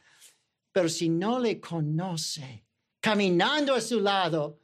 Pero 0.73 0.89
si 0.89 1.09
no 1.09 1.39
le 1.39 1.61
conoce, 1.61 2.65
caminando 3.01 3.75
a 3.75 3.81
su 3.81 4.01
lado, 4.01 4.61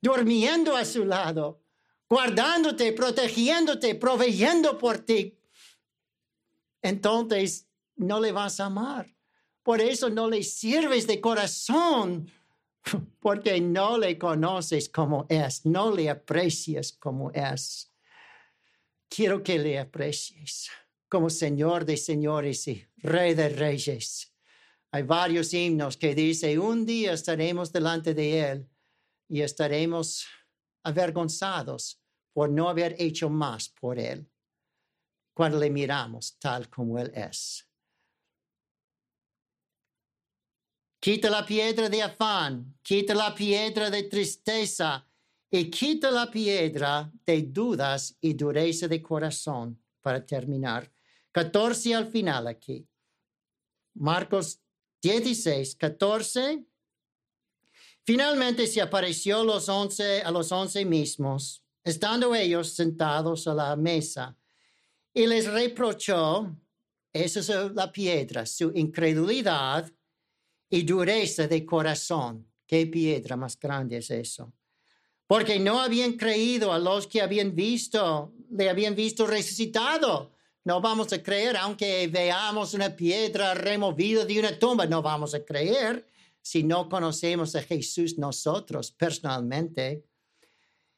durmiendo 0.00 0.76
a 0.76 0.84
su 0.84 1.04
lado, 1.04 1.60
guardándote, 2.08 2.92
protegiéndote, 2.92 3.94
proveyendo 3.94 4.76
por 4.76 4.98
ti, 4.98 5.38
entonces 6.82 7.66
no 7.96 8.20
le 8.20 8.32
vas 8.32 8.60
a 8.60 8.66
amar. 8.66 9.08
Por 9.62 9.80
eso 9.80 10.10
no 10.10 10.28
le 10.28 10.42
sirves 10.42 11.06
de 11.06 11.20
corazón, 11.20 12.30
porque 13.20 13.60
no 13.60 13.96
le 13.96 14.18
conoces 14.18 14.88
como 14.88 15.24
es, 15.28 15.64
no 15.64 15.94
le 15.94 16.10
aprecias 16.10 16.92
como 16.92 17.30
es. 17.30 17.91
Quiero 19.14 19.42
que 19.42 19.58
le 19.58 19.78
aprecies 19.78 20.70
como 21.06 21.28
Señor 21.28 21.84
de 21.84 21.98
señores 21.98 22.66
y 22.66 22.82
Rey 22.96 23.34
de 23.34 23.50
reyes. 23.50 24.32
Hay 24.90 25.02
varios 25.02 25.52
himnos 25.52 25.98
que 25.98 26.14
dice, 26.14 26.58
un 26.58 26.86
día 26.86 27.12
estaremos 27.12 27.70
delante 27.70 28.14
de 28.14 28.50
Él 28.50 28.70
y 29.28 29.42
estaremos 29.42 30.26
avergonzados 30.82 32.00
por 32.32 32.48
no 32.48 32.70
haber 32.70 32.96
hecho 32.98 33.28
más 33.28 33.68
por 33.68 33.98
Él 33.98 34.26
cuando 35.34 35.58
le 35.58 35.68
miramos 35.68 36.38
tal 36.38 36.70
como 36.70 36.98
Él 36.98 37.12
es. 37.14 37.68
Quita 40.98 41.28
la 41.28 41.44
piedra 41.44 41.90
de 41.90 42.02
afán, 42.02 42.78
quita 42.82 43.14
la 43.14 43.34
piedra 43.34 43.90
de 43.90 44.04
tristeza 44.04 45.06
y 45.54 45.70
quita 45.70 46.10
la 46.10 46.30
piedra 46.30 47.12
de 47.26 47.42
dudas 47.42 48.16
y 48.22 48.32
dureza 48.32 48.88
de 48.88 49.02
corazón 49.02 49.78
para 50.00 50.24
terminar. 50.24 50.90
14 51.30 51.94
al 51.94 52.06
final 52.06 52.46
aquí. 52.46 52.88
Marcos 53.94 54.62
16, 55.02 55.76
14 55.76 56.64
Finalmente 58.04 58.66
se 58.66 58.80
apareció 58.80 59.44
los 59.44 59.68
once, 59.68 60.22
a 60.22 60.30
los 60.30 60.50
once 60.50 60.84
mismos, 60.84 61.62
estando 61.84 62.34
ellos 62.34 62.72
sentados 62.72 63.46
a 63.46 63.54
la 63.54 63.76
mesa, 63.76 64.36
y 65.14 65.26
les 65.26 65.46
reprochó, 65.46 66.56
esa 67.12 67.40
es 67.40 67.74
la 67.74 67.92
piedra, 67.92 68.44
su 68.44 68.72
incredulidad 68.74 69.88
y 70.68 70.82
dureza 70.82 71.46
de 71.46 71.64
corazón. 71.64 72.50
¿Qué 72.66 72.86
piedra 72.86 73.36
más 73.36 73.56
grande 73.56 73.98
es 73.98 74.10
eso? 74.10 74.52
Porque 75.32 75.58
no 75.58 75.80
habían 75.80 76.18
creído 76.18 76.74
a 76.74 76.78
los 76.78 77.06
que 77.06 77.22
habían 77.22 77.54
visto, 77.54 78.34
le 78.50 78.68
habían 78.68 78.94
visto 78.94 79.26
resucitado. 79.26 80.34
No 80.62 80.82
vamos 80.82 81.10
a 81.14 81.22
creer, 81.22 81.56
aunque 81.56 82.06
veamos 82.08 82.74
una 82.74 82.94
piedra 82.94 83.54
removida 83.54 84.26
de 84.26 84.38
una 84.38 84.58
tumba, 84.58 84.84
no 84.84 85.00
vamos 85.00 85.34
a 85.34 85.42
creer 85.42 86.06
si 86.42 86.62
no 86.62 86.86
conocemos 86.86 87.56
a 87.56 87.62
Jesús 87.62 88.18
nosotros 88.18 88.92
personalmente. 88.92 90.04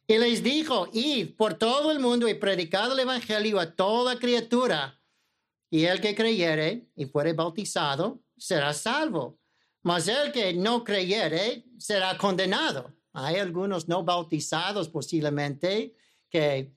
Y 0.08 0.18
les 0.18 0.42
dijo, 0.42 0.88
id 0.92 1.36
por 1.36 1.54
todo 1.54 1.92
el 1.92 2.00
mundo 2.00 2.28
y 2.28 2.34
predicad 2.34 2.90
el 2.90 2.98
Evangelio 2.98 3.60
a 3.60 3.70
toda 3.76 4.18
criatura. 4.18 5.00
Y 5.70 5.84
el 5.84 6.00
que 6.00 6.16
creyere 6.16 6.88
y 6.96 7.04
fuere 7.04 7.34
bautizado 7.34 8.20
será 8.36 8.72
salvo. 8.72 9.38
Mas 9.82 10.08
el 10.08 10.32
que 10.32 10.52
no 10.54 10.82
creyere 10.82 11.66
será 11.78 12.18
condenado. 12.18 12.92
Hay 13.14 13.36
algunos 13.36 13.88
no 13.88 14.04
bautizados 14.04 14.88
posiblemente 14.88 15.94
que 16.28 16.74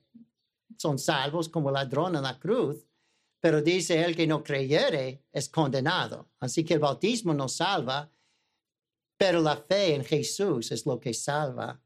son 0.76 0.98
salvos 0.98 1.48
como 1.48 1.70
ladrón 1.70 2.14
en 2.14 2.22
la 2.22 2.38
cruz, 2.38 2.86
pero 3.40 3.60
dice 3.60 4.02
el 4.04 4.14
que 4.14 4.26
no 4.26 4.42
creyere 4.42 5.24
es 5.32 5.48
condenado. 5.48 6.30
Así 6.38 6.64
que 6.64 6.74
el 6.74 6.80
bautismo 6.80 7.34
no 7.34 7.48
salva, 7.48 8.10
pero 9.16 9.40
la 9.40 9.56
fe 9.56 9.94
en 9.94 10.04
Jesús 10.04 10.70
es 10.70 10.86
lo 10.86 11.00
que 11.00 11.12
salva. 11.12 11.80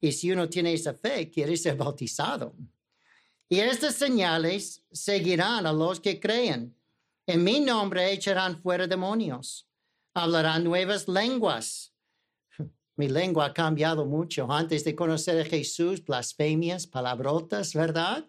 Y 0.00 0.12
si 0.12 0.32
uno 0.32 0.48
tiene 0.48 0.72
esa 0.72 0.94
fe, 0.94 1.30
quiere 1.30 1.56
ser 1.56 1.76
bautizado. 1.76 2.54
Y 3.48 3.60
estas 3.60 3.94
señales 3.94 4.82
seguirán 4.90 5.66
a 5.66 5.72
los 5.72 6.00
que 6.00 6.18
creen. 6.18 6.74
En 7.26 7.44
mi 7.44 7.60
nombre 7.60 8.10
echarán 8.12 8.60
fuera 8.60 8.86
demonios. 8.86 9.68
Hablarán 10.14 10.64
nuevas 10.64 11.08
lenguas. 11.08 11.92
Mi 12.96 13.08
lengua 13.08 13.46
ha 13.46 13.54
cambiado 13.54 14.06
mucho. 14.06 14.50
Antes 14.50 14.82
de 14.84 14.94
conocer 14.94 15.40
a 15.40 15.44
Jesús, 15.44 16.02
blasfemias, 16.02 16.86
palabrotas, 16.86 17.74
¿verdad? 17.74 18.26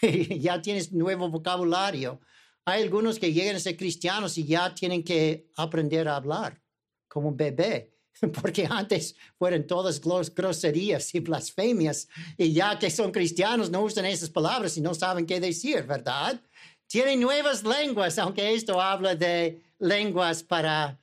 ya 0.02 0.60
tienes 0.60 0.92
nuevo 0.92 1.28
vocabulario. 1.30 2.20
Hay 2.64 2.82
algunos 2.82 3.18
que 3.18 3.32
llegan 3.32 3.56
a 3.56 3.60
ser 3.60 3.76
cristianos 3.76 4.36
y 4.36 4.44
ya 4.44 4.74
tienen 4.74 5.02
que 5.02 5.48
aprender 5.56 6.06
a 6.06 6.16
hablar 6.16 6.60
como 7.08 7.28
un 7.28 7.36
bebé, 7.36 7.94
porque 8.42 8.66
antes 8.68 9.16
fueron 9.38 9.66
todas 9.66 10.00
groserías 10.00 11.14
y 11.14 11.20
blasfemias, 11.20 12.06
y 12.36 12.52
ya 12.52 12.78
que 12.78 12.90
son 12.90 13.10
cristianos 13.10 13.70
no 13.70 13.82
usan 13.82 14.04
esas 14.04 14.30
palabras 14.30 14.76
y 14.76 14.80
no 14.80 14.94
saben 14.94 15.26
qué 15.26 15.40
decir, 15.40 15.82
¿verdad? 15.82 16.40
Tienen 16.86 17.20
nuevas 17.20 17.64
lenguas, 17.64 18.18
aunque 18.18 18.54
esto 18.54 18.80
habla 18.80 19.14
de 19.14 19.62
lenguas 19.78 20.42
para 20.42 21.00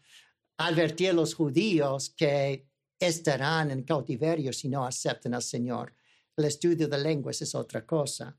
advertir 0.57 1.09
a 1.09 1.13
los 1.13 1.33
judíos 1.33 2.09
que 2.09 2.66
estarán 2.99 3.71
en 3.71 3.83
cautiverio 3.83 4.51
si 4.53 4.69
no 4.69 4.85
aceptan 4.85 5.33
al 5.33 5.43
Señor. 5.43 5.93
El 6.35 6.45
estudio 6.45 6.87
de 6.87 6.97
lenguas 6.97 7.41
es 7.41 7.53
otra 7.55 7.85
cosa. 7.85 8.35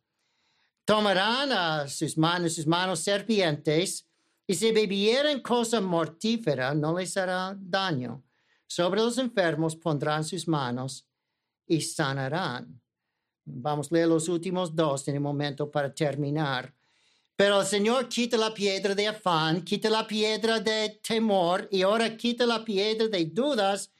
Tomarán 0.84 1.52
a 1.52 1.88
sus 1.88 2.16
manos, 2.16 2.54
sus 2.54 2.66
manos 2.66 3.00
serpientes, 3.00 4.06
y 4.46 4.54
si 4.54 4.72
bebieren 4.72 5.42
cosa 5.42 5.80
mortífera, 5.80 6.74
no 6.74 6.98
les 6.98 7.16
hará 7.16 7.54
daño. 7.58 8.24
Sobre 8.66 9.00
los 9.00 9.18
enfermos 9.18 9.76
pondrán 9.76 10.24
sus 10.24 10.48
manos 10.48 11.06
y 11.66 11.80
sanarán. 11.80 12.80
Vamos 13.44 13.90
a 13.90 13.94
leer 13.94 14.08
los 14.08 14.28
últimos 14.28 14.74
dos 14.74 15.06
en 15.08 15.16
el 15.16 15.20
momento 15.20 15.70
para 15.70 15.92
terminar. 15.92 16.74
Pero 17.36 17.60
el 17.60 17.66
Señor 17.66 18.08
quita 18.08 18.36
la 18.36 18.52
piedra 18.52 18.94
de 18.94 19.08
afán, 19.08 19.62
quita 19.62 19.88
la 19.88 20.06
piedra 20.06 20.58
de 20.58 20.98
temor 21.06 21.68
y 21.70 21.82
ahora 21.82 22.16
quita 22.16 22.44
la 22.46 22.64
piedra 22.64 23.06
de 23.08 23.26
dudas 23.26 23.90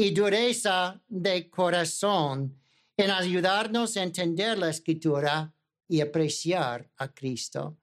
y 0.00 0.12
dureza 0.12 1.02
de 1.08 1.50
corazón 1.50 2.56
en 2.96 3.10
ayudarnos 3.10 3.96
a 3.96 4.04
entender 4.04 4.56
la 4.56 4.70
escritura 4.70 5.52
y 5.88 6.00
apreciar 6.00 6.88
a 6.98 7.08
Cristo. 7.12 7.78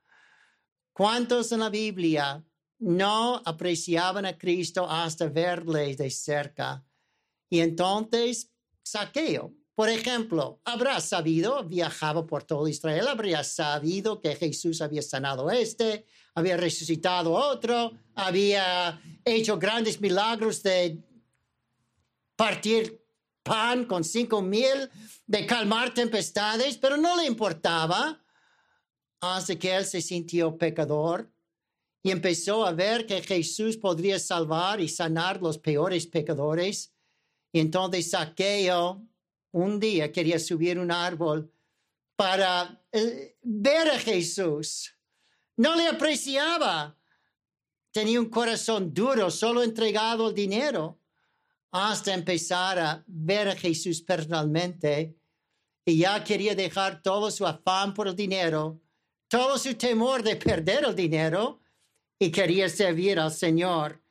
¿Cuántos 0.93 1.51
en 1.51 1.59
la 1.59 1.69
Biblia 1.69 2.41
no 2.79 3.41
apreciaban 3.43 4.25
a 4.25 4.37
Cristo 4.37 4.89
hasta 4.89 5.27
verle 5.27 5.93
de 5.93 6.09
cerca? 6.09 6.85
Y 7.49 7.59
entonces, 7.59 8.49
Saqueo, 8.81 9.53
por 9.75 9.89
ejemplo, 9.89 10.61
habrá 10.63 11.01
sabido, 11.01 11.65
viajaba 11.65 12.25
por 12.25 12.43
todo 12.43 12.65
Israel, 12.69 13.09
habría 13.09 13.43
sabido 13.43 14.21
que 14.21 14.37
Jesús 14.37 14.81
había 14.81 15.01
sanado 15.01 15.49
a 15.49 15.57
este, 15.57 16.05
había 16.33 16.55
resucitado 16.55 17.37
a 17.37 17.49
otro, 17.49 17.91
había 18.15 19.01
hecho 19.25 19.59
grandes 19.59 19.99
milagros 19.99 20.63
de 20.63 21.03
partir 22.35 23.01
pan 23.43 23.85
con 23.85 24.03
cinco 24.03 24.41
mil, 24.41 24.89
de 25.27 25.45
calmar 25.45 25.93
tempestades, 25.93 26.77
pero 26.77 26.97
no 26.97 27.15
le 27.15 27.25
importaba 27.25 28.21
hasta 29.21 29.55
que 29.55 29.75
él 29.75 29.85
se 29.85 30.01
sintió 30.01 30.57
pecador 30.57 31.31
y 32.05 32.11
empezó 32.11 32.65
a 32.65 32.71
ver 32.71 33.07
que 33.07 33.21
Jesús 33.21 33.77
podría 33.77 34.19
salvar 34.19 34.79
y 34.79 34.87
sanar 34.87 35.41
los 35.41 35.57
peores 35.57 36.05
pecadores. 36.05 36.93
Y 37.51 37.59
entonces 37.59 38.11
Saqueo 38.11 39.03
un 39.51 39.79
día 39.79 40.11
quería 40.11 40.37
subir 40.37 40.77
un 40.77 40.91
árbol 40.91 41.51
para 42.15 42.83
eh, 42.91 43.37
ver 43.41 43.89
a 43.89 43.97
Jesús. 43.97 44.93
No 45.57 45.75
le 45.75 45.87
apreciaba. 45.87 46.95
Tenía 47.91 48.19
un 48.19 48.29
corazón 48.29 48.93
duro, 48.93 49.31
solo 49.31 49.63
entregado 49.63 50.27
al 50.27 50.35
dinero, 50.35 50.99
hasta 51.77 52.13
empezar 52.13 52.79
a 52.79 53.03
ver 53.05 53.49
a 53.49 53.55
Jesús 53.55 54.01
personalmente. 54.01 55.17
Y 55.85 55.97
ya 55.97 56.23
quería 56.23 56.55
dejar 56.55 57.01
todo 57.01 57.29
su 57.29 57.45
afán 57.45 57.93
por 57.93 58.07
el 58.07 58.15
dinero, 58.15 58.79
todo 59.27 59.57
su 59.57 59.73
temor 59.75 60.23
de 60.23 60.37
perder 60.37 60.85
el 60.85 60.95
dinero, 60.95 61.59
y 62.17 62.31
quería 62.31 62.69
servir 62.69 63.19
al 63.19 63.33
Señor. 63.33 64.01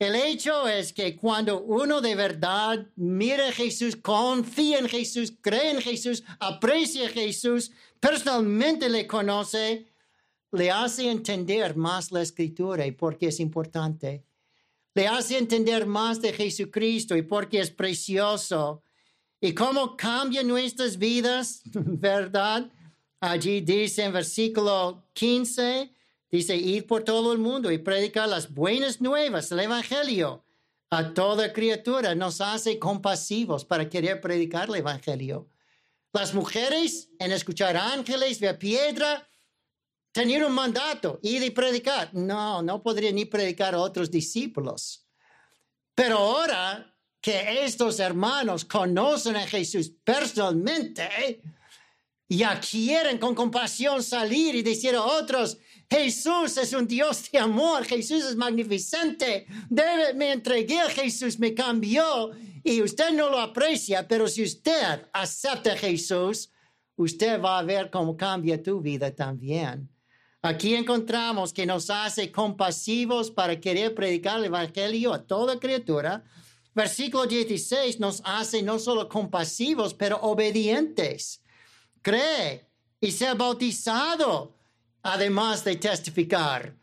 El 0.00 0.16
hecho 0.16 0.66
es 0.66 0.92
que 0.92 1.14
cuando 1.14 1.62
uno 1.62 2.00
de 2.00 2.16
verdad 2.16 2.84
mira 2.96 3.50
a 3.50 3.52
Jesús, 3.52 3.94
confía 3.94 4.80
en 4.80 4.88
Jesús, 4.88 5.32
cree 5.40 5.70
en 5.70 5.80
Jesús, 5.80 6.24
aprecia 6.40 7.06
a 7.06 7.10
Jesús, 7.10 7.70
personalmente 8.00 8.88
le 8.88 9.06
conoce, 9.06 9.86
le 10.50 10.72
hace 10.72 11.08
entender 11.08 11.76
más 11.76 12.10
la 12.10 12.22
escritura 12.22 12.84
y 12.84 12.90
por 12.90 13.16
qué 13.16 13.28
es 13.28 13.38
importante. 13.38 14.25
Le 14.96 15.06
hace 15.06 15.36
entender 15.36 15.84
más 15.84 16.22
de 16.22 16.32
Jesucristo 16.32 17.14
y 17.14 17.20
por 17.20 17.50
qué 17.50 17.60
es 17.60 17.70
precioso. 17.70 18.82
Y 19.38 19.52
cómo 19.52 19.94
cambia 19.94 20.42
nuestras 20.42 20.96
vidas, 20.96 21.60
¿verdad? 21.74 22.72
Allí 23.20 23.60
dice 23.60 24.04
en 24.04 24.14
versículo 24.14 25.04
15, 25.12 25.92
Dice, 26.30 26.56
ir 26.56 26.86
por 26.86 27.04
todo 27.04 27.34
el 27.34 27.38
mundo 27.38 27.70
y 27.70 27.78
predicar 27.78 28.26
las 28.26 28.52
buenas 28.52 29.00
nuevas, 29.02 29.52
el 29.52 29.60
Evangelio 29.60 30.44
a 30.90 31.12
toda 31.12 31.52
criatura. 31.52 32.14
Nos 32.14 32.40
hace 32.40 32.78
compasivos 32.78 33.66
para 33.66 33.88
querer 33.90 34.22
predicar 34.22 34.68
el 34.70 34.76
Evangelio. 34.76 35.48
Las 36.12 36.32
mujeres 36.32 37.10
en 37.18 37.32
escuchar 37.32 37.76
ángeles, 37.76 38.40
ver 38.40 38.58
piedra, 38.58 39.28
tenían 40.16 40.44
un 40.44 40.52
mandato, 40.52 41.20
ir 41.22 41.42
y 41.42 41.50
predicar. 41.50 42.08
No, 42.14 42.62
no 42.62 42.82
podrían 42.82 43.16
ni 43.16 43.26
predicar 43.26 43.74
a 43.74 43.80
otros 43.80 44.10
discípulos. 44.10 45.06
Pero 45.94 46.16
ahora 46.16 46.96
que 47.20 47.62
estos 47.66 48.00
hermanos 48.00 48.64
conocen 48.64 49.36
a 49.36 49.46
Jesús 49.46 49.92
personalmente, 50.02 51.42
ya 52.30 52.58
quieren 52.58 53.18
con 53.18 53.34
compasión 53.34 54.02
salir 54.02 54.54
y 54.54 54.62
decir 54.62 54.94
a 54.94 55.04
otros, 55.04 55.58
Jesús 55.90 56.56
es 56.56 56.72
un 56.72 56.86
Dios 56.86 57.30
de 57.30 57.38
amor, 57.38 57.84
Jesús 57.84 58.24
es 58.24 58.36
magnificente, 58.36 59.46
Debe, 59.68 60.14
me 60.14 60.32
entregué 60.32 60.80
a 60.80 60.88
Jesús, 60.88 61.38
me 61.38 61.52
cambió 61.52 62.30
y 62.64 62.80
usted 62.80 63.10
no 63.10 63.28
lo 63.28 63.38
aprecia, 63.38 64.08
pero 64.08 64.28
si 64.28 64.42
usted 64.42 65.08
acepta 65.12 65.74
a 65.74 65.76
Jesús, 65.76 66.50
usted 66.96 67.38
va 67.38 67.58
a 67.58 67.62
ver 67.62 67.90
cómo 67.90 68.16
cambia 68.16 68.62
tu 68.62 68.80
vida 68.80 69.14
también. 69.14 69.90
Aquí 70.46 70.76
encontramos 70.76 71.52
que 71.52 71.66
nos 71.66 71.90
hace 71.90 72.30
compasivos 72.30 73.32
para 73.32 73.60
querer 73.60 73.96
predicar 73.96 74.38
el 74.38 74.44
Evangelio 74.44 75.12
a 75.12 75.26
toda 75.26 75.58
criatura. 75.58 76.22
Versículo 76.72 77.26
16 77.26 77.98
nos 77.98 78.22
hace 78.24 78.62
no 78.62 78.78
solo 78.78 79.08
compasivos, 79.08 79.92
pero 79.92 80.20
obedientes. 80.20 81.42
Cree 82.00 82.64
y 83.00 83.10
sea 83.10 83.34
bautizado 83.34 84.54
además 85.02 85.64
de 85.64 85.74
testificar. 85.74 86.76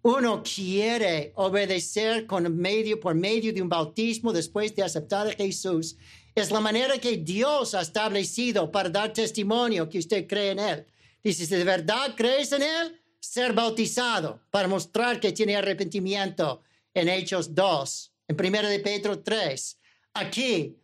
Uno 0.00 0.42
quiere 0.42 1.34
obedecer 1.34 2.26
con 2.26 2.56
medio, 2.56 2.98
por 2.98 3.14
medio 3.14 3.52
de 3.52 3.60
un 3.60 3.68
bautismo 3.68 4.32
después 4.32 4.74
de 4.74 4.82
aceptar 4.82 5.26
a 5.26 5.32
Jesús. 5.32 5.98
Es 6.34 6.50
la 6.50 6.60
manera 6.60 6.96
que 6.96 7.18
Dios 7.18 7.74
ha 7.74 7.82
establecido 7.82 8.72
para 8.72 8.88
dar 8.88 9.12
testimonio 9.12 9.90
que 9.90 9.98
usted 9.98 10.26
cree 10.26 10.52
en 10.52 10.58
Él. 10.58 10.86
Dice, 11.22 11.54
de 11.54 11.64
verdad 11.64 12.14
crees 12.16 12.50
en 12.52 12.62
Él, 12.62 12.99
ser 13.20 13.52
bautizado 13.52 14.40
para 14.50 14.66
mostrar 14.66 15.20
que 15.20 15.32
tiene 15.32 15.54
arrepentimiento 15.54 16.62
en 16.94 17.08
Hechos 17.08 17.54
2, 17.54 18.12
en 18.28 18.36
1 18.46 18.68
de 18.68 18.80
Pedro 18.80 19.20
3. 19.20 19.78
Aquí, 20.14 20.76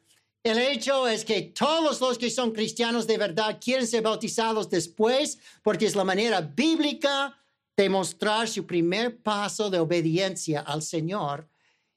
el 0.45 0.59
hecho 0.59 1.09
es 1.09 1.24
que 1.24 1.43
todos 1.43 2.01
los 2.01 2.18
que 2.18 2.30
son 2.30 2.53
cristianos 2.53 3.07
de 3.07 3.18
verdad 3.18 3.59
quieren 3.61 3.87
ser 3.87 4.03
bautizados 4.03 4.70
después 4.70 5.39
porque 5.62 5.87
es 5.87 5.97
la 5.97 6.05
manera 6.05 6.41
bíblica 6.41 7.37
de 7.76 7.89
mostrar 7.89 8.49
su 8.49 8.66
primer 8.66 9.16
paso 9.18 9.68
de 9.70 9.80
obediencia 9.80 10.61
al 10.61 10.82
Señor. 10.82 11.49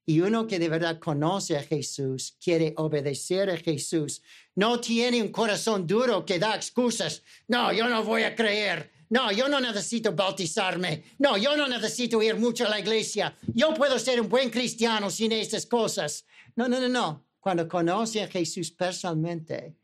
Y 0.06 0.22
uno 0.22 0.48
que 0.48 0.58
de 0.58 0.70
verdad 0.70 0.98
conoce 0.98 1.56
a 1.56 1.64
Jesús, 1.64 2.36
quiere 2.44 2.74
obedecer 2.78 3.52
a 3.52 3.58
Jesús, 3.58 4.24
no 4.56 4.80
tiene 4.80 5.22
un 5.22 5.30
corazón 5.30 5.86
duro 5.86 6.26
que 6.26 6.40
da 6.40 6.56
excusas. 6.56 7.22
No, 7.48 7.72
yo 7.72 7.88
no 7.88 8.04
voy 8.04 8.24
a 8.24 8.36
creer. 8.36 8.99
No, 9.10 9.32
yo 9.32 9.47
no 9.49 9.60
necesito 9.60 10.14
bautizarme. 10.14 11.03
No, 11.18 11.38
yo 11.38 11.57
no 11.57 11.68
necesito 11.68 12.22
ir 12.22 12.36
mucho 12.36 12.66
a 12.66 12.70
la 12.70 12.80
iglesia. 12.80 13.36
Yo 13.53 13.74
puedo 13.74 13.97
ser 13.97 14.22
un 14.22 14.30
buen 14.30 14.49
cristiano 14.49 15.10
sin 15.10 15.32
estas 15.32 15.66
cosas. 15.66 16.26
No, 16.55 16.68
no, 16.68 16.80
no, 16.80 16.89
no 16.89 17.30
cuando 17.39 17.68
conoce 17.68 18.22
a 18.22 18.28
Jesús 18.28 18.72
personalmente, 18.72 19.76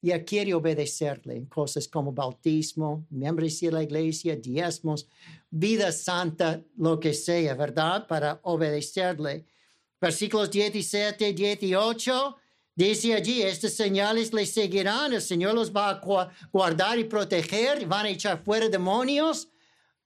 ya 0.00 0.24
quiere 0.24 0.54
obedecerle 0.54 1.36
en 1.36 1.46
cosas 1.46 1.86
como 1.86 2.12
bautismo, 2.12 3.06
membresía 3.10 3.68
de 3.68 3.74
la 3.74 3.82
iglesia, 3.84 4.34
diezmos, 4.34 5.08
vida 5.48 5.92
santa, 5.92 6.60
lo 6.76 6.98
que 6.98 7.14
sea, 7.14 7.54
¿verdad? 7.54 8.06
Para 8.08 8.40
obedecerle. 8.42 9.46
Versículos 10.00 10.50
17 10.50 11.28
y 11.28 11.32
18 11.34 12.36
dice 12.74 13.14
allí, 13.14 13.42
estas 13.42 13.74
señales 13.74 14.32
les 14.32 14.52
seguirán, 14.52 15.12
el 15.12 15.22
Señor 15.22 15.54
los 15.54 15.72
va 15.72 15.90
a 15.90 16.30
guardar 16.52 16.98
y 16.98 17.04
proteger, 17.04 17.86
van 17.86 18.06
a 18.06 18.10
echar 18.10 18.42
fuera 18.42 18.68
demonios. 18.68 19.48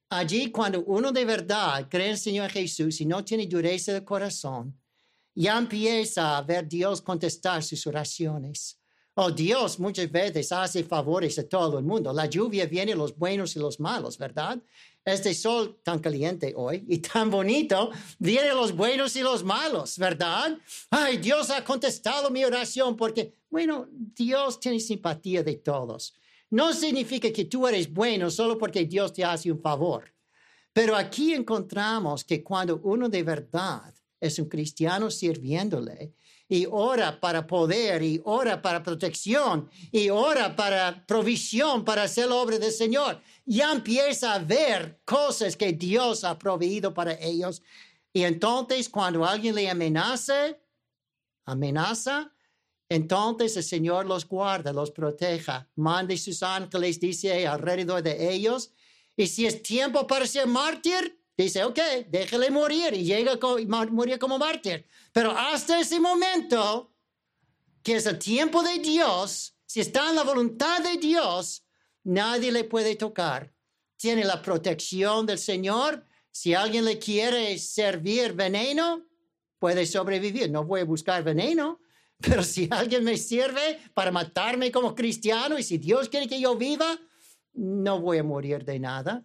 Allí, 0.08 0.50
cuando 0.50 0.84
uno 0.84 1.10
de 1.10 1.24
verdad 1.24 1.88
cree 1.88 2.06
en 2.06 2.12
el 2.12 2.18
Señor 2.18 2.50
Jesús 2.50 3.00
y 3.00 3.06
no 3.06 3.24
tiene 3.24 3.46
dureza 3.46 3.92
de 3.92 4.04
corazón, 4.04 4.78
ya 5.34 5.58
empieza 5.58 6.36
a 6.36 6.42
ver 6.42 6.66
Dios 6.68 7.02
contestar 7.02 7.62
sus 7.62 7.86
oraciones. 7.86 8.80
Oh, 9.14 9.30
Dios 9.30 9.78
muchas 9.78 10.10
veces 10.10 10.52
hace 10.52 10.84
favores 10.84 11.38
a 11.38 11.48
todo 11.48 11.78
el 11.78 11.84
mundo. 11.84 12.12
La 12.12 12.26
lluvia 12.26 12.66
viene 12.66 12.94
los 12.94 13.16
buenos 13.16 13.56
y 13.56 13.58
los 13.58 13.80
malos, 13.80 14.18
¿verdad? 14.18 14.62
Este 15.06 15.34
sol 15.34 15.78
tan 15.84 16.00
caliente 16.00 16.52
hoy 16.56 16.84
y 16.88 16.98
tan 16.98 17.30
bonito, 17.30 17.92
viene 18.18 18.48
los 18.48 18.74
buenos 18.74 19.14
y 19.14 19.20
los 19.20 19.44
malos, 19.44 19.96
¿verdad? 19.98 20.58
Ay, 20.90 21.18
Dios 21.18 21.48
ha 21.50 21.62
contestado 21.62 22.28
mi 22.28 22.44
oración 22.44 22.96
porque, 22.96 23.32
bueno, 23.48 23.86
Dios 23.88 24.58
tiene 24.58 24.80
simpatía 24.80 25.44
de 25.44 25.54
todos. 25.58 26.12
No 26.50 26.72
significa 26.72 27.32
que 27.32 27.44
tú 27.44 27.68
eres 27.68 27.88
bueno 27.92 28.32
solo 28.32 28.58
porque 28.58 28.84
Dios 28.84 29.12
te 29.12 29.24
hace 29.24 29.52
un 29.52 29.60
favor. 29.60 30.12
Pero 30.72 30.96
aquí 30.96 31.32
encontramos 31.32 32.24
que 32.24 32.42
cuando 32.42 32.80
uno 32.82 33.08
de 33.08 33.22
verdad 33.22 33.94
es 34.20 34.40
un 34.40 34.48
cristiano 34.48 35.08
sirviéndole 35.08 36.14
y 36.48 36.66
ora 36.70 37.18
para 37.18 37.46
poder 37.46 38.02
y 38.02 38.20
ora 38.24 38.62
para 38.62 38.82
protección 38.82 39.68
y 39.90 40.10
ora 40.10 40.54
para 40.54 41.04
provisión 41.06 41.84
para 41.84 42.04
hacer 42.04 42.28
la 42.28 42.36
obra 42.36 42.58
del 42.58 42.72
Señor. 42.72 43.20
Ya 43.44 43.72
empieza 43.72 44.34
a 44.34 44.38
ver 44.38 45.00
cosas 45.04 45.56
que 45.56 45.72
Dios 45.72 46.24
ha 46.24 46.38
proveído 46.38 46.94
para 46.94 47.14
ellos. 47.14 47.62
Y 48.12 48.22
entonces 48.22 48.88
cuando 48.88 49.24
alguien 49.24 49.54
le 49.54 49.68
amenaza, 49.68 50.56
amenaza, 51.44 52.32
entonces 52.88 53.56
el 53.56 53.64
Señor 53.64 54.06
los 54.06 54.26
guarda, 54.26 54.72
los 54.72 54.92
proteja, 54.92 55.68
mande 55.74 56.16
sus 56.16 56.42
ángeles, 56.42 57.00
dice, 57.00 57.46
alrededor 57.46 58.02
de 58.02 58.32
ellos. 58.32 58.72
Y 59.16 59.26
si 59.26 59.46
es 59.46 59.62
tiempo 59.62 60.06
para 60.06 60.26
ser 60.26 60.46
mártir, 60.46 61.20
Dice, 61.36 61.64
ok, 61.64 61.78
déjale 62.08 62.50
morir 62.50 62.94
y 62.94 63.04
llega 63.04 63.32
a 63.32 63.86
morir 63.86 64.18
como 64.18 64.38
mártir. 64.38 64.86
Pero 65.12 65.32
hasta 65.32 65.78
ese 65.78 66.00
momento, 66.00 66.94
que 67.82 67.96
es 67.96 68.06
el 68.06 68.18
tiempo 68.18 68.62
de 68.62 68.78
Dios, 68.78 69.54
si 69.66 69.80
está 69.80 70.08
en 70.08 70.16
la 70.16 70.22
voluntad 70.22 70.82
de 70.82 70.96
Dios, 70.96 71.66
nadie 72.04 72.50
le 72.50 72.64
puede 72.64 72.96
tocar. 72.96 73.52
Tiene 73.96 74.24
la 74.24 74.40
protección 74.40 75.26
del 75.26 75.38
Señor. 75.38 76.06
Si 76.30 76.54
alguien 76.54 76.86
le 76.86 76.98
quiere 76.98 77.58
servir 77.58 78.32
veneno, 78.32 79.06
puede 79.58 79.84
sobrevivir. 79.84 80.50
No 80.50 80.64
voy 80.64 80.80
a 80.80 80.84
buscar 80.84 81.22
veneno, 81.22 81.80
pero 82.18 82.42
si 82.42 82.66
alguien 82.70 83.04
me 83.04 83.18
sirve 83.18 83.78
para 83.92 84.10
matarme 84.10 84.72
como 84.72 84.94
cristiano 84.94 85.58
y 85.58 85.62
si 85.62 85.76
Dios 85.76 86.08
quiere 86.08 86.28
que 86.28 86.40
yo 86.40 86.56
viva, 86.56 86.98
no 87.52 88.00
voy 88.00 88.18
a 88.18 88.24
morir 88.24 88.64
de 88.64 88.78
nada. 88.78 89.22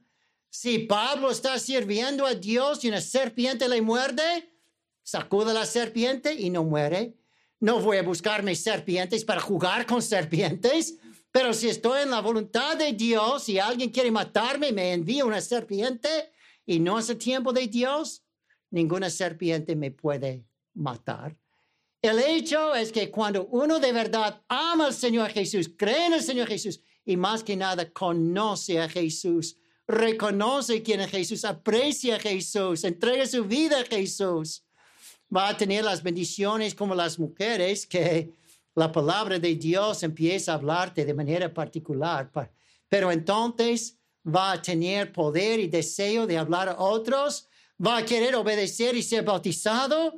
Si 0.54 0.80
Pablo 0.80 1.32
está 1.32 1.58
sirviendo 1.58 2.26
a 2.26 2.36
Dios 2.36 2.84
y 2.84 2.90
una 2.90 3.00
serpiente 3.00 3.70
le 3.70 3.82
muerde, 3.82 4.54
sacude 5.02 5.54
la 5.54 5.66
serpiente 5.66 6.34
y 6.34 6.50
no 6.50 6.66
muere. 6.66 7.16
No 7.62 7.80
voy 7.80 7.98
a 7.98 8.04
buscarme 8.04 8.54
serpientes 8.56 9.24
para 9.24 9.40
jugar 9.40 9.86
con 9.86 10.02
serpientes, 10.02 10.98
pero 11.32 11.54
si 11.54 11.70
estoy 11.70 12.02
en 12.02 12.12
la 12.12 12.20
voluntad 12.20 12.76
de 12.76 12.92
Dios 12.92 13.48
y 13.48 13.60
alguien 13.60 13.92
quiere 13.92 14.12
matarme, 14.12 14.74
me 14.74 14.92
envía 14.92 15.24
una 15.24 15.40
serpiente 15.40 16.10
y 16.66 16.80
no 16.80 17.00
es 17.00 17.10
el 17.10 17.18
tiempo 17.18 17.54
de 17.54 17.68
Dios, 17.68 18.26
ninguna 18.72 19.10
serpiente 19.10 19.78
me 19.78 19.92
puede 19.92 20.44
matar. 20.74 21.38
El 22.02 22.20
hecho 22.20 22.76
es 22.76 22.92
que 22.92 23.10
cuando 23.10 23.46
uno 23.46 23.80
de 23.80 23.94
verdad 23.94 24.42
ama 24.50 24.88
al 24.88 24.94
Señor 24.94 25.30
Jesús, 25.30 25.72
cree 25.78 26.08
en 26.08 26.14
el 26.14 26.22
Señor 26.22 26.50
Jesús 26.50 26.82
y 27.06 27.16
más 27.16 27.42
que 27.42 27.56
nada 27.56 27.90
conoce 27.90 28.82
a 28.82 28.90
Jesús, 28.90 29.56
reconoce 29.92 30.82
quién 30.82 31.02
es 31.02 31.12
Jesús, 31.12 31.46
aprecia 31.46 32.16
a 32.16 32.20
Jesús, 32.20 32.84
entrega 32.84 33.26
su 33.26 33.46
vida 33.46 33.82
a 33.82 33.86
Jesús, 33.86 34.64
va 35.36 35.50
a 35.50 35.58
tener 35.58 35.84
las 35.84 36.02
bendiciones 36.02 36.74
como 36.74 36.96
las 36.96 37.20
mujeres 37.20 37.86
que 37.86 38.32
la 38.76 38.92
palabra 38.92 39.38
de 39.38 39.56
Dios 39.56 40.04
empieza 40.04 40.52
a 40.52 40.56
hablarte 40.56 41.06
de 41.06 41.14
manera 41.14 41.54
particular. 41.54 42.32
Pero 42.88 43.12
entonces 43.12 43.98
va 44.26 44.54
a 44.54 44.62
tener 44.62 45.12
poder 45.12 45.60
y 45.60 45.68
deseo 45.68 46.26
de 46.26 46.38
hablar 46.38 46.70
a 46.70 46.80
otros, 46.80 47.48
va 47.84 47.98
a 47.98 48.06
querer 48.06 48.36
obedecer 48.36 48.96
y 48.96 49.04
ser 49.04 49.24
bautizado, 49.24 50.16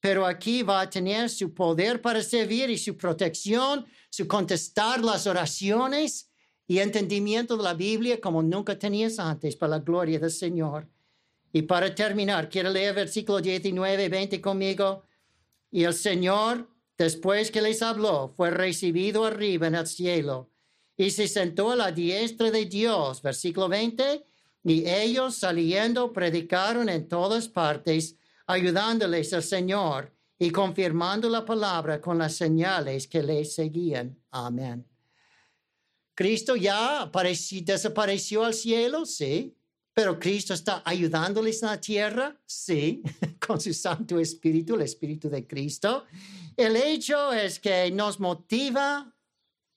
pero 0.00 0.24
aquí 0.24 0.62
va 0.62 0.80
a 0.80 0.90
tener 0.90 1.28
su 1.28 1.52
poder 1.52 2.00
para 2.00 2.22
servir 2.22 2.70
y 2.70 2.78
su 2.78 2.96
protección, 2.96 3.86
su 4.08 4.26
contestar 4.26 5.04
las 5.04 5.26
oraciones 5.26 6.29
y 6.70 6.78
entendimiento 6.78 7.56
de 7.56 7.64
la 7.64 7.74
Biblia 7.74 8.20
como 8.20 8.44
nunca 8.44 8.78
tenías 8.78 9.18
antes, 9.18 9.56
para 9.56 9.70
la 9.70 9.78
gloria 9.80 10.20
del 10.20 10.30
Señor. 10.30 10.86
Y 11.52 11.62
para 11.62 11.92
terminar, 11.92 12.48
quiero 12.48 12.70
leer 12.70 12.94
versículo 12.94 13.40
19, 13.40 14.08
20 14.08 14.40
conmigo. 14.40 15.02
Y 15.72 15.82
el 15.82 15.94
Señor, 15.94 16.70
después 16.96 17.50
que 17.50 17.60
les 17.60 17.82
habló, 17.82 18.32
fue 18.36 18.52
recibido 18.52 19.24
arriba 19.24 19.66
en 19.66 19.74
el 19.74 19.86
cielo 19.88 20.48
y 20.96 21.10
se 21.10 21.26
sentó 21.26 21.72
a 21.72 21.76
la 21.76 21.90
diestra 21.90 22.52
de 22.52 22.64
Dios. 22.66 23.20
Versículo 23.20 23.68
20. 23.68 24.24
Y 24.62 24.88
ellos 24.88 25.34
saliendo 25.34 26.12
predicaron 26.12 26.88
en 26.88 27.08
todas 27.08 27.48
partes, 27.48 28.14
ayudándoles 28.46 29.32
al 29.32 29.42
Señor 29.42 30.14
y 30.38 30.52
confirmando 30.52 31.28
la 31.28 31.44
palabra 31.44 32.00
con 32.00 32.16
las 32.16 32.36
señales 32.36 33.08
que 33.08 33.24
les 33.24 33.56
seguían. 33.56 34.16
Amén. 34.30 34.89
Cristo 36.20 36.54
ya 36.54 37.00
apareció, 37.00 37.62
desapareció 37.64 38.44
al 38.44 38.52
cielo, 38.52 39.06
sí, 39.06 39.56
pero 39.94 40.18
Cristo 40.18 40.52
está 40.52 40.82
ayudándoles 40.84 41.62
en 41.62 41.70
la 41.70 41.80
tierra, 41.80 42.38
sí, 42.44 43.02
con 43.40 43.58
su 43.58 43.72
Santo 43.72 44.20
Espíritu, 44.20 44.74
el 44.74 44.82
Espíritu 44.82 45.30
de 45.30 45.46
Cristo. 45.46 46.04
El 46.58 46.76
hecho 46.76 47.32
es 47.32 47.58
que 47.58 47.90
nos 47.90 48.20
motiva 48.20 49.16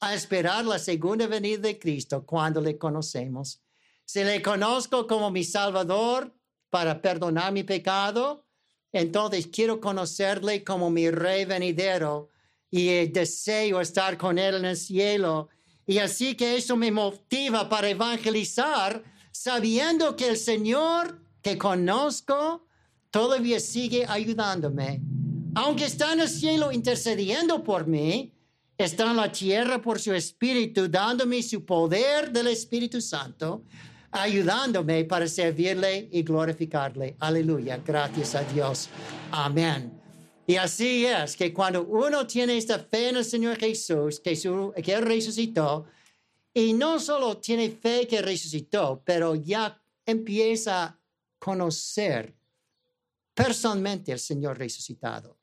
a 0.01 0.13
esperar 0.13 0.65
la 0.65 0.79
segunda 0.79 1.27
venida 1.27 1.59
de 1.59 1.79
Cristo 1.79 2.25
cuando 2.25 2.59
le 2.59 2.77
conocemos. 2.77 3.61
Si 4.03 4.21
le 4.21 4.41
conozco 4.41 5.07
como 5.07 5.31
mi 5.31 5.45
Salvador 5.45 6.35
para 6.69 7.01
perdonar 7.01 7.53
mi 7.53 7.63
pecado, 7.63 8.45
entonces 8.91 9.47
quiero 9.47 9.79
conocerle 9.79 10.61
como 10.65 10.89
mi 10.89 11.09
Rey 11.09 11.45
venidero 11.45 12.31
y 12.69 13.07
deseo 13.07 13.79
estar 13.79 14.17
con 14.17 14.37
Él 14.37 14.55
en 14.55 14.65
el 14.65 14.75
cielo. 14.75 15.47
Y 15.85 15.97
así 15.97 16.35
que 16.35 16.55
eso 16.55 16.77
me 16.77 16.91
motiva 16.91 17.67
para 17.67 17.89
evangelizar 17.89 19.03
sabiendo 19.31 20.15
que 20.15 20.29
el 20.29 20.37
Señor 20.37 21.19
que 21.41 21.57
conozco 21.57 22.65
todavía 23.11 23.59
sigue 23.59 24.05
ayudándome. 24.07 25.01
Aunque 25.55 25.85
está 25.85 26.13
en 26.13 26.21
el 26.21 26.29
cielo 26.29 26.71
intercediendo 26.71 27.63
por 27.63 27.85
mí, 27.85 28.33
está 28.77 29.09
en 29.11 29.17
la 29.17 29.31
tierra 29.31 29.81
por 29.81 29.99
su 29.99 30.13
Espíritu, 30.13 30.87
dándome 30.89 31.43
su 31.43 31.65
poder 31.65 32.31
del 32.31 32.47
Espíritu 32.47 33.01
Santo, 33.01 33.63
ayudándome 34.11 35.03
para 35.05 35.27
servirle 35.27 36.09
y 36.11 36.23
glorificarle. 36.23 37.15
Aleluya, 37.19 37.79
gracias 37.85 38.35
a 38.35 38.43
Dios. 38.43 38.89
Amén. 39.31 40.02
Y 40.45 40.57
así 40.57 41.05
es 41.05 41.37
que 41.37 41.53
cuando 41.53 41.85
uno 41.85 42.27
tiene 42.27 42.57
esta 42.57 42.79
fe 42.79 43.09
en 43.09 43.17
el 43.17 43.25
Señor 43.25 43.57
Jesús, 43.57 44.19
que, 44.19 44.35
su, 44.35 44.73
resucitó, 44.73 45.85
y 46.53 46.73
no 46.73 46.99
solo 46.99 47.37
tiene 47.37 47.69
fe 47.69 48.07
que 48.07 48.21
resucitó, 48.21 49.01
pero 49.05 49.35
ya 49.35 49.81
empieza 50.05 50.83
a 50.83 50.99
conocer 51.39 52.35
personalmente 53.33 54.11
al 54.11 54.19
Señor 54.19 54.57
resucitado. 54.57 55.37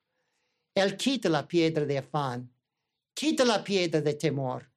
Él 0.74 0.96
quita 0.96 1.28
la 1.28 1.48
piedra 1.48 1.84
de 1.84 1.98
afán, 1.98 2.48
quita 3.14 3.44
la 3.44 3.64
piedra 3.64 4.00
de 4.00 4.14
temor, 4.14 4.70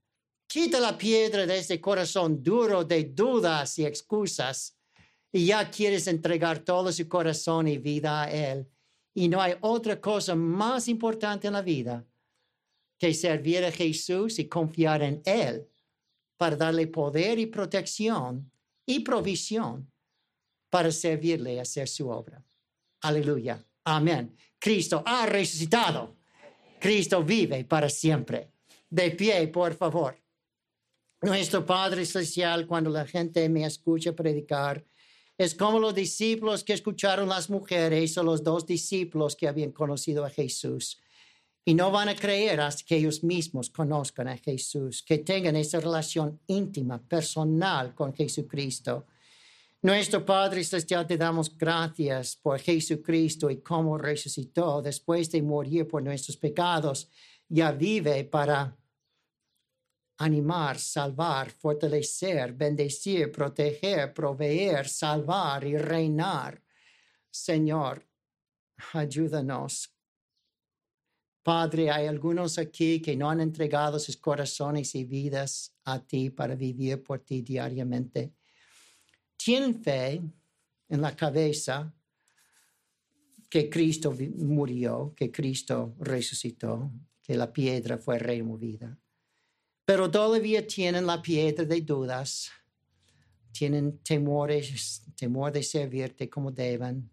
quita 0.48 0.80
la 0.80 0.98
piedra 0.98 1.46
de 1.46 1.60
ese 1.60 1.80
corazón 1.80 2.42
duro 2.42 2.84
de 2.84 3.04
dudas 3.04 3.78
y 3.78 3.86
excusas 3.86 4.76
y 5.32 5.48
ya 5.48 5.70
quieres 5.70 6.08
entregar 6.08 6.60
todo 6.60 6.92
su 6.92 7.08
corazón 7.08 7.68
y 7.68 7.78
vida 7.78 8.24
a 8.24 8.32
Él. 8.32 8.68
Y 9.14 9.28
no 9.28 9.42
hay 9.42 9.56
otra 9.62 10.00
cosa 10.00 10.36
más 10.36 10.88
importante 10.88 11.48
en 11.48 11.54
la 11.54 11.62
vida 11.62 12.06
que 12.98 13.14
servir 13.14 13.64
a 13.66 13.72
Jesús 13.72 14.40
y 14.40 14.48
confiar 14.48 15.02
en 15.04 15.22
Él 15.26 15.68
para 16.38 16.56
darle 16.56 16.88
poder 16.88 17.38
y 17.40 17.46
protección 17.46 18.52
y 18.86 19.02
provisión 19.02 19.92
para 20.70 20.92
servirle 20.92 21.60
a 21.60 21.62
hacer 21.62 21.88
su 21.88 22.10
obra. 22.10 22.44
Aleluya. 23.02 23.64
Amén. 23.84 24.36
Cristo 24.58 25.04
ha 25.06 25.26
resucitado. 25.26 26.16
Cristo 26.80 27.24
vive 27.24 27.66
para 27.66 27.90
siempre. 27.90 28.52
De 28.90 29.12
pie, 29.12 29.48
por 29.48 29.76
favor. 29.76 30.18
Nuestro 31.22 31.66
Padre 31.66 32.06
Celestial, 32.06 32.68
cuando 32.68 32.90
la 32.90 33.06
gente 33.06 33.48
me 33.48 33.66
escucha 33.66 34.14
predicar, 34.14 34.84
es 35.38 35.56
como 35.56 35.80
los 35.80 35.96
discípulos 35.96 36.64
que 36.64 36.74
escucharon 36.74 37.30
las 37.30 37.50
mujeres 37.50 38.18
o 38.18 38.24
los 38.24 38.44
dos 38.44 38.66
discípulos 38.66 39.36
que 39.36 39.48
habían 39.48 39.72
conocido 39.72 40.26
a 40.26 40.30
Jesús 40.30 41.02
y 41.66 41.74
no 41.74 41.92
van 41.92 42.10
a 42.10 42.16
creer 42.16 42.60
hasta 42.60 42.84
que 42.86 42.98
ellos 42.98 43.24
mismos 43.24 43.70
conozcan 43.70 44.28
a 44.28 44.38
Jesús, 44.38 45.02
que 45.02 45.20
tengan 45.20 45.56
esa 45.56 45.80
relación 45.80 46.40
íntima, 46.48 47.02
personal 47.02 47.96
con 47.96 48.14
Jesucristo. 48.14 49.06
Nuestro 49.82 50.26
Padre 50.26 50.64
Celestial, 50.64 51.08
te 51.08 51.18
damos 51.18 51.58
gracias 51.58 52.36
por 52.36 52.60
Jesucristo 52.60 53.50
y 53.50 53.58
cómo 53.58 53.98
resucitó 53.98 54.82
después 54.82 55.32
de 55.32 55.42
morir 55.42 55.88
por 55.88 56.04
nuestros 56.04 56.38
pecados. 56.38 57.10
Ya 57.48 57.72
vive 57.72 58.24
para 58.26 58.76
animar, 60.18 60.80
salvar, 60.80 61.52
fortalecer, 61.52 62.54
bendecir, 62.54 63.32
proteger, 63.32 64.14
proveer, 64.14 64.88
salvar 64.88 65.64
y 65.64 65.78
reinar. 65.78 66.62
Señor, 67.30 68.06
ayúdanos 68.94 69.94
Padre, 71.44 71.92
hay 71.92 72.08
algunos 72.08 72.58
aquí 72.58 73.02
que 73.02 73.18
no 73.18 73.30
han 73.30 73.42
entregado 73.42 74.00
sus 74.00 74.16
corazones 74.16 74.96
y 74.96 75.04
vidas 75.04 75.76
a 75.84 76.00
ti 76.00 76.30
para 76.30 76.56
vivir 76.56 77.04
por 77.04 77.20
ti 77.20 77.42
diariamente. 77.42 78.32
Tienen 79.36 79.84
fe 79.84 80.22
en 80.88 81.02
la 81.02 81.14
cabeza 81.14 81.94
que 83.50 83.70
Cristo 83.70 84.16
murió, 84.38 85.14
que 85.14 85.30
Cristo 85.30 85.96
resucitó, 86.00 86.90
que 87.22 87.36
la 87.36 87.52
piedra 87.52 87.98
fue 87.98 88.18
removida. 88.20 88.98
Pero 89.86 90.10
todavía 90.10 90.66
tienen 90.66 91.06
la 91.06 91.22
piedra 91.22 91.66
de 91.66 91.82
dudas, 91.82 92.50
tienen 93.52 94.00
temores, 94.00 95.04
temor 95.16 95.52
de 95.52 95.62
servirte 95.62 96.30
como 96.30 96.52
deben. 96.52 97.10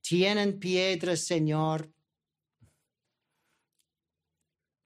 Tienen 0.00 0.58
piedras, 0.58 1.20
Señor, 1.20 1.90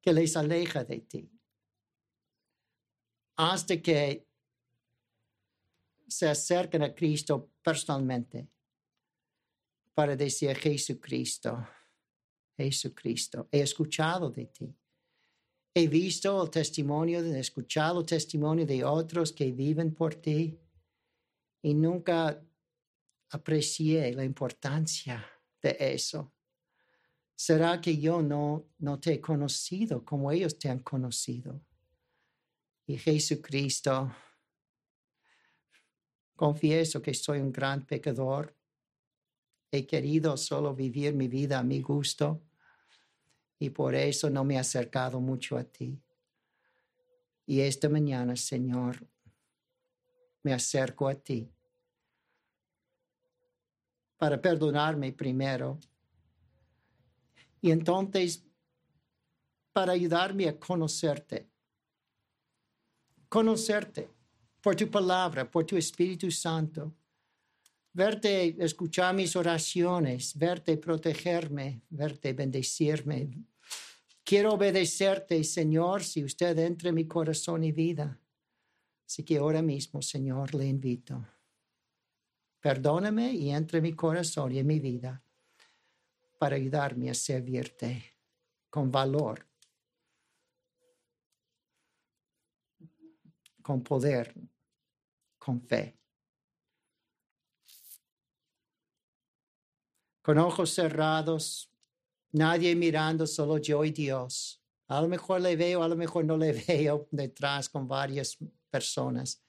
que 0.01 0.13
les 0.13 0.37
aleja 0.37 0.85
de 0.85 1.01
ti. 1.01 1.31
Hasta 3.37 3.77
que 3.83 4.27
se 6.07 6.29
acerquen 6.29 6.83
a 6.83 6.95
Cristo 6.95 7.51
personalmente 7.63 8.49
para 9.93 10.15
decir 10.15 10.57
Jesucristo, 10.57 11.67
Jesucristo, 12.57 13.49
he 13.51 13.61
escuchado 13.61 14.31
de 14.31 14.47
ti. 14.47 14.75
He 15.79 15.89
visto 15.89 16.43
el 16.43 16.49
testimonio, 16.49 17.21
he 17.21 17.39
escuchado 17.39 18.01
el 18.01 18.07
testimonio 18.07 18.65
de 18.65 18.83
otros 18.83 19.31
que 19.31 19.53
viven 19.53 19.93
por 19.93 20.15
ti 20.15 20.59
y 21.61 21.75
nunca 21.75 22.43
aprecié 23.29 24.11
la 24.15 24.25
importancia 24.25 25.23
de 25.61 25.77
eso. 25.79 26.33
¿Será 27.35 27.79
que 27.79 27.99
yo 27.99 28.23
no, 28.23 28.71
no 28.79 28.99
te 28.99 29.13
he 29.13 29.21
conocido 29.21 30.03
como 30.03 30.33
ellos 30.33 30.59
te 30.59 30.71
han 30.71 30.79
conocido? 30.79 31.61
Y 32.87 32.97
Jesucristo, 32.97 34.11
confieso 36.37 37.03
que 37.03 37.13
soy 37.13 37.41
un 37.41 37.53
gran 37.53 37.85
pecador. 37.85 38.57
He 39.71 39.87
querido 39.87 40.39
solo 40.39 40.75
vivir 40.75 41.13
mi 41.13 41.29
vida 41.29 41.59
a 41.59 41.63
mi 41.63 41.83
gusto 41.83 42.46
y 43.59 43.71
por 43.71 43.95
eso 43.95 44.29
no 44.31 44.45
me 44.45 44.55
he 44.55 44.59
acercado 44.59 45.21
mucho 45.21 45.57
a 45.57 45.65
ti. 45.65 46.01
Y 47.47 47.61
esta 47.61 47.89
mañana, 47.89 48.37
Señor, 48.37 49.07
me 50.43 50.53
acerco 50.53 51.09
a 51.09 51.15
ti 51.15 51.51
para 54.17 54.41
perdonarme 54.41 55.13
primero 55.13 55.79
y 57.61 57.71
entonces, 57.71 58.45
para 59.73 59.93
ayudarme 59.93 60.49
a 60.49 60.59
conocerte, 60.59 61.49
conocerte 63.29 64.11
por 64.61 64.77
tu 64.77 64.91
palabra, 64.91 65.51
por 65.51 65.65
tu 65.65 65.77
Espíritu 65.77 66.31
Santo. 66.31 66.95
Verte 67.97 68.63
escuchar 68.63 69.15
mis 69.15 69.35
oraciones, 69.37 70.37
verte 70.37 70.77
protegerme, 70.77 71.81
verte 71.89 72.35
bendecirme. 72.35 73.31
Quiero 74.23 74.53
obedecerte, 74.53 75.43
Señor, 75.43 76.05
si 76.05 76.23
usted 76.23 76.59
entre 76.59 76.91
en 76.91 76.95
mi 76.95 77.07
corazón 77.07 77.65
y 77.65 77.73
vida. 77.73 78.21
Así 79.07 79.25
que 79.25 79.39
ahora 79.39 79.63
mismo, 79.63 80.03
Señor, 80.03 80.55
le 80.55 80.67
invito. 80.67 81.27
Perdóname 82.61 83.33
y 83.33 83.49
entre 83.49 83.79
en 83.79 83.85
mi 83.85 83.95
corazón 83.95 84.53
y 84.53 84.59
en 84.59 84.67
mi 84.67 84.79
vida 84.79 85.25
para 86.39 86.57
ayudarme 86.57 87.09
a 87.09 87.15
servirte 87.15 88.05
con 88.69 88.93
valor, 88.93 89.47
con 93.63 93.83
poder, 93.83 94.35
con 95.39 95.63
fe. 95.63 95.96
Con 100.27 100.39
ojos 100.39 100.71
cerrados, 100.71 101.71
nadie 102.33 102.75
mirando, 102.75 103.29
solo 103.29 103.59
yo 103.59 103.85
y 103.85 103.93
Dios. 103.93 104.61
A 104.89 105.01
lo 105.01 105.07
mejor 105.07 105.41
le 105.41 105.55
veo, 105.55 105.85
a 105.85 105.89
lo 105.89 105.95
mejor 105.95 106.25
no 106.25 106.37
le 106.37 106.53
veo 106.69 107.07
detrás 107.13 107.69
con 107.69 107.87
varias 107.87 108.37
personas. 108.69 109.41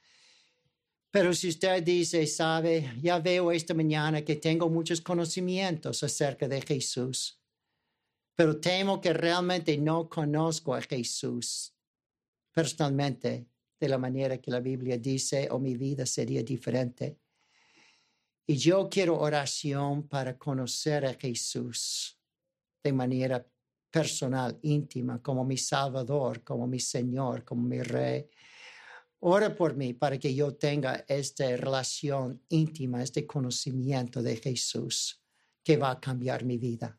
Pero 1.10 1.34
si 1.34 1.48
usted 1.48 1.82
dice, 1.82 2.28
sabe, 2.28 2.94
ya 3.02 3.18
veo 3.18 3.52
esta 3.52 3.74
mañana 3.74 4.22
que 4.22 4.36
tengo 4.36 4.70
muchos 4.70 5.02
conocimientos 5.02 6.04
acerca 6.04 6.48
de 6.48 6.62
Jesús, 6.62 7.42
pero 8.36 8.60
temo 8.60 9.02
que 9.02 9.14
realmente 9.14 9.76
no 9.80 10.08
conozco 10.08 10.76
a 10.76 10.82
Jesús 10.84 11.74
personalmente 12.52 13.48
de 13.80 13.90
la 13.90 13.98
manera 13.98 14.38
que 14.38 14.52
la 14.52 14.60
Biblia 14.60 15.00
dice 15.00 15.48
o 15.50 15.58
mi 15.58 15.76
vida 15.76 16.06
sería 16.06 16.44
diferente. 16.44 17.18
Y 18.50 18.56
yo 18.56 18.88
quiero 18.90 19.20
oración 19.20 20.08
para 20.08 20.38
conocer 20.38 21.06
a 21.06 21.14
Jesús 21.16 22.18
de 22.82 22.94
manera 22.94 23.46
personal, 23.92 24.58
íntima, 24.62 25.22
como 25.22 25.44
mi 25.44 25.58
Salvador, 25.58 26.46
como 26.46 26.66
mi 26.66 26.80
Señor, 26.80 27.44
como 27.44 27.64
mi 27.64 27.82
Rey. 27.82 28.26
Ora 29.20 29.54
por 29.54 29.76
mí 29.76 29.94
para 29.94 30.18
que 30.18 30.34
yo 30.34 30.56
tenga 30.56 31.04
esta 31.10 31.46
relación 31.58 32.42
íntima, 32.48 33.04
este 33.04 33.28
conocimiento 33.28 34.24
de 34.24 34.38
Jesús 34.38 35.22
que 35.62 35.76
va 35.76 35.92
a 35.92 36.00
cambiar 36.00 36.46
mi 36.46 36.58
vida. 36.58 36.98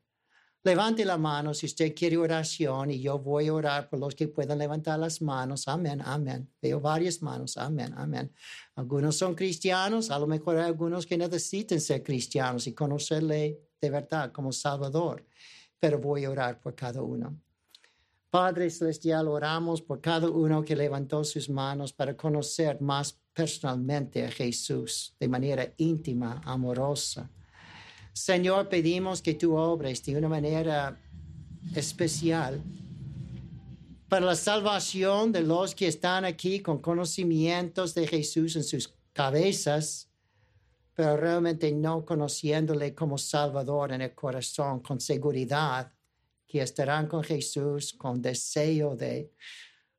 Levante 0.68 1.02
la 1.06 1.16
mano 1.16 1.54
si 1.54 1.64
usted 1.64 1.94
quiere 1.94 2.18
oración 2.18 2.90
y 2.90 3.00
yo 3.00 3.18
voy 3.18 3.46
a 3.48 3.54
orar 3.54 3.88
por 3.88 3.98
los 3.98 4.14
que 4.14 4.28
puedan 4.28 4.58
levantar 4.58 4.98
las 4.98 5.22
manos. 5.22 5.66
Amén, 5.66 6.02
amén. 6.04 6.46
Veo 6.60 6.78
varias 6.78 7.22
manos. 7.22 7.56
Amén, 7.56 7.94
amén. 7.96 8.30
Algunos 8.74 9.16
son 9.16 9.34
cristianos, 9.34 10.10
a 10.10 10.18
lo 10.18 10.26
mejor 10.26 10.58
hay 10.58 10.66
algunos 10.66 11.06
que 11.06 11.16
necesiten 11.16 11.80
ser 11.80 12.02
cristianos 12.02 12.66
y 12.66 12.74
conocerle 12.74 13.58
de 13.80 13.88
verdad 13.88 14.30
como 14.30 14.52
Salvador, 14.52 15.24
pero 15.80 15.98
voy 15.98 16.26
a 16.26 16.30
orar 16.30 16.60
por 16.60 16.74
cada 16.74 17.00
uno. 17.00 17.40
Padre 18.28 18.68
Celestial, 18.68 19.26
oramos 19.26 19.80
por 19.80 20.02
cada 20.02 20.28
uno 20.28 20.62
que 20.62 20.76
levantó 20.76 21.24
sus 21.24 21.48
manos 21.48 21.94
para 21.94 22.14
conocer 22.14 22.78
más 22.82 23.18
personalmente 23.32 24.22
a 24.22 24.30
Jesús 24.30 25.16
de 25.18 25.28
manera 25.28 25.72
íntima, 25.78 26.42
amorosa. 26.44 27.30
Señor, 28.18 28.68
pedimos 28.68 29.22
que 29.22 29.34
tú 29.34 29.56
obres 29.56 30.04
de 30.04 30.16
una 30.16 30.28
manera 30.28 31.00
especial 31.74 32.60
para 34.08 34.26
la 34.26 34.34
salvación 34.34 35.30
de 35.30 35.42
los 35.42 35.72
que 35.72 35.86
están 35.86 36.24
aquí 36.24 36.60
con 36.60 36.78
conocimientos 36.82 37.94
de 37.94 38.08
Jesús 38.08 38.56
en 38.56 38.64
sus 38.64 38.92
cabezas, 39.12 40.10
pero 40.94 41.16
realmente 41.16 41.70
no 41.70 42.04
conociéndole 42.04 42.92
como 42.92 43.18
Salvador 43.18 43.92
en 43.92 44.02
el 44.02 44.14
corazón, 44.14 44.80
con 44.80 45.00
seguridad, 45.00 45.92
que 46.46 46.60
estarán 46.60 47.06
con 47.06 47.22
Jesús, 47.22 47.92
con 47.92 48.20
deseo 48.20 48.96
de 48.96 49.30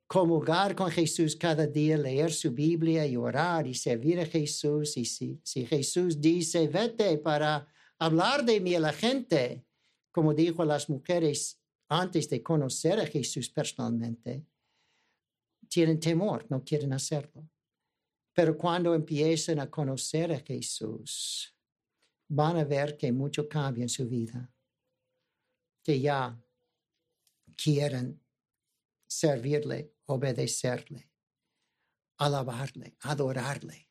comulgar 0.07 0.75
con 0.75 0.91
Jesús 0.91 1.37
cada 1.37 1.65
día, 1.67 1.97
leer 1.97 2.33
su 2.33 2.51
Biblia 2.51 3.05
y 3.05 3.15
orar 3.15 3.65
y 3.65 3.75
servir 3.75 4.19
a 4.19 4.25
Jesús. 4.25 4.97
Y 4.97 5.05
si, 5.05 5.39
si 5.41 5.65
Jesús 5.65 6.19
dice, 6.19 6.67
vete 6.67 7.17
para 7.19 7.65
hablar 7.99 8.45
de 8.45 8.59
mí 8.59 8.75
a 8.75 8.79
la 8.79 8.93
gente, 8.93 9.65
como 10.11 10.33
dijo 10.33 10.63
a 10.63 10.65
las 10.65 10.89
mujeres 10.89 11.61
antes 11.89 12.29
de 12.29 12.41
conocer 12.41 12.99
a 12.99 13.05
Jesús 13.05 13.49
personalmente, 13.49 14.45
tienen 15.67 15.99
temor, 15.99 16.45
no 16.49 16.63
quieren 16.63 16.93
hacerlo. 16.93 17.47
Pero 18.33 18.57
cuando 18.57 18.95
empiecen 18.95 19.59
a 19.59 19.69
conocer 19.69 20.31
a 20.31 20.39
Jesús, 20.39 21.53
van 22.29 22.57
a 22.57 22.63
ver 22.63 22.97
que 22.97 23.11
mucho 23.11 23.47
cambia 23.49 23.83
en 23.83 23.89
su 23.89 24.07
vida, 24.07 24.51
que 25.83 25.99
ya 25.99 26.41
quieren 27.55 28.23
servirle, 29.07 29.95
obedecerle, 30.05 31.11
alabarle, 32.17 32.95
adorarle 33.01 33.88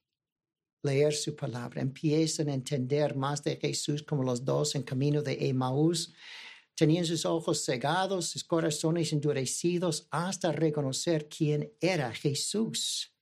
leer 0.88 1.14
su 1.14 1.36
palabra, 1.36 1.80
empiezan 1.80 2.48
a 2.48 2.54
entender 2.54 3.14
más 3.14 3.42
de 3.42 3.56
Jesús 3.56 4.02
como 4.02 4.22
los 4.22 4.44
dos 4.44 4.74
en 4.74 4.82
camino 4.82 5.22
de 5.22 5.48
Emmaús. 5.48 6.12
Tenían 6.74 7.04
sus 7.04 7.24
ojos 7.24 7.64
cegados, 7.64 8.26
sus 8.30 8.44
corazones 8.44 9.12
endurecidos 9.12 10.06
hasta 10.10 10.52
reconocer 10.52 11.28
quién 11.28 11.72
era 11.80 12.12
Jesús, 12.12 13.12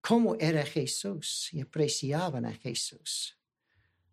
cómo 0.00 0.36
era 0.36 0.64
Jesús 0.64 1.50
y 1.52 1.60
apreciaban 1.60 2.46
a 2.46 2.52
Jesús. 2.52 3.36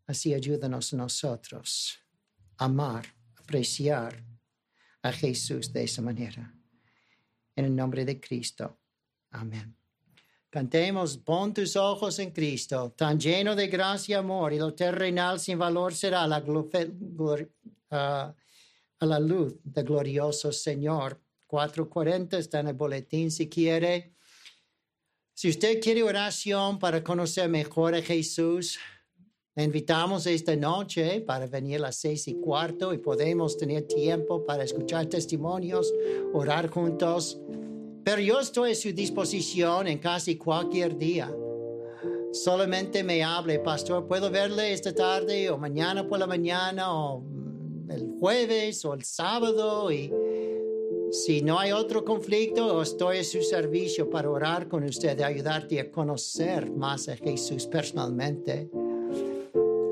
Así 0.06 0.34
ayúdanos 0.34 0.94
nosotros 0.94 2.00
a 2.58 2.66
amar, 2.66 3.06
apreciar 3.36 4.24
a 5.02 5.12
Jesús 5.12 5.72
de 5.72 5.84
esa 5.84 6.02
manera. 6.02 6.54
En 7.56 7.66
el 7.66 7.76
nombre 7.76 8.06
de 8.06 8.20
Cristo. 8.20 8.80
Amén. 9.32 9.77
Cantemos, 10.58 11.20
pon 11.20 11.54
tus 11.54 11.76
ojos 11.76 12.18
en 12.18 12.32
Cristo, 12.32 12.92
tan 12.98 13.20
lleno 13.20 13.56
de 13.56 13.68
gracia 13.68 14.14
y 14.14 14.18
amor, 14.18 14.54
y 14.54 14.58
lo 14.58 14.74
terrenal 14.74 15.40
sin 15.40 15.60
valor 15.60 15.94
será 15.94 16.26
la 16.26 16.44
a 17.92 18.34
la 19.06 19.20
luz 19.20 19.54
del 19.64 19.86
glorioso 19.86 20.52
Señor. 20.52 21.22
440 21.46 22.40
está 22.40 22.62
en 22.62 22.70
el 22.70 22.74
boletín 22.74 23.30
si 23.30 23.48
quiere. 23.48 24.16
Si 25.36 25.48
usted 25.48 25.80
quiere 25.80 26.02
oración 26.02 26.80
para 26.80 27.04
conocer 27.04 27.48
mejor 27.50 27.94
a 27.94 28.02
Jesús, 28.02 28.80
le 29.56 29.64
invitamos 29.64 30.26
esta 30.26 30.56
noche 30.56 31.22
para 31.22 31.46
venir 31.46 31.76
a 31.78 31.82
las 31.82 31.98
seis 31.98 32.28
y 32.28 32.34
cuarto 32.34 32.96
y 32.96 32.98
podemos 32.98 33.60
tener 33.60 33.84
tiempo 33.84 34.44
para 34.44 34.64
escuchar 34.64 35.06
testimonios, 35.06 35.94
orar 36.34 36.68
juntos. 36.72 37.40
Pero 38.08 38.22
yo 38.22 38.40
estoy 38.40 38.72
a 38.72 38.76
su 38.76 38.94
disposición 38.94 39.86
en 39.86 39.98
casi 39.98 40.38
cualquier 40.38 40.98
día. 40.98 41.30
Solamente 42.32 43.04
me 43.04 43.22
hable, 43.22 43.60
pastor, 43.60 44.08
puedo 44.08 44.32
verle 44.32 44.72
esta 44.72 44.96
tarde 44.96 45.50
o 45.50 45.58
mañana 45.58 46.08
por 46.08 46.18
la 46.18 46.26
mañana 46.26 46.90
o 46.90 47.22
el 47.90 48.16
jueves 48.18 48.86
o 48.86 48.94
el 48.94 49.04
sábado 49.04 49.92
y 49.92 50.10
si 51.12 51.42
no 51.42 51.60
hay 51.60 51.74
otro 51.74 52.06
conflicto, 52.06 52.82
estoy 52.82 53.18
a 53.18 53.24
su 53.26 53.42
servicio 53.42 54.10
para 54.10 54.30
orar 54.30 54.70
con 54.70 54.86
usted 54.86 55.20
y 55.20 55.24
ayudarte 55.24 55.78
a 55.82 55.92
conocer 55.92 56.72
más 56.72 57.10
a 57.10 57.18
Jesús 57.18 57.68
personalmente. 57.68 58.70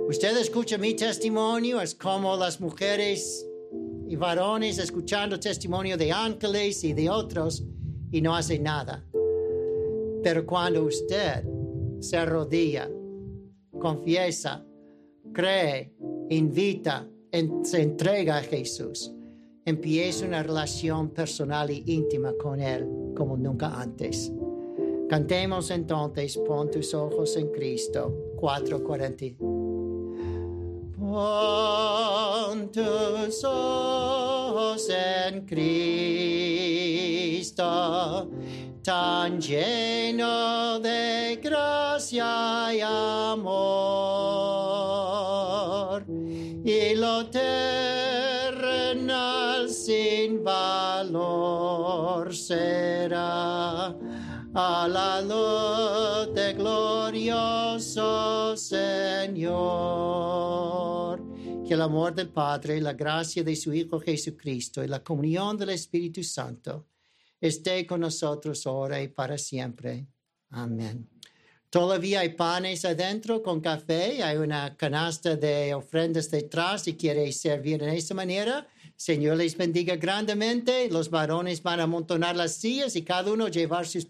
Usted 0.08 0.38
escucha 0.38 0.78
mi 0.78 0.94
testimonio, 0.94 1.82
es 1.82 1.94
como 1.94 2.38
las 2.38 2.62
mujeres 2.62 3.46
y 4.08 4.16
varones 4.16 4.78
escuchando 4.78 5.38
testimonio 5.38 5.98
de 5.98 6.14
ángeles 6.14 6.82
y 6.86 6.94
de 6.94 7.10
otros 7.10 7.66
y 8.16 8.22
no 8.22 8.34
hace 8.34 8.58
nada. 8.58 9.04
Pero 10.24 10.46
cuando 10.46 10.86
usted 10.86 11.44
se 12.00 12.16
arrodilla, 12.16 12.90
confiesa, 13.78 14.66
cree, 15.34 15.94
invita, 16.30 17.10
se 17.64 17.82
entrega 17.82 18.38
a 18.38 18.42
Jesús, 18.42 19.14
empieza 19.66 20.26
una 20.26 20.44
relación 20.44 21.10
personal 21.10 21.70
y 21.70 21.84
íntima 21.88 22.32
con 22.42 22.62
Él 22.62 22.88
como 23.18 23.36
nunca 23.36 23.82
antes. 23.82 24.32
Cantemos 25.10 25.70
entonces, 25.70 26.38
pon 26.38 26.72
tus 26.72 26.94
ojos 26.94 27.36
en 27.36 27.52
Cristo, 27.52 28.16
440. 28.38 29.44
Pon 30.98 32.15
tus 32.72 33.44
ojos 33.44 34.88
en 34.90 35.46
Cristo, 35.46 37.62
tan 38.84 39.40
lleno 39.42 40.80
de 40.80 41.40
gracia 41.44 42.74
y 42.74 42.82
amor, 42.82 43.56
y 46.64 46.96
lo 46.96 47.30
terrenal 47.30 48.50
sin 49.70 50.44
valor 50.44 52.36
será 52.36 53.94
a 54.58 54.88
la 54.88 55.20
luz 55.22 56.34
de 56.34 56.54
glorioso 56.54 58.56
Señor. 58.56 59.56
Que 61.68 61.74
el 61.74 61.82
amor 61.82 62.14
del 62.14 62.30
Padre, 62.30 62.80
la 62.80 62.94
gracia 62.94 63.44
de 63.44 63.56
su 63.56 63.74
Hijo 63.74 64.00
Jesucristo 64.00 64.84
y 64.84 64.88
la 64.88 65.04
comunión 65.04 65.58
del 65.58 65.72
Espíritu 65.72 66.24
Santo 66.24 66.86
esté 67.42 67.88
con 67.88 68.02
nosotros 68.02 68.68
ahora 68.68 69.02
y 69.02 69.08
para 69.08 69.36
siempre. 69.38 70.06
Amén. 70.52 71.10
Todavía 71.72 72.20
hay 72.20 72.30
panes 72.30 72.86
adentro 72.86 73.42
con 73.42 73.62
café, 73.62 74.22
hay 74.24 74.38
una 74.38 74.78
canasta 74.78 75.36
de 75.36 75.74
ofrendas 75.74 76.30
detrás 76.30 76.84
si 76.84 76.96
quieres 76.96 77.42
servir 77.42 77.82
en 77.82 77.90
esa 77.90 78.14
manera. 78.14 78.68
Señor 78.96 79.38
les 79.38 79.58
bendiga 79.58 79.96
grandemente. 79.96 80.88
Los 80.90 81.10
varones 81.10 81.64
van 81.64 81.80
a 81.80 81.84
amontonar 81.84 82.36
las 82.36 82.54
sillas 82.58 82.96
y 82.96 83.02
cada 83.02 83.34
uno 83.34 83.48
llevar 83.48 83.88
sus 83.88 84.04